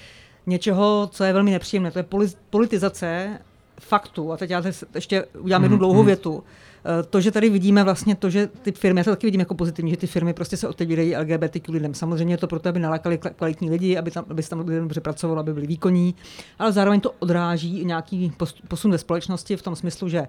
něčeho, 0.47 1.09
co 1.13 1.25
je 1.25 1.33
velmi 1.33 1.51
nepříjemné, 1.51 1.91
to 1.91 1.99
je 1.99 2.07
politizace 2.51 3.39
faktu. 3.81 4.33
A 4.33 4.37
teď 4.37 4.51
já 4.51 4.63
ještě 4.95 5.25
udělám 5.39 5.63
jednu 5.63 5.77
mhm, 5.77 5.79
dlouhou 5.79 6.03
mhm. 6.03 6.07
větu. 6.07 6.45
Eh, 6.85 7.03
to, 7.03 7.21
že 7.21 7.31
tady 7.31 7.51
vidíme 7.51 7.85
vlastně 7.85 8.17
to, 8.17 8.31
že 8.31 8.47
ty 8.47 8.73
firmy, 8.73 9.01
já 9.01 9.05
to 9.05 9.11
taky 9.11 9.27
vidím 9.27 9.41
jako 9.41 9.55
pozitivní, 9.55 9.91
že 9.91 9.97
ty 9.97 10.07
firmy 10.07 10.33
prostě 10.33 10.57
se 10.57 10.69
otevírají 10.69 11.17
LGBTQ 11.17 11.73
lidem. 11.73 11.95
Samozřejmě 11.95 12.35
je 12.35 12.39
to 12.39 12.47
proto, 12.47 12.69
aby 12.69 12.81
nalákali 12.81 13.19
kvalitní 13.19 13.71
lidi, 13.71 13.99
aby 13.99 14.11
tam, 14.11 14.25
aby 14.31 14.43
se 14.43 14.51
tam 14.51 14.61
lidem 14.61 14.83
dobře 14.83 15.01
pracovalo, 15.01 15.41
aby 15.41 15.55
byli 15.55 15.67
výkonní, 15.67 16.15
ale 16.59 16.73
zároveň 16.73 17.01
to 17.01 17.15
odráží 17.19 17.85
nějaký 17.85 18.33
posun 18.69 18.91
ve 18.91 18.99
společnosti 18.99 19.57
v 19.57 19.63
tom 19.63 19.77
smyslu, 19.77 20.09
že 20.09 20.27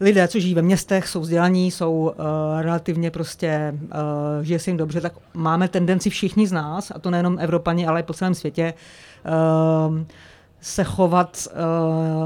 lidé, 0.00 0.28
co 0.28 0.40
žijí 0.40 0.54
ve 0.54 0.62
městech, 0.62 1.08
jsou 1.08 1.20
vzdělaní, 1.20 1.70
jsou 1.70 1.92
uh, 1.92 2.12
relativně 2.60 3.10
prostě, 3.10 3.74
uh, 3.74 4.44
žije 4.44 4.58
se 4.58 4.70
jim 4.70 4.76
dobře, 4.76 5.00
tak 5.00 5.12
máme 5.34 5.68
tendenci 5.68 6.10
všichni 6.10 6.46
z 6.46 6.52
nás, 6.52 6.92
a 6.94 6.98
to 6.98 7.10
nejenom 7.10 7.38
Evropani, 7.40 7.86
ale 7.86 8.00
i 8.00 8.02
po 8.02 8.12
celém 8.12 8.34
světě, 8.34 8.74
uh, 9.88 9.98
se 10.64 10.84
chovat, 10.84 11.48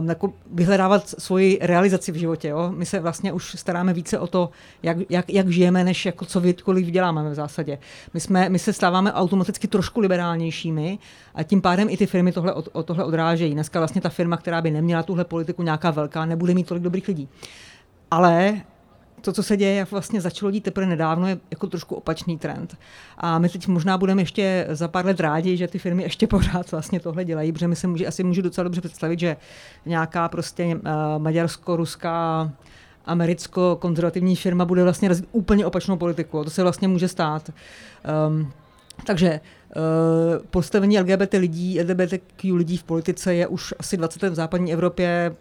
uh, 0.01 0.09
jako 0.09 0.32
vyhledávat 0.53 1.09
svoji 1.09 1.59
realizaci 1.62 2.12
v 2.12 2.14
životě. 2.14 2.49
Jo? 2.49 2.72
My 2.76 2.86
se 2.86 3.01
vlastně 3.01 3.32
už 3.32 3.55
staráme 3.59 3.93
více 3.93 4.18
o 4.18 4.26
to, 4.26 4.51
jak, 4.82 4.97
jak, 5.09 5.30
jak 5.30 5.49
žijeme, 5.49 5.84
než 5.84 6.07
jako 6.07 6.24
co 6.24 6.43
kolik 6.64 6.86
vyděláme 6.86 7.30
v 7.30 7.34
zásadě. 7.34 7.78
My, 8.14 8.20
jsme, 8.20 8.49
my 8.49 8.59
se 8.59 8.72
stáváme 8.72 9.12
automaticky 9.12 9.68
trošku 9.68 10.01
liberálnějšími 10.01 10.99
a 11.34 11.43
tím 11.43 11.61
pádem 11.61 11.89
i 11.91 11.97
ty 11.97 12.07
firmy 12.07 12.32
tohle, 12.32 12.53
o, 12.55 12.62
o 12.72 12.82
tohle 12.82 13.05
odrážejí. 13.05 13.53
Dneska 13.55 13.80
vlastně 13.80 14.01
ta 14.01 14.09
firma, 14.09 14.36
která 14.36 14.62
by 14.62 14.70
neměla 14.70 15.03
tuhle 15.03 15.24
politiku 15.24 15.62
nějaká 15.62 15.91
velká, 15.91 16.24
nebude 16.24 16.55
mít 16.55 16.66
tolik 16.66 16.82
dobrých 16.82 17.09
lidí. 17.09 17.28
Ale 18.11 18.61
to, 19.21 19.33
co 19.33 19.43
se 19.43 19.57
děje, 19.57 19.87
vlastně 19.91 20.21
začalo 20.21 20.51
dít 20.51 20.64
teprve 20.64 20.87
nedávno, 20.87 21.29
je 21.29 21.39
jako 21.51 21.66
trošku 21.66 21.95
opačný 21.95 22.39
trend. 22.39 22.77
A 23.19 23.39
my 23.39 23.49
teď 23.49 23.66
možná 23.66 23.99
budeme 23.99 24.23
ještě 24.23 24.66
za 24.71 24.89
pár 24.89 25.07
let 25.07 25.21
rádi, 25.21 25.57
že 25.57 25.69
ty 25.69 25.79
firmy 25.79 26.03
ještě 26.03 26.27
pořád 26.27 26.71
vlastně 26.71 27.01
tohle 27.01 27.25
dělají, 27.25 27.53
protože 27.53 27.69
my 27.69 27.77
se 27.77 27.87
může, 27.87 28.07
asi 28.07 28.25
můžu 28.25 28.43
docela 28.43 28.64
dobře 28.64 28.81
představit, 28.81 29.21
že 29.21 29.37
nějaká 29.87 30.29
prostě 30.29 30.64
uh, 30.64 30.83
maďarsko-ruská 31.19 32.51
americko-konzervativní 33.07 34.37
firma 34.37 34.64
bude 34.64 34.83
vlastně 34.83 35.09
razit 35.09 35.29
úplně 35.33 35.66
opačnou 35.66 35.97
politiku. 35.97 36.45
To 36.45 36.51
se 36.51 36.62
vlastně 36.62 36.89
může 36.89 37.09
stát. 37.09 37.51
Um, 38.29 38.53
takže 39.07 39.41
Uh, 39.77 40.47
postavení 40.51 41.01
LGBT 41.01 41.35
lidí, 41.35 41.81
LGBTQ 41.81 42.55
lidí 42.55 42.77
v 42.77 42.85
politice 42.85 43.35
je 43.35 43.47
už 43.47 43.75
asi 43.79 43.97
20 43.97 44.23
let 44.23 44.31
v 44.31 44.35
západní 44.35 44.73
Evropě 44.73 45.37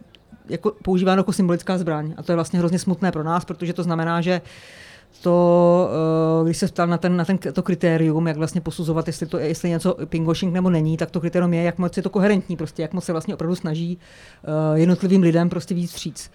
jako 0.49 0.71
používáno 0.83 1.19
jako 1.19 1.33
symbolická 1.33 1.77
zbraň. 1.77 2.13
A 2.17 2.23
to 2.23 2.31
je 2.31 2.35
vlastně 2.35 2.59
hrozně 2.59 2.79
smutné 2.79 3.11
pro 3.11 3.23
nás, 3.23 3.45
protože 3.45 3.73
to 3.73 3.83
znamená, 3.83 4.21
že 4.21 4.41
to, 5.21 5.89
eh, 6.41 6.45
když 6.45 6.57
se 6.57 6.67
ptal 6.67 6.87
na, 6.87 6.97
ten, 6.97 7.17
na 7.17 7.25
ten, 7.25 7.37
to 7.37 7.63
kritérium, 7.63 8.27
jak 8.27 8.37
vlastně 8.37 8.61
posuzovat, 8.61 9.07
jestli 9.07 9.25
to 9.25 9.37
je 9.37 9.47
jestli 9.47 9.69
něco 9.69 9.97
pinkwashing 10.05 10.53
nebo 10.53 10.69
není, 10.69 10.97
tak 10.97 11.11
to 11.11 11.19
kritérium 11.19 11.53
je, 11.53 11.63
jak 11.63 11.77
moc 11.77 11.97
je 11.97 12.03
to 12.03 12.09
koherentní, 12.09 12.57
prostě, 12.57 12.81
jak 12.81 12.93
moc 12.93 13.05
se 13.05 13.11
vlastně 13.11 13.33
opravdu 13.33 13.55
snaží 13.55 13.97
uh, 14.47 14.77
jednotlivým 14.77 15.21
lidem 15.21 15.49
prostě 15.49 15.75
víc 15.75 15.91
stříc. 15.91 16.31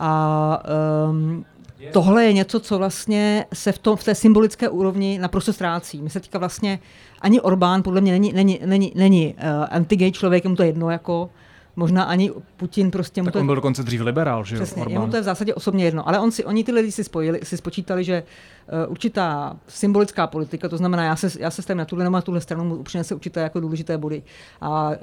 A 0.00 0.62
um, 1.10 1.44
tohle 1.92 2.24
je 2.24 2.32
něco, 2.32 2.60
co 2.60 2.78
vlastně 2.78 3.46
se 3.54 3.72
v, 3.72 3.78
tom, 3.78 3.96
v 3.96 4.04
té 4.04 4.14
symbolické 4.14 4.68
úrovni 4.68 5.18
naprosto 5.18 5.52
ztrácí. 5.52 6.02
My 6.02 6.10
se 6.10 6.20
teďka 6.20 6.38
vlastně, 6.38 6.78
ani 7.20 7.40
Orbán 7.40 7.82
podle 7.82 8.00
mě 8.00 8.12
není, 8.12 8.32
není, 8.32 8.60
není, 8.64 8.92
není 8.94 9.34
uh, 9.34 9.66
anti-gay 9.70 10.12
člověk, 10.12 10.46
mu 10.46 10.56
to 10.56 10.62
jedno 10.62 10.90
jako, 10.90 11.30
možná 11.78 12.04
ani 12.04 12.32
Putin 12.56 12.90
prostě... 12.90 13.22
Tak 13.22 13.32
to, 13.32 13.40
on 13.40 13.46
byl 13.46 13.54
dokonce 13.54 13.82
dřív 13.82 14.00
liberál, 14.00 14.44
že 14.44 14.56
Přesně, 14.56 14.82
Orbán. 14.82 14.92
jemu 14.92 15.10
to 15.10 15.16
je 15.16 15.22
v 15.22 15.24
zásadě 15.24 15.54
osobně 15.54 15.84
jedno. 15.84 16.08
Ale 16.08 16.18
on 16.18 16.30
si, 16.30 16.44
oni 16.44 16.64
ty 16.64 16.72
lidi 16.72 16.92
si 16.92 17.04
spojili, 17.04 17.40
si 17.42 17.56
spočítali, 17.56 18.04
že 18.04 18.22
uh, 18.22 18.90
určitá 18.90 19.56
symbolická 19.68 20.26
politika, 20.26 20.68
to 20.68 20.76
znamená, 20.76 21.04
já 21.04 21.16
se, 21.16 21.28
já 21.40 21.50
se 21.50 21.62
stavím 21.62 21.78
na 21.78 21.84
tuhle 21.84 22.04
nebo 22.04 22.16
na 22.16 22.22
tuhle 22.22 22.40
stranu, 22.40 22.84
se 23.02 23.14
určité 23.14 23.40
jako 23.40 23.60
důležité 23.60 23.98
body. 23.98 24.22
A 24.60 24.88
uh, 24.88 24.94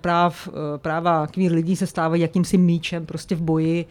práv, 0.00 0.48
uh, 0.48 0.54
práva 0.76 1.26
queer 1.26 1.52
lidí 1.52 1.76
se 1.76 1.86
stávají 1.86 2.22
jakýmsi 2.22 2.58
míčem 2.58 3.06
prostě 3.06 3.34
v 3.34 3.42
boji 3.42 3.86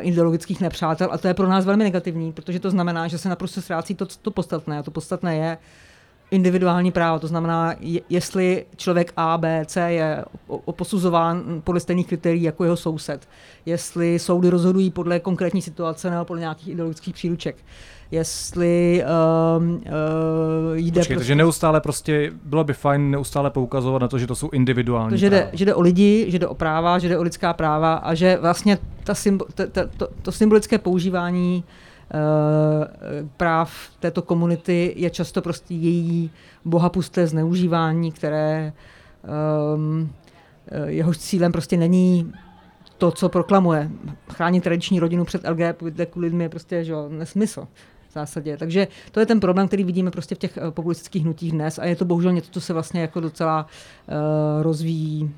ideologických 0.00 0.60
nepřátel 0.60 1.08
a 1.12 1.18
to 1.18 1.28
je 1.28 1.34
pro 1.34 1.48
nás 1.48 1.64
velmi 1.64 1.84
negativní, 1.84 2.32
protože 2.32 2.60
to 2.60 2.70
znamená, 2.70 3.08
že 3.08 3.18
se 3.18 3.28
naprosto 3.28 3.62
ztrácí 3.62 3.94
to, 3.94 4.06
to 4.06 4.30
podstatné. 4.30 4.78
A 4.78 4.82
to 4.82 4.90
podstatné 4.90 5.36
je, 5.36 5.58
individuální 6.32 6.92
právo, 6.92 7.18
to 7.18 7.26
znamená, 7.26 7.74
jestli 8.08 8.66
člověk 8.76 9.12
A, 9.16 9.38
B, 9.38 9.64
C 9.66 9.92
je 9.92 10.24
posuzován 10.70 11.60
podle 11.64 11.80
stejných 11.80 12.06
kritérií 12.06 12.42
jako 12.42 12.64
jeho 12.64 12.76
soused, 12.76 13.28
jestli 13.66 14.18
soudy 14.18 14.50
rozhodují 14.50 14.90
podle 14.90 15.20
konkrétní 15.20 15.62
situace 15.62 16.10
nebo 16.10 16.24
podle 16.24 16.40
nějakých 16.40 16.68
ideologických 16.68 17.14
příruček, 17.14 17.56
jestli 18.10 19.04
um, 19.58 19.74
uh, 19.74 19.80
jde... 20.74 20.90
Počkej, 20.90 20.92
prostě... 20.92 21.14
takže 21.14 21.34
neustále 21.34 21.80
prostě, 21.80 22.32
bylo 22.44 22.64
by 22.64 22.72
fajn 22.72 23.10
neustále 23.10 23.50
poukazovat 23.50 24.02
na 24.02 24.08
to, 24.08 24.18
že 24.18 24.26
to 24.26 24.34
jsou 24.34 24.50
individuální 24.50 25.10
to, 25.10 25.16
že 25.16 25.30
jde, 25.30 25.50
že 25.52 25.64
jde 25.64 25.74
o 25.74 25.80
lidi, 25.80 26.26
že 26.28 26.38
jde 26.38 26.46
o 26.46 26.54
práva, 26.54 26.98
že 26.98 27.08
jde 27.08 27.18
o 27.18 27.22
lidská 27.22 27.52
práva 27.52 27.94
a 27.94 28.14
že 28.14 28.38
vlastně 28.40 28.78
ta 29.04 29.14
symbo, 29.14 29.44
ta, 29.54 29.66
ta, 29.66 29.82
to, 29.96 30.08
to 30.22 30.32
symbolické 30.32 30.78
používání 30.78 31.64
práv 33.36 33.72
této 34.00 34.22
komunity 34.22 34.94
je 34.96 35.10
často 35.10 35.42
prostě 35.42 35.74
její 35.74 36.30
bohapusté 36.64 37.26
zneužívání, 37.26 38.12
které 38.12 38.72
um, 39.74 40.12
jehož 40.86 41.18
cílem 41.18 41.52
prostě 41.52 41.76
není 41.76 42.32
to, 42.98 43.10
co 43.10 43.28
proklamuje. 43.28 43.90
Chránit 44.32 44.64
tradiční 44.64 45.00
rodinu 45.00 45.24
před 45.24 45.48
LGBT 45.48 46.16
lidmi 46.16 46.44
je 46.44 46.48
prostě 46.48 46.84
že, 46.84 46.94
nesmysl 47.08 47.68
v 48.08 48.12
zásadě. 48.12 48.56
Takže 48.56 48.88
to 49.12 49.20
je 49.20 49.26
ten 49.26 49.40
problém, 49.40 49.68
který 49.68 49.84
vidíme 49.84 50.10
prostě 50.10 50.34
v 50.34 50.38
těch 50.38 50.56
eh, 50.56 50.70
populistických 50.70 51.22
hnutích 51.22 51.52
dnes 51.52 51.78
a 51.78 51.84
je 51.84 51.96
to 51.96 52.04
bohužel 52.04 52.32
něco, 52.32 52.50
co 52.50 52.60
se 52.60 52.72
vlastně 52.72 53.00
jako 53.00 53.20
docela 53.20 53.66
uh, 53.66 54.62
rozvíjí 54.62 55.34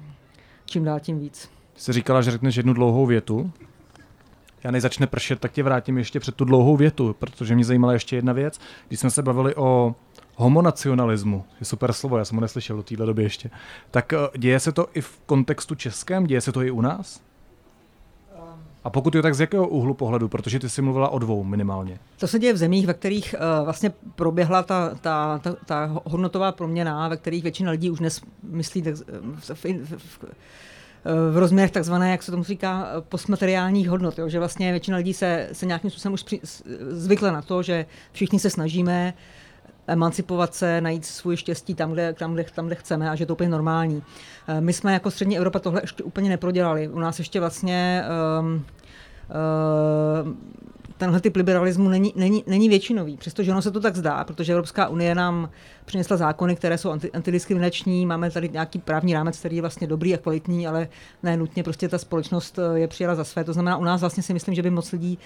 čím 0.67 0.85
dál 0.85 1.01
tím 1.01 1.19
víc. 1.19 1.51
Jsi 1.77 1.93
říkala, 1.93 2.23
že 2.23 2.31
řekneš 2.31 2.57
jednu 2.57 2.73
dlouhou 2.73 3.07
větu. 3.07 3.51
Já 4.65 4.71
než 4.71 4.83
začne 4.83 5.07
pršet, 5.07 5.41
tak 5.41 5.53
tě 5.53 5.63
vrátím 5.63 5.99
ještě 5.99 6.21
před 6.21 6.35
tu 6.35 6.45
dlouhou 6.45 6.77
větu, 6.77 7.17
protože 7.19 7.55
mě 7.55 7.65
zajímala 7.65 7.93
ještě 7.93 8.17
jedna 8.17 8.33
věc. 8.33 8.61
Když 8.89 9.01
jsme 9.01 9.11
se 9.11 9.23
bavili 9.23 9.55
o 9.55 9.95
homonacionalismu, 10.35 11.45
je 11.61 11.67
super 11.67 11.93
slovo, 11.93 12.19
já 12.19 12.25
jsem 12.25 12.37
ho 12.37 12.41
neslyšel 12.41 12.77
do 12.77 12.83
téhle 12.83 13.07
doby 13.07 13.23
ještě, 13.23 13.51
tak 13.91 14.13
eh, 14.13 14.19
děje 14.39 14.61
se 14.61 14.73
to 14.73 14.87
i 14.95 15.01
v 15.01 15.21
kontextu 15.27 15.75
českém, 15.75 16.27
děje 16.27 16.41
se 16.41 16.53
to 16.53 16.63
i 16.63 16.71
u 16.71 16.81
nás? 16.81 17.21
A 18.85 18.91
pokud 18.91 19.15
jo, 19.15 19.23
tak 19.23 19.35
z 19.35 19.41
jakého 19.41 19.69
úhlu 19.69 19.95
pohledu? 19.95 20.29
Protože 20.29 20.59
ty 20.59 20.69
jsi 20.69 20.83
mluvila 20.83 21.09
o 21.09 21.19
dvou 21.19 21.45
minimálně. 21.45 21.99
To 22.19 22.27
se 22.27 22.39
děje 22.39 22.53
v 22.53 22.57
zemích, 22.57 22.87
ve 22.87 22.95
kterých 22.95 23.35
uh, 23.35 23.65
vlastně 23.65 23.93
proběhla 24.15 24.63
ta, 24.63 24.95
ta, 25.01 25.39
ta, 25.39 25.57
ta 25.67 25.91
hodnotová 26.05 26.53
proměna, 26.53 27.09
ve 27.09 27.17
kterých 27.17 27.43
většina 27.43 27.71
lidí 27.71 27.91
už 27.91 27.99
dnes 27.99 28.21
myslí 28.43 28.83
tak, 28.83 28.95
v, 28.95 29.51
v, 29.55 29.97
v, 29.97 30.25
v 31.31 31.37
rozměrech 31.39 31.71
takzvané, 31.71 32.11
jak 32.11 32.23
se 32.23 32.31
tomu 32.31 32.45
říká, 32.45 32.89
postmateriálních 33.09 33.89
hodnot. 33.89 34.19
Jo? 34.19 34.29
Že 34.29 34.39
vlastně 34.39 34.71
většina 34.71 34.97
lidí 34.97 35.15
se, 35.15 35.49
se 35.53 35.67
nějakým 35.67 35.91
způsobem 35.91 36.15
už 36.15 36.23
při, 36.23 36.41
zvykla 36.91 37.33
na 37.33 37.43
to, 37.43 37.63
že 37.63 37.87
všichni 38.13 38.39
se 38.39 38.51
snažíme 38.51 39.15
emancipovat 39.87 40.55
se, 40.55 40.81
najít 40.81 41.05
svůj 41.05 41.37
štěstí 41.37 41.75
tam 41.75 41.93
kde, 41.93 42.13
tam, 42.13 42.35
kde, 42.35 42.45
tam, 42.55 42.67
kde 42.67 42.75
chceme 42.75 43.11
a 43.11 43.15
že 43.15 43.27
to 43.27 43.33
úplně 43.33 43.49
normální. 43.49 44.03
Eh, 44.49 44.61
my 44.61 44.73
jsme 44.73 44.93
jako 44.93 45.11
střední 45.11 45.37
Evropa 45.37 45.59
tohle 45.59 45.81
ještě 45.83 46.03
úplně 46.03 46.29
neprodělali. 46.29 46.89
U 46.89 46.99
nás 46.99 47.19
ještě 47.19 47.41
vlastně 47.41 48.05
um, 48.41 48.65
tenhle 50.97 51.21
typ 51.21 51.37
liberalismu 51.37 51.89
není, 51.89 52.13
není, 52.17 52.45
není 52.47 52.69
většinový, 52.69 53.17
přestože 53.17 53.51
ono 53.51 53.63
se 53.63 53.71
to 53.71 53.81
tak 53.81 53.97
zdá, 53.97 54.25
protože 54.25 54.53
Evropská 54.53 54.89
unie 54.89 55.15
nám 55.15 55.51
přinesla 55.85 56.17
zákony, 56.17 56.57
které 56.57 56.79
jsou 56.79 56.91
anti, 56.91 57.13
antidiskriminační, 57.13 58.07
máme 58.07 58.31
tady 58.31 58.49
nějaký 58.49 58.79
právní 58.79 59.15
rámec, 59.15 59.39
který 59.39 59.57
je 59.57 59.63
vlastně 59.63 59.87
dobrý 59.87 60.15
a 60.15 60.19
kvalitní, 60.19 60.67
ale 60.67 60.89
ne 61.23 61.37
nutně 61.37 61.63
prostě 61.63 61.89
ta 61.89 61.99
společnost 61.99 62.59
eh, 62.59 62.79
je 62.79 62.89
přijala 62.89 63.15
za 63.15 63.25
své. 63.25 63.45
To 63.45 63.53
znamená, 63.53 63.77
u 63.77 63.85
nás 63.85 64.01
vlastně 64.01 64.23
si 64.23 64.33
myslím, 64.33 64.55
že 64.55 64.63
by 64.63 64.71
moc 64.71 64.93
lidí 64.93 65.19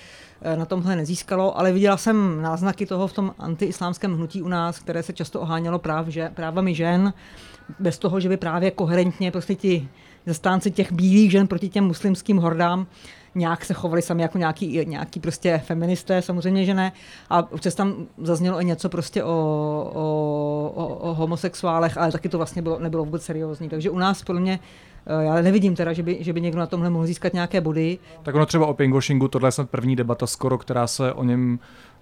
eh, 0.43 0.57
na 0.57 0.65
tomhle 0.65 0.97
nezískalo, 0.97 1.59
ale 1.59 1.73
viděla 1.73 1.97
jsem 1.97 2.43
náznaky 2.43 2.87
toho 2.87 3.07
v 3.07 3.13
tom 3.13 3.35
antiislámském 3.39 4.15
hnutí 4.15 4.43
u 4.43 4.49
nás, 4.49 4.79
které 4.79 5.03
se 5.03 5.13
často 5.13 5.41
ohánělo 5.41 5.79
práv, 5.79 6.09
že, 6.09 6.31
právami 6.35 6.75
žen, 6.75 7.13
bez 7.79 7.99
toho, 7.99 8.21
že 8.21 8.29
by 8.29 8.37
právě 8.37 8.71
koherentně 8.71 9.31
prostě 9.31 9.55
ti 9.55 9.89
zastánci 10.27 10.71
těch 10.71 10.93
bílých 10.93 11.31
žen 11.31 11.47
proti 11.47 11.69
těm 11.69 11.85
muslimským 11.85 12.37
hordám 12.37 12.87
nějak 13.35 13.65
se 13.65 13.75
chovali 13.75 14.03
sami 14.03 14.23
jako 14.23 14.39
nějaký, 14.39 14.87
nějaký 14.87 15.21
prostě 15.21 15.63
feministé, 15.65 16.23
samozřejmě, 16.23 16.65
že 16.65 16.75
ne. 16.75 16.93
A 17.31 17.53
občas 17.53 17.75
tam 17.75 17.95
zaznělo 18.19 18.61
i 18.61 18.65
něco 18.65 18.89
prostě 18.89 19.25
o, 19.25 19.29
o, 19.95 20.73
o, 20.75 20.87
o 20.87 21.15
homosexuálech, 21.15 21.99
ale 21.99 22.13
taky 22.13 22.29
to 22.29 22.37
vlastně 22.37 22.63
bylo, 22.63 22.79
nebylo 22.79 23.05
vůbec 23.05 23.23
seriózní. 23.23 23.69
Takže 23.69 23.91
u 23.91 23.99
nás 23.99 24.23
podle 24.23 24.41
mě 24.41 24.61
eh, 25.07 25.25
já 25.25 25.35
nevidím 25.35 25.75
teda, 25.75 25.93
že 25.93 26.03
by, 26.03 26.19
že 26.21 26.33
by 26.33 26.41
někdo 26.41 26.59
na 26.59 26.67
tomhle 26.67 26.91
mohl 26.91 27.07
získat 27.07 27.33
nějaké 27.33 27.61
body. 27.61 27.99
Tak 28.23 28.35
ono 28.35 28.47
třeba 28.47 28.67
o 28.67 28.75
pinkwashingu, 28.75 29.29
tohle 29.29 29.49
je 29.49 29.53
snad 29.53 29.71
první 29.71 29.97
debata 29.97 30.27
skoro, 30.27 30.59
která 30.59 30.87
se 30.87 31.13
o 31.13 31.25
něm 31.25 31.59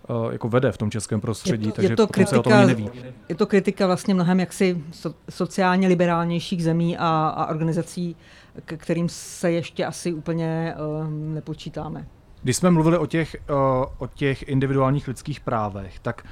uh, 0.09 0.33
jako 0.33 0.49
vede 0.49 0.73
v 0.73 0.79
tom 0.79 0.91
českém 0.91 1.21
prostředí, 1.21 1.67
je 1.67 1.73
to, 1.73 1.77
takže 1.77 1.93
je 1.93 1.97
to 1.97 2.07
kritika, 2.07 2.31
se 2.31 2.39
o 2.39 2.43
tom 2.43 2.67
neví. 2.67 2.91
Je 3.29 3.35
to 3.35 3.47
kritika 3.47 3.87
vlastně 3.87 4.15
mnohem 4.15 4.41
jaksi 4.41 4.85
so, 4.91 5.15
sociálně 5.31 5.89
liberálnějších 5.89 6.65
zemí 6.65 6.97
a, 6.99 7.29
a 7.37 7.47
organizací, 7.47 8.17
k 8.65 8.77
kterým 8.77 9.09
se 9.09 9.53
ještě 9.53 9.87
asi 9.87 10.13
úplně 10.13 10.75
uh, 10.79 11.11
nepočítáme. 11.11 12.07
Když 12.43 12.57
jsme 12.57 12.71
mluvili 12.71 12.99
o 12.99 13.07
těch, 13.07 13.37
uh, 13.51 13.57
o 13.99 14.07
těch 14.07 14.49
individuálních 14.49 15.09
lidských 15.09 15.41
právech, 15.41 15.99
tak 15.99 16.27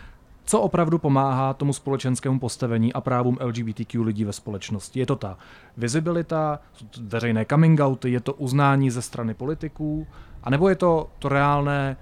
co 0.45 0.61
opravdu 0.61 0.99
pomáhá 0.99 1.55
tomu 1.55 1.73
společenskému 1.73 2.39
postavení 2.39 2.93
a 2.93 3.01
právům 3.01 3.39
LGBTQ 3.45 4.03
lidí 4.03 4.25
ve 4.25 4.33
společnosti? 4.33 5.01
Je 5.01 5.07
to 5.07 5.17
ta 5.17 5.39
vizibilita, 5.77 6.59
veřejné 7.01 7.45
coming 7.45 7.81
outy, 7.81 8.13
je 8.13 8.21
to 8.21 8.33
uznání 8.33 8.91
ze 8.91 9.03
strany 9.03 9.35
politiků, 9.35 10.07
anebo 10.43 10.69
je 10.69 10.75
to 10.75 11.11
to 11.19 11.29
reálné 11.29 11.97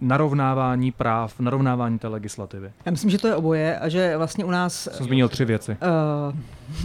narovnávání 0.00 0.92
práv, 0.92 1.40
narovnávání 1.40 1.98
té 1.98 2.08
legislativy? 2.08 2.72
Já 2.84 2.92
myslím, 2.92 3.10
že 3.10 3.18
to 3.18 3.28
je 3.28 3.34
oboje 3.34 3.78
a 3.78 3.88
že 3.88 4.16
vlastně 4.16 4.44
u 4.44 4.50
nás... 4.50 4.88
Jsem 4.92 5.06
zmínil 5.06 5.28
tři 5.28 5.44
věci. 5.44 5.76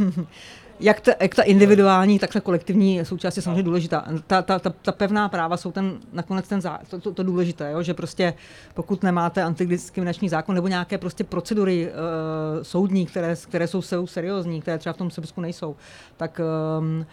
Uh, 0.08 0.26
jak 0.82 1.02
ta, 1.02 1.12
jak 1.22 1.36
ta 1.36 1.44
individuální, 1.44 2.20
tak 2.20 2.34
ta 2.34 2.42
kolektivní 2.42 3.06
součást 3.06 3.36
je 3.36 3.42
samozřejmě 3.42 3.64
důležitá. 3.64 4.06
Ta, 4.28 4.42
ta, 4.42 4.60
ta, 4.60 4.70
ta 4.82 4.92
pevná 4.92 5.30
práva 5.30 5.58
jsou 5.58 5.72
ten, 5.72 5.98
nakonec 6.14 6.48
ten 6.48 6.62
zá, 6.62 6.80
to, 6.90 7.00
to, 7.00 7.14
to 7.14 7.24
důležité, 7.24 7.72
jo? 7.72 7.84
že 7.84 7.94
prostě 7.94 8.34
pokud 8.74 9.04
nemáte 9.04 9.44
antidiskriminační 9.44 10.30
zákon 10.30 10.56
nebo 10.56 10.68
nějaké 10.68 10.98
prostě 10.98 11.24
procedury 11.24 11.92
uh, 11.92 12.64
soudní, 12.64 13.06
které, 13.06 13.36
které 13.50 13.68
jsou, 13.68 14.08
seriózní, 14.08 14.62
které 14.62 14.78
třeba 14.78 14.94
v 14.94 14.98
tom 14.98 15.12
Srbsku 15.12 15.42
nejsou, 15.42 15.76
tak 16.18 16.42
um, 16.80 17.06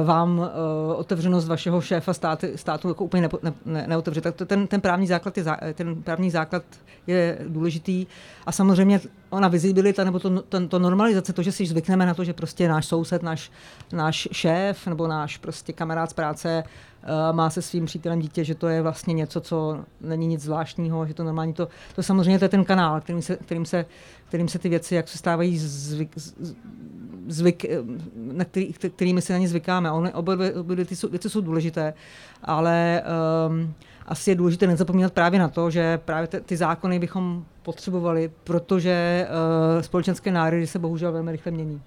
uh, 0.00 0.06
vám 0.06 0.38
uh, 0.38 0.46
otevřenost 0.96 1.48
vašeho 1.48 1.80
šéfa 1.80 2.14
státu, 2.14 2.46
státu 2.54 2.88
jako 2.88 3.04
úplně 3.04 3.22
nepo, 3.22 3.38
ne, 3.42 3.52
ne, 3.64 3.84
neotevře. 3.88 4.20
Tak 4.20 4.34
to, 4.34 4.46
ten, 4.46 4.66
ten, 4.66 4.80
právní 4.80 5.06
základ 5.06 5.38
je, 5.38 5.44
ten 5.74 6.02
právní 6.02 6.30
základ 6.30 6.62
je 7.06 7.38
důležitý 7.48 8.06
a 8.46 8.52
samozřejmě 8.52 9.00
ona 9.32 9.48
vizibilita 9.48 10.04
nebo 10.04 10.18
to, 10.18 10.42
to, 10.42 10.68
to 10.68 10.78
normalizace, 10.78 11.32
to, 11.32 11.42
že 11.42 11.52
si 11.52 11.66
zvykneme 11.66 12.06
na 12.06 12.14
to, 12.14 12.24
že 12.24 12.32
prostě 12.32 12.68
náš 12.68 12.86
soused, 12.86 13.22
náš, 13.22 13.50
náš 13.92 14.28
šéf 14.32 14.86
nebo 14.86 15.06
náš 15.06 15.36
prostě 15.36 15.72
kamarád 15.72 16.10
z 16.10 16.12
práce 16.12 16.64
uh, 17.02 17.36
má 17.36 17.50
se 17.50 17.62
svým 17.62 17.84
přítelem 17.86 18.20
dítě, 18.20 18.44
že 18.44 18.54
to 18.54 18.68
je 18.68 18.82
vlastně 18.82 19.14
něco, 19.14 19.40
co 19.40 19.84
není 20.00 20.26
nic 20.26 20.42
zvláštního, 20.42 21.06
že 21.06 21.14
to 21.14 21.24
normální, 21.24 21.52
to, 21.52 21.68
to 21.94 22.02
samozřejmě 22.02 22.38
to 22.38 22.44
je 22.44 22.48
ten 22.48 22.64
kanál, 22.64 23.00
kterým 23.00 23.22
se, 23.22 23.36
kterým 23.36 23.64
se, 23.64 23.86
kterým 24.28 24.48
se 24.48 24.58
ty 24.58 24.68
věci, 24.68 24.94
jak 24.94 25.08
se 25.08 25.18
stávají 25.18 25.58
zvyk, 25.58 26.16
zvyk 27.28 27.64
eh, 27.64 27.78
na 28.14 28.44
který, 28.44 28.72
kterými 28.72 29.22
se 29.22 29.32
na 29.32 29.38
ně 29.38 29.48
zvykáme. 29.48 29.90
Ony, 29.90 30.12
obě, 30.12 30.54
obě 30.54 30.84
ty 30.84 30.96
jsou, 30.96 31.08
věci 31.08 31.30
jsou 31.30 31.40
důležité, 31.40 31.94
ale 32.42 33.02
um, 33.48 33.74
asi 34.06 34.30
je 34.30 34.34
důležité 34.34 34.66
nezapomínat 34.66 35.12
právě 35.12 35.40
na 35.40 35.48
to, 35.48 35.70
že 35.70 35.98
právě 35.98 36.26
ty, 36.26 36.56
zákony 36.56 36.98
bychom 36.98 37.44
potřebovali, 37.62 38.30
protože 38.44 39.26
uh, 39.76 39.82
společenské 39.82 40.30
národy 40.30 40.66
se 40.66 40.78
bohužel 40.78 41.12
velmi 41.12 41.32
rychle 41.32 41.52
mění. 41.52 41.82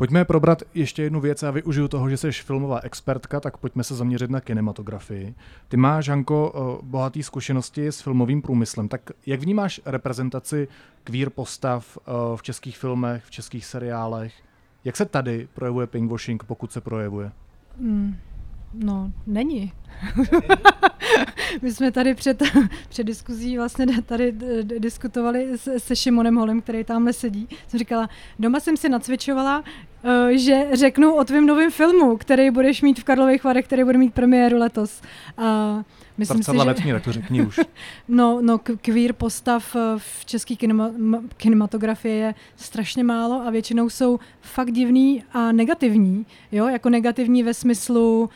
Pojďme 0.00 0.24
probrat 0.24 0.62
ještě 0.74 1.02
jednu 1.02 1.20
věc 1.20 1.42
a 1.42 1.50
využiju 1.50 1.88
toho, 1.88 2.10
že 2.10 2.16
jsi 2.16 2.32
filmová 2.32 2.80
expertka, 2.82 3.40
tak 3.40 3.56
pojďme 3.56 3.84
se 3.84 3.94
zaměřit 3.94 4.30
na 4.30 4.40
kinematografii. 4.40 5.34
Ty 5.68 5.76
máš, 5.76 6.06
Janko, 6.06 6.52
eh, 6.54 6.86
bohatý 6.86 7.22
zkušenosti 7.22 7.86
s 7.86 8.00
filmovým 8.00 8.42
průmyslem, 8.42 8.88
tak 8.88 9.10
jak 9.26 9.40
vnímáš 9.40 9.80
reprezentaci 9.84 10.68
queer 11.04 11.30
postav 11.30 11.98
eh, 11.98 12.12
v 12.36 12.42
českých 12.42 12.78
filmech, 12.78 13.24
v 13.24 13.30
českých 13.30 13.66
seriálech? 13.66 14.32
Jak 14.84 14.96
se 14.96 15.04
tady 15.04 15.48
projevuje 15.54 15.86
pinkwashing, 15.86 16.44
pokud 16.44 16.72
se 16.72 16.80
projevuje? 16.80 17.32
Mm, 17.78 18.16
no, 18.74 19.12
není. 19.26 19.72
My 21.62 21.72
jsme 21.72 21.92
tady 21.92 22.14
před, 22.14 22.42
před 22.88 23.04
diskuzí 23.04 23.56
vlastně 23.56 24.02
tady 24.02 24.34
diskutovali 24.78 25.58
se, 25.58 25.80
se 25.80 25.96
Šimonem 25.96 26.36
Holem, 26.36 26.60
který 26.60 26.84
tamhle 26.84 27.12
sedí. 27.12 27.48
Jsem 27.68 27.78
říkala, 27.78 28.08
doma 28.38 28.60
jsem 28.60 28.76
si 28.76 28.88
nacvičovala, 28.88 29.64
eh, 30.04 30.38
že 30.38 30.66
řeknu 30.72 31.14
o 31.14 31.24
tvém 31.24 31.46
novém 31.46 31.70
filmu, 31.70 32.16
který 32.16 32.50
budeš 32.50 32.82
mít 32.82 33.00
v 33.00 33.04
Karlových 33.04 33.44
Varech, 33.44 33.64
který 33.64 33.84
bude 33.84 33.98
mít 33.98 34.14
premiéru 34.14 34.58
letos. 34.58 35.02
A 35.36 35.82
Myslím 36.18 36.42
si, 36.42 36.50
že... 36.52 36.64
vesmír, 36.64 37.00
to 37.00 37.12
řekni 37.12 37.42
už. 37.42 37.60
no, 38.08 38.38
no, 38.42 38.58
queer 38.58 39.12
postav 39.12 39.76
eh, 39.76 39.80
v 39.96 40.24
české 40.24 40.56
kinema, 40.56 40.90
kinematografii 41.36 42.18
je 42.18 42.34
strašně 42.56 43.04
málo 43.04 43.42
a 43.46 43.50
většinou 43.50 43.90
jsou 43.90 44.18
fakt 44.40 44.72
divný 44.72 45.24
a 45.32 45.52
negativní. 45.52 46.26
Jo, 46.52 46.68
jako 46.68 46.90
negativní 46.90 47.42
ve 47.42 47.54
smyslu 47.54 48.30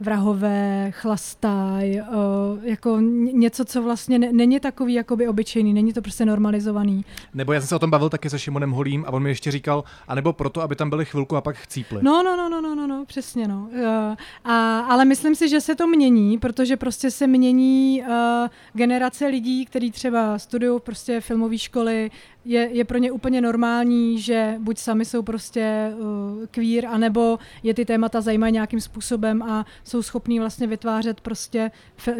vrahové, 0.00 0.90
chlastaj, 0.90 2.00
uh, 2.00 2.64
jako 2.64 3.00
něco, 3.32 3.64
co 3.64 3.82
vlastně 3.82 4.18
není 4.18 4.60
takový 4.60 4.94
jakoby 4.94 5.28
obyčejný, 5.28 5.72
není 5.72 5.92
to 5.92 6.02
prostě 6.02 6.24
normalizovaný. 6.24 7.04
Nebo 7.34 7.52
já 7.52 7.60
jsem 7.60 7.68
se 7.68 7.76
o 7.76 7.78
tom 7.78 7.90
bavil 7.90 8.08
taky 8.08 8.30
se 8.30 8.38
Šimonem 8.38 8.70
Holím 8.70 9.04
a 9.06 9.12
on 9.12 9.22
mi 9.22 9.30
ještě 9.30 9.50
říkal, 9.50 9.84
anebo 10.08 10.32
proto, 10.32 10.62
aby 10.62 10.76
tam 10.76 10.90
byli 10.90 11.04
chvilku 11.04 11.36
a 11.36 11.40
pak 11.40 11.56
chcípli. 11.56 11.98
No, 12.02 12.22
no, 12.22 12.36
no, 12.36 12.48
no, 12.48 12.60
no, 12.60 12.74
no, 12.74 12.86
no 12.86 13.04
přesně, 13.06 13.48
no. 13.48 13.68
Uh, 13.72 14.16
a, 14.44 14.80
ale 14.80 15.04
myslím 15.04 15.34
si, 15.34 15.48
že 15.48 15.60
se 15.60 15.74
to 15.74 15.86
mění, 15.86 16.38
protože 16.38 16.76
prostě 16.76 17.10
se 17.10 17.26
mění 17.26 18.02
uh, 18.02 18.48
generace 18.72 19.26
lidí, 19.26 19.66
kteří 19.66 19.90
třeba 19.90 20.38
studují 20.38 20.80
prostě 20.80 21.20
filmové 21.20 21.58
školy, 21.58 22.10
je, 22.46 22.68
je 22.72 22.84
pro 22.84 22.98
ně 22.98 23.12
úplně 23.12 23.40
normální, 23.40 24.20
že 24.20 24.54
buď 24.58 24.78
sami 24.78 25.04
jsou 25.04 25.22
prostě 25.22 25.92
uh, 25.98 26.46
queer, 26.50 26.86
anebo 26.86 27.38
je 27.62 27.74
ty 27.74 27.84
témata 27.84 28.20
zajímají 28.20 28.52
nějakým 28.52 28.80
způsobem 28.80 29.42
a 29.42 29.66
jsou 29.84 30.02
schopní 30.02 30.40
vlastně 30.40 30.66
vytvářet 30.66 31.20
prostě 31.20 31.70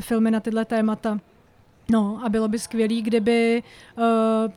filmy 0.01 0.31
na 0.31 0.41
tyhle 0.41 0.65
témata. 0.65 1.21
No 1.91 2.21
a 2.25 2.29
bylo 2.29 2.49
by 2.49 2.59
skvělé, 2.59 2.95
kdyby 2.95 3.63
uh, 3.99 4.05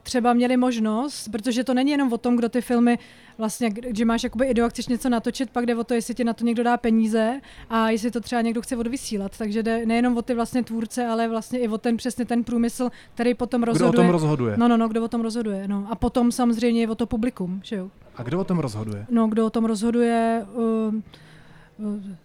třeba 0.04 0.34
měli 0.34 0.58
možnost, 0.58 1.28
protože 1.28 1.64
to 1.64 1.74
není 1.74 1.92
jenom 1.92 2.14
o 2.14 2.18
tom, 2.18 2.36
kdo 2.36 2.50
ty 2.50 2.62
filmy 2.62 3.00
vlastně, 3.38 3.72
že 3.96 4.06
máš 4.06 4.24
jakoby 4.24 4.46
ideu 4.46 4.66
a 4.66 4.70
chceš 4.70 4.88
něco 4.88 5.10
natočit, 5.10 5.50
pak 5.50 5.66
jde 5.66 5.76
o 5.76 5.84
to, 5.84 5.94
jestli 5.94 6.16
ti 6.16 6.24
na 6.24 6.34
to 6.34 6.46
někdo 6.46 6.64
dá 6.64 6.78
peníze 6.78 7.42
a 7.70 7.90
jestli 7.90 8.12
to 8.12 8.22
třeba 8.22 8.42
někdo 8.42 8.62
chce 8.62 8.78
odvysílat. 8.78 9.38
Takže 9.38 9.64
jde 9.64 9.86
nejenom 9.86 10.18
o 10.18 10.22
ty 10.22 10.34
vlastně 10.34 10.64
tvůrce, 10.64 11.06
ale 11.06 11.28
vlastně 11.28 11.60
i 11.60 11.68
o 11.68 11.78
ten 11.78 11.98
přesně 11.98 12.26
ten 12.26 12.44
průmysl, 12.44 12.90
který 13.14 13.34
potom 13.34 13.64
rozhoduje. 13.64 13.92
Kdo 13.92 14.00
o 14.00 14.04
tom 14.04 14.12
rozhoduje? 14.12 14.58
No, 14.58 14.68
no, 14.68 14.78
no, 14.78 14.88
kdo 14.88 15.04
o 15.04 15.08
tom 15.08 15.22
rozhoduje. 15.22 15.68
No. 15.68 15.88
A 15.90 15.96
potom 15.96 16.32
samozřejmě 16.32 16.82
i 16.82 16.88
o 16.88 16.96
to 16.96 17.06
publikum, 17.06 17.62
že 17.64 17.76
jo. 17.76 17.92
A 18.16 18.24
kdo 18.24 18.40
o 18.40 18.44
tom 18.44 18.60
rozhoduje? 18.60 19.06
No, 19.10 19.28
kdo 19.28 19.46
o 19.46 19.50
tom 19.50 19.66
rozhoduje, 19.66 20.46
uh, 20.54 20.94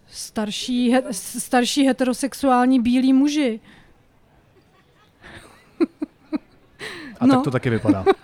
starší, 0.07 0.89
he, 0.89 1.03
starší 1.11 1.83
heterosexuální 1.83 2.79
bílí 2.79 3.13
muži. 3.13 3.59
A 7.19 7.25
no. 7.25 7.35
tak 7.35 7.43
to 7.43 7.51
taky 7.51 7.69
vypadá. 7.69 8.05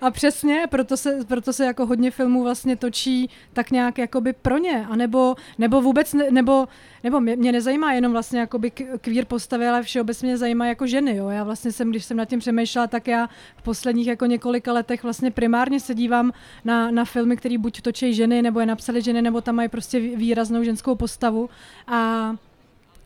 A 0.00 0.10
přesně, 0.10 0.66
proto 0.70 0.96
se, 0.96 1.18
proto 1.28 1.52
se 1.52 1.64
jako 1.64 1.86
hodně 1.86 2.10
filmů 2.10 2.42
vlastně 2.42 2.76
točí 2.76 3.30
tak 3.52 3.70
nějak 3.70 3.98
jakoby 3.98 4.32
pro 4.32 4.58
ně, 4.58 4.86
a 4.90 4.96
nebo, 4.96 5.34
nebo 5.58 5.80
vůbec, 5.80 6.14
ne, 6.14 6.30
nebo, 6.30 6.66
nebo 7.04 7.20
mě, 7.20 7.36
mě 7.36 7.52
nezajímá 7.52 7.92
jenom 7.92 8.12
vlastně 8.12 8.40
jakoby 8.40 8.70
queer 9.00 9.24
postavy, 9.24 9.68
ale 9.68 9.82
všeobecně 9.82 10.26
mě 10.26 10.38
zajímá 10.38 10.66
jako 10.66 10.86
ženy, 10.86 11.16
jo. 11.16 11.28
Já 11.28 11.44
vlastně 11.44 11.72
jsem, 11.72 11.90
když 11.90 12.04
jsem 12.04 12.16
nad 12.16 12.24
tím 12.24 12.38
přemýšlela, 12.38 12.86
tak 12.86 13.08
já 13.08 13.28
v 13.56 13.62
posledních 13.62 14.06
jako 14.06 14.26
několika 14.26 14.72
letech 14.72 15.02
vlastně 15.02 15.30
primárně 15.30 15.80
se 15.80 15.94
dívám 15.94 16.32
na, 16.64 16.90
na 16.90 17.04
filmy, 17.04 17.36
které 17.36 17.58
buď 17.58 17.80
točí 17.80 18.14
ženy, 18.14 18.42
nebo 18.42 18.60
je 18.60 18.66
napsali 18.66 19.02
ženy, 19.02 19.22
nebo 19.22 19.40
tam 19.40 19.54
mají 19.54 19.68
prostě 19.68 20.00
výraznou 20.00 20.62
ženskou 20.62 20.94
postavu 20.94 21.50
a 21.86 22.30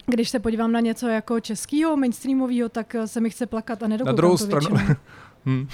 když 0.06 0.28
se 0.28 0.38
podívám 0.38 0.72
na 0.72 0.80
něco 0.80 1.08
jako 1.08 1.40
českého, 1.40 1.96
mainstreamového, 1.96 2.68
tak 2.68 2.96
se 3.06 3.20
mi 3.20 3.30
chce 3.30 3.46
plakat 3.46 3.82
a 3.82 3.88
nedokoukám 3.88 4.14
Na 4.14 4.16
druhou 4.16 4.36
stranu, 4.36 4.76
Hmm. 5.44 5.68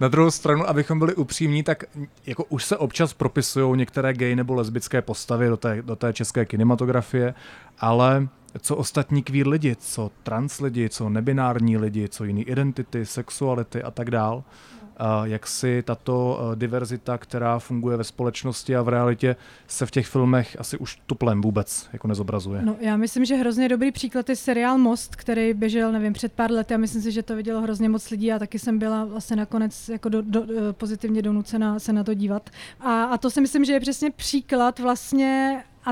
Na 0.00 0.08
druhou 0.08 0.30
stranu, 0.30 0.68
abychom 0.68 0.98
byli 0.98 1.14
upřímní, 1.14 1.62
tak 1.62 1.84
jako 2.26 2.44
už 2.44 2.64
se 2.64 2.76
občas 2.76 3.12
propisují 3.12 3.78
některé 3.78 4.14
gay 4.14 4.36
nebo 4.36 4.54
lesbické 4.54 5.02
postavy 5.02 5.48
do 5.48 5.56
té, 5.56 5.82
do 5.82 5.96
té 5.96 6.12
české 6.12 6.44
kinematografie, 6.44 7.34
ale 7.78 8.28
co 8.60 8.76
ostatní 8.76 9.22
queer 9.22 9.48
lidi, 9.48 9.76
co 9.76 10.10
trans 10.22 10.60
lidi, 10.60 10.88
co 10.88 11.08
nebinární 11.08 11.76
lidi, 11.76 12.08
co 12.08 12.24
jiný 12.24 12.42
identity, 12.42 13.06
sexuality 13.06 13.82
a 13.82 13.90
tak 13.90 14.10
dál, 14.10 14.44
jak 15.24 15.46
si 15.46 15.82
tato 15.82 16.40
eh, 16.40 16.56
diverzita, 16.56 17.18
která 17.18 17.58
funguje 17.58 17.96
ve 17.96 18.04
společnosti 18.04 18.76
a 18.76 18.82
v 18.82 18.88
realitě, 18.88 19.36
se 19.66 19.86
v 19.86 19.90
těch 19.90 20.06
filmech 20.06 20.56
asi 20.58 20.78
už 20.78 20.98
tuplem 21.06 21.40
vůbec 21.40 21.88
jako 21.92 22.08
nezobrazuje. 22.08 22.62
No, 22.62 22.76
já 22.80 22.96
myslím, 22.96 23.24
že 23.24 23.34
hrozně 23.34 23.68
dobrý 23.68 23.92
příklad 23.92 24.28
je 24.28 24.36
seriál 24.36 24.78
Most, 24.78 25.16
který 25.16 25.54
běžel, 25.54 25.92
nevím, 25.92 26.12
před 26.12 26.32
pár 26.32 26.50
lety 26.50 26.74
a 26.74 26.78
myslím 26.78 27.02
si, 27.02 27.12
že 27.12 27.22
to 27.22 27.36
vidělo 27.36 27.60
hrozně 27.60 27.88
moc 27.88 28.10
lidí 28.10 28.32
a 28.32 28.38
taky 28.38 28.58
jsem 28.58 28.78
byla 28.78 29.04
vlastně 29.04 29.36
nakonec 29.36 29.88
jako 29.88 30.08
do, 30.08 30.22
do, 30.22 30.42
eh, 30.42 30.72
pozitivně 30.72 31.22
donucená 31.22 31.78
se 31.78 31.92
na 31.92 32.04
to 32.04 32.14
dívat. 32.14 32.50
A, 32.80 33.04
a 33.04 33.18
to 33.18 33.30
si 33.30 33.40
myslím, 33.40 33.64
že 33.64 33.72
je 33.72 33.80
přesně 33.80 34.10
příklad 34.10 34.78
vlastně 34.78 35.64
a 35.84 35.90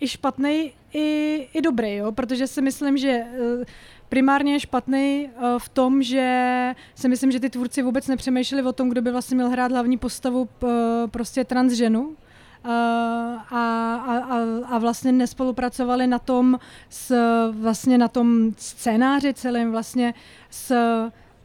i 0.00 0.08
špatný, 0.08 0.72
i, 0.92 1.48
i 1.54 1.62
dobrý, 1.62 1.96
jo? 1.96 2.12
protože 2.12 2.46
si 2.46 2.62
myslím, 2.62 2.98
že 2.98 3.22
uh, 3.58 3.64
primárně 4.08 4.52
je 4.52 4.60
špatný 4.60 5.28
uh, 5.28 5.58
v 5.58 5.68
tom, 5.68 6.02
že 6.02 6.74
si 6.94 7.08
myslím, 7.08 7.32
že 7.32 7.40
ty 7.40 7.50
tvůrci 7.50 7.82
vůbec 7.82 8.08
nepřemýšleli 8.08 8.62
o 8.62 8.72
tom, 8.72 8.88
kdo 8.88 9.02
by 9.02 9.10
vlastně 9.10 9.34
měl 9.34 9.48
hrát 9.48 9.72
hlavní 9.72 9.98
postavu 9.98 10.40
uh, 10.40 10.68
prostě 11.06 11.44
transženu. 11.44 12.00
Uh, 12.64 12.72
a, 13.50 13.94
a, 13.96 14.38
a 14.68 14.78
vlastně 14.78 15.12
nespolupracovali 15.12 16.06
na 16.06 16.18
tom 16.18 16.58
s, 16.90 17.14
vlastně 17.50 17.98
na 17.98 18.08
tom 18.08 18.50
scénáři 18.56 19.34
celým 19.34 19.70
vlastně 19.70 20.14
s 20.50 20.74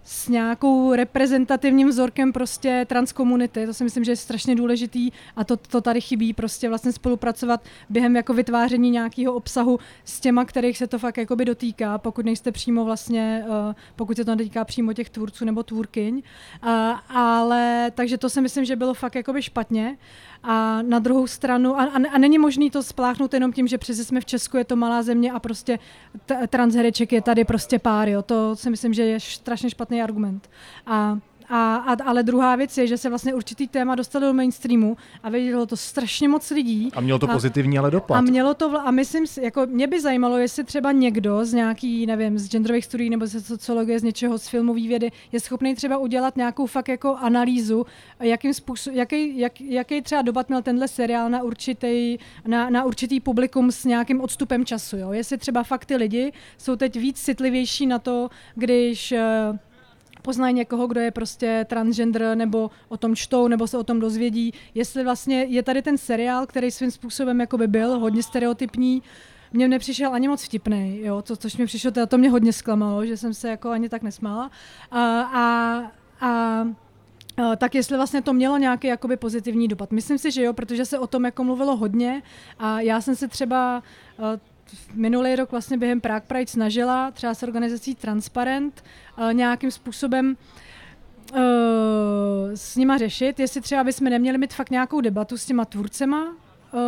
s 0.04 0.28
nějakou 0.28 0.93
reprezentativním 0.93 1.89
vzorkem 1.89 2.34
prostě 2.34 2.86
transkomunity. 2.89 3.66
To 3.66 3.74
si 3.74 3.84
myslím, 3.84 4.04
že 4.04 4.12
je 4.12 4.16
strašně 4.16 4.56
důležitý 4.56 5.12
a 5.36 5.43
to, 5.43 5.58
to 5.58 5.82
tady 5.82 6.01
chybí 6.01 6.34
prostě 6.34 6.70
vlastně 6.70 6.91
spolupracovat 6.91 7.62
během 7.89 8.16
jako 8.16 8.34
vytváření 8.34 8.89
nějakého 8.89 9.34
obsahu 9.34 9.80
s 10.06 10.20
těma, 10.20 10.45
kterých 10.45 10.78
se 10.78 10.88
to 10.88 10.99
fakt 10.99 11.18
jakoby 11.18 11.45
dotýká, 11.45 11.97
pokud 11.97 12.26
nejste 12.26 12.51
přímo 12.51 12.86
vlastně, 12.86 13.45
uh, 13.47 13.74
pokud 13.95 14.18
se 14.18 14.26
to 14.26 14.36
netýká 14.36 14.66
přímo 14.66 14.93
těch 14.93 15.10
tvůrců 15.10 15.45
nebo 15.45 15.64
tvůrkyň. 15.64 16.16
Uh, 16.16 16.70
ale 17.18 17.91
takže 17.95 18.18
to 18.18 18.30
si 18.30 18.41
myslím, 18.41 18.66
že 18.66 18.76
bylo 18.76 18.93
fakt 18.93 19.16
jakoby 19.16 19.41
špatně. 19.41 19.97
A 20.45 20.82
na 20.82 20.99
druhou 20.99 21.28
stranu, 21.28 21.80
a, 21.80 21.84
a, 21.84 22.10
a 22.12 22.18
není 22.18 22.38
možný 22.38 22.72
to 22.72 22.84
spláchnout 22.84 23.34
jenom 23.34 23.54
tím, 23.54 23.68
že 23.68 23.78
přece 23.78 24.06
jsme 24.06 24.22
v 24.22 24.26
Česku, 24.26 24.58
je 24.58 24.66
to 24.66 24.76
malá 24.76 25.04
země 25.04 25.32
a 25.32 25.39
prostě 25.39 25.80
t- 26.26 26.47
transhereček 26.47 27.12
je 27.12 27.22
tady 27.22 27.43
prostě 27.43 27.80
pár, 27.80 28.10
jo. 28.10 28.22
To 28.22 28.56
si 28.56 28.70
myslím, 28.70 28.93
že 28.93 29.04
je 29.04 29.20
strašně 29.20 29.70
špatný 29.94 30.02
argument. 30.02 30.50
A 30.86 31.18
a, 31.50 31.76
a, 31.76 32.04
ale 32.06 32.24
druhá 32.24 32.56
věc 32.56 32.78
je, 32.78 32.88
že 32.88 32.98
se 32.98 33.10
vlastně 33.10 33.34
určitý 33.34 33.68
téma 33.68 33.96
dostalo 33.96 34.28
do 34.28 34.34
mainstreamu 34.34 34.98
a 35.24 35.30
vidělo 35.30 35.66
to 35.66 35.78
strašně 35.78 36.30
moc 36.30 36.50
lidí. 36.52 36.89
A 36.96 37.02
mělo 37.02 37.20
to 37.20 37.30
a, 37.30 37.34
pozitivní 37.34 37.78
ale 37.78 37.91
dopad. 37.91 38.18
A 38.18 38.22
mělo 38.22 38.54
to, 38.54 38.88
a 38.88 38.91
myslím, 38.91 39.26
jako 39.41 39.66
mě 39.66 39.88
by 39.88 40.02
zajímalo, 40.02 40.38
jestli 40.38 40.64
třeba 40.64 40.91
někdo 40.91 41.46
z 41.46 41.54
nějaký, 41.54 42.06
nevím, 42.06 42.39
z 42.39 42.50
genderových 42.50 42.86
studií 42.86 43.10
nebo 43.10 43.28
ze 43.28 43.41
sociologie, 43.41 44.00
z 44.00 44.04
něčeho, 44.04 44.38
z 44.38 44.48
filmové 44.48 44.82
vědy, 44.82 45.12
je 45.32 45.39
schopný 45.39 45.76
třeba 45.76 45.98
udělat 45.98 46.38
nějakou 46.38 46.66
fakt 46.66 46.88
jako 46.88 47.16
analýzu, 47.16 47.86
jakým 48.20 48.54
způsob, 48.54 48.94
jaký, 48.94 49.39
jak, 49.39 49.62
jaký 49.62 50.02
třeba 50.02 50.22
dobat 50.22 50.50
měl 50.50 50.62
tenhle 50.62 50.88
seriál 50.88 51.30
na 51.30 51.44
určitý, 51.44 52.18
na, 52.48 52.70
na 52.70 52.84
určitý 52.84 53.20
publikum 53.20 53.72
s 53.72 53.86
nějakým 53.86 54.22
odstupem 54.22 54.66
času. 54.66 54.98
Jo? 54.98 55.12
Jestli 55.12 55.38
třeba 55.38 55.64
fakt 55.64 55.86
ty 55.86 55.96
lidi 55.96 56.32
jsou 56.58 56.76
teď 56.76 56.96
víc 56.96 57.22
citlivější 57.22 57.88
na 57.88 58.00
to, 58.00 58.30
když 58.56 59.12
uh, 59.12 59.58
poznají 60.24 60.54
někoho, 60.54 60.88
kdo 60.88 61.00
je 61.00 61.12
prostě 61.12 61.66
transgender, 61.70 62.38
nebo 62.38 62.72
o 62.90 62.98
tom 62.98 63.16
čtou, 63.16 63.48
nebo 63.48 63.68
se 63.68 63.78
o 63.78 63.84
tom 63.84 64.00
dozvědí. 64.00 64.54
Jestli 64.76 65.04
vlastně 65.04 65.44
je 65.44 65.64
tady 65.64 65.82
ten 65.82 65.98
seriál, 65.98 66.46
který 66.46 66.72
svým 66.72 66.92
způsobem 66.92 67.40
jako 67.40 67.58
by 67.58 67.68
byl 67.68 68.00
hodně 68.00 68.24
stereotypní, 68.24 69.04
mně 69.54 69.68
nepřišel 69.68 70.14
ani 70.14 70.28
moc 70.28 70.44
vtipný, 70.44 71.00
jo, 71.02 71.22
to, 71.22 71.36
což 71.36 71.58
mi 71.58 71.66
přišlo, 71.66 71.92
to, 72.08 72.18
mě 72.18 72.30
hodně 72.30 72.54
zklamalo, 72.54 73.06
že 73.06 73.18
jsem 73.18 73.34
se 73.34 73.50
jako 73.50 73.70
ani 73.70 73.90
tak 73.90 74.02
nesmála. 74.02 74.52
A, 74.92 75.22
a, 75.22 75.44
a 76.22 76.66
tak 77.58 77.76
jestli 77.76 77.98
vlastně 77.98 78.22
to 78.22 78.34
mělo 78.34 78.58
nějaký 78.58 78.88
jakoby 78.88 79.18
pozitivní 79.18 79.68
dopad. 79.68 79.92
Myslím 79.92 80.18
si, 80.18 80.32
že 80.32 80.44
jo, 80.44 80.54
protože 80.54 80.86
se 80.86 81.00
o 81.00 81.08
tom 81.08 81.26
jako 81.26 81.44
mluvilo 81.44 81.76
hodně 81.76 82.22
a 82.60 82.82
já 82.82 83.02
jsem 83.02 83.16
se 83.16 83.28
třeba 83.28 83.84
minulý 84.93 85.36
rok 85.36 85.51
vlastně 85.51 85.78
během 85.78 86.01
Prague 86.01 86.28
Pride 86.28 86.51
snažila 86.51 87.11
třeba 87.11 87.34
s 87.34 87.43
organizací 87.43 87.95
Transparent 87.95 88.84
uh, 89.18 89.34
nějakým 89.34 89.72
způsobem 89.72 90.38
uh, 91.32 91.38
s 92.55 92.76
nima 92.76 92.97
řešit, 92.97 93.39
jestli 93.39 93.61
třeba 93.61 93.84
bychom 93.84 94.09
neměli 94.09 94.38
mít 94.38 94.53
fakt 94.53 94.70
nějakou 94.70 95.01
debatu 95.01 95.38
s 95.38 95.45
těma 95.45 95.66
tvůrcema, 95.66 96.28
uh, 96.28 96.80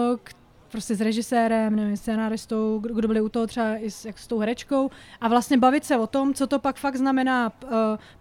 prostě 0.76 0.96
s 0.96 1.02
režisérem, 1.02 1.76
nevím, 1.76 1.98
scenáristou, 1.98 2.80
kdo, 2.80 2.94
kdo 2.94 3.08
byli 3.08 3.22
u 3.22 3.30
toho 3.30 3.48
třeba 3.48 3.78
i 3.78 3.92
s, 3.92 4.06
jak 4.06 4.20
s 4.20 4.28
tou 4.28 4.40
herečkou 4.40 4.90
a 5.22 5.28
vlastně 5.28 5.58
bavit 5.58 5.86
se 5.86 5.98
o 5.98 6.08
tom, 6.08 6.34
co 6.34 6.48
to 6.48 6.60
pak 6.60 6.76
fakt 6.76 6.96
znamená 6.96 7.52
uh, 7.64 7.70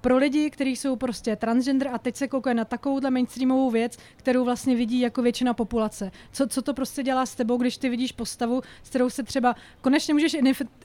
pro 0.00 0.16
lidi, 0.16 0.50
kteří 0.50 0.76
jsou 0.76 0.96
prostě 0.96 1.36
transgender 1.36 1.88
a 1.88 1.98
teď 1.98 2.16
se 2.16 2.28
koukají 2.28 2.56
na 2.56 2.64
takovouhle 2.64 3.10
mainstreamovou 3.10 3.70
věc, 3.70 3.98
kterou 4.16 4.44
vlastně 4.44 4.76
vidí 4.76 5.00
jako 5.00 5.22
většina 5.22 5.54
populace. 5.54 6.10
Co, 6.32 6.46
co 6.46 6.62
to 6.62 6.74
prostě 6.74 7.02
dělá 7.02 7.26
s 7.26 7.34
tebou, 7.34 7.56
když 7.56 7.76
ty 7.76 7.88
vidíš 7.88 8.12
postavu, 8.12 8.62
s 8.82 8.88
kterou 8.88 9.10
se 9.10 9.22
třeba 9.22 9.54
konečně 9.80 10.14
můžeš 10.14 10.36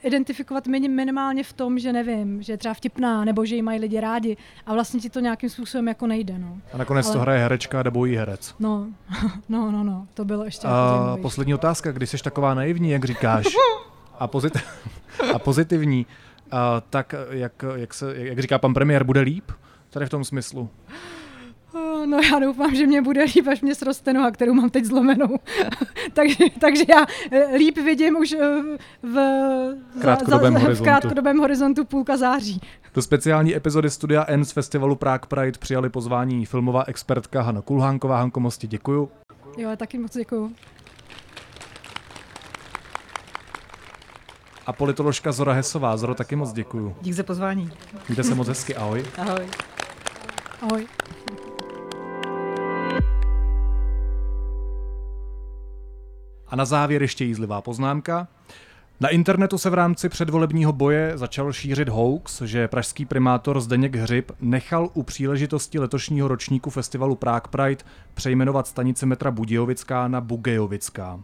identifikovat 0.03 0.67
minimálně 0.67 1.43
v 1.43 1.53
tom, 1.53 1.80
že 1.80 1.93
nevím, 1.93 2.41
že 2.43 2.53
je 2.53 2.57
třeba 2.57 2.74
vtipná, 2.74 3.26
nebo 3.26 3.45
že 3.45 3.55
ji 3.55 3.61
mají 3.61 3.80
lidi 3.80 3.99
rádi 3.99 4.38
a 4.65 4.74
vlastně 4.74 4.99
ti 4.99 5.09
to 5.09 5.20
nějakým 5.20 5.49
způsobem 5.49 5.88
jako 5.88 6.07
nejde. 6.07 6.39
No. 6.39 6.57
A 6.74 6.78
nakonec 6.78 7.05
Ale... 7.05 7.13
to 7.13 7.20
hraje 7.20 7.39
herečka 7.39 7.84
nebo 7.84 8.05
jí 8.05 8.15
herec. 8.15 8.55
No, 8.59 8.88
no, 9.49 9.72
no, 9.72 9.84
no, 9.84 10.07
to 10.13 10.26
bylo 10.26 10.43
ještě. 10.45 10.67
A 10.67 11.17
poslední 11.22 11.53
otázka, 11.60 11.91
když 11.91 12.10
jsi 12.10 12.18
taková 12.18 12.53
naivní, 12.53 12.89
jak 12.91 13.05
říkáš, 13.05 13.45
a, 14.20 14.28
pozit- 14.28 14.60
a 15.34 15.39
pozitivní, 15.39 16.05
a 16.51 16.82
tak 16.89 17.16
jak, 17.30 17.66
jak, 17.76 17.93
se, 17.93 18.14
jak 18.18 18.39
říká 18.39 18.57
pan 18.57 18.74
premiér, 18.74 19.03
bude 19.03 19.22
líp? 19.22 19.51
Tady 19.89 20.05
v 20.05 20.10
tom 20.10 20.24
smyslu. 20.24 20.70
No 22.05 22.20
já 22.32 22.39
doufám, 22.39 22.76
že 22.76 22.88
mě 22.88 23.01
bude 23.01 23.24
líp, 23.24 23.47
až 23.47 23.62
mě 23.62 23.76
sroste 23.76 24.14
noha, 24.14 24.32
kterou 24.32 24.53
mám 24.53 24.70
teď 24.70 24.86
zlomenou. 24.86 25.38
takže, 26.14 26.45
takže 26.62 26.84
já 26.89 27.05
eh, 27.32 27.55
líp 27.57 27.78
vidím 27.78 28.18
už 28.18 28.32
eh, 28.32 28.38
v 29.03 29.20
krátkodobém, 30.01 30.53
za, 30.53 30.60
za, 30.60 30.66
horizontu. 30.66 30.84
v 30.84 30.88
krátkodobém 30.88 31.38
horizontu 31.38 31.86
půlka 31.86 32.18
září. 32.18 32.62
Do 32.93 33.01
speciální 33.01 33.55
epizody 33.55 33.89
Studia 33.89 34.26
N 34.28 34.45
z 34.45 34.51
festivalu 34.51 34.95
Prague 34.95 35.28
Pride 35.28 35.60
přijali 35.60 35.89
pozvání 35.89 36.45
filmová 36.45 36.84
expertka 36.88 37.41
Hanna 37.41 37.62
Kulhánková. 37.62 38.18
Hanko, 38.18 38.39
moc 38.39 38.57
děkuju. 38.57 39.10
Jo, 39.57 39.70
taky 39.78 39.97
moc 39.97 40.14
děkuju. 40.18 40.51
A 44.70 44.74
politoložka 44.74 45.32
Zora 45.32 45.53
Hesová. 45.53 45.97
Zoro, 45.97 46.15
taky 46.15 46.36
moc 46.36 46.53
děkuju. 46.53 46.95
Dík 47.01 47.13
za 47.13 47.24
pozvání. 47.24 47.72
Mějte 48.07 48.24
se 48.24 48.36
moc 48.36 48.47
hezky, 48.47 48.76
ahoj. 48.76 49.05
Ahoj. 49.17 49.47
Ahoj. 50.61 50.88
A 56.47 56.55
na 56.55 56.65
závěr 56.65 57.01
ještě 57.01 57.26
jízlivá 57.26 57.61
poznámka. 57.61 58.28
Na 58.99 59.09
internetu 59.09 59.57
se 59.57 59.70
v 59.70 59.74
rámci 59.74 60.09
předvolebního 60.09 60.74
boje 60.74 61.11
začal 61.15 61.53
šířit 61.53 61.89
hoax, 61.89 62.41
že 62.41 62.67
pražský 62.67 63.05
primátor 63.05 63.61
Zdeněk 63.61 63.95
Hřib 63.95 64.32
nechal 64.41 64.89
u 64.93 65.03
příležitosti 65.03 65.80
letošního 65.80 66.28
ročníku 66.28 66.70
festivalu 66.70 67.15
Prague 67.15 67.49
Pride 67.49 67.84
přejmenovat 68.13 68.67
stanice 68.67 69.05
metra 69.05 69.32
Budějovická 69.32 70.07
na 70.07 70.22
Bugejovická. 70.22 71.20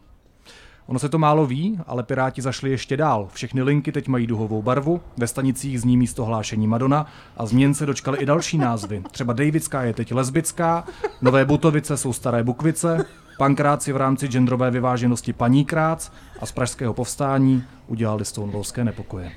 Ono 0.88 1.00
se 1.00 1.10
to 1.10 1.18
málo 1.18 1.46
ví, 1.46 1.80
ale 1.88 2.04
Piráti 2.04 2.42
zašli 2.42 2.70
ještě 2.70 2.98
dál. 2.98 3.28
Všechny 3.34 3.62
linky 3.62 3.92
teď 3.92 4.08
mají 4.08 4.28
duhovou 4.28 4.62
barvu, 4.62 5.02
ve 5.18 5.28
stanicích 5.28 5.82
zní 5.82 5.98
místo 5.98 6.26
hlášení 6.26 6.68
Madonna 6.68 7.06
a 7.38 7.46
změn 7.46 7.74
se 7.74 7.86
dočkaly 7.86 8.18
i 8.18 8.26
další 8.26 8.58
názvy. 8.58 9.04
Třeba 9.12 9.34
Davická 9.34 9.84
je 9.84 9.94
teď 9.94 10.14
lesbická, 10.14 10.84
Nové 11.22 11.46
Butovice 11.46 11.98
jsou 11.98 12.14
staré 12.14 12.44
Bukvice, 12.44 13.06
Pankráci 13.38 13.94
v 13.94 13.98
rámci 13.98 14.28
genderové 14.28 14.72
vyváženosti 14.72 15.34
paní 15.34 15.66
Krác 15.66 16.12
a 16.40 16.46
z 16.46 16.52
pražského 16.52 16.94
povstání 16.94 17.64
udělali 17.88 18.26
stonewallské 18.26 18.84
nepokoje. 18.84 19.32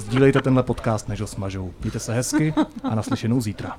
Sdílejte 0.00 0.42
tenhle 0.42 0.62
podcast, 0.62 1.08
než 1.08 1.20
ho 1.20 1.26
smažou. 1.26 1.72
Mějte 1.80 1.98
se 1.98 2.14
hezky 2.14 2.54
a 2.82 2.94
naslyšenou 2.94 3.40
zítra. 3.40 3.76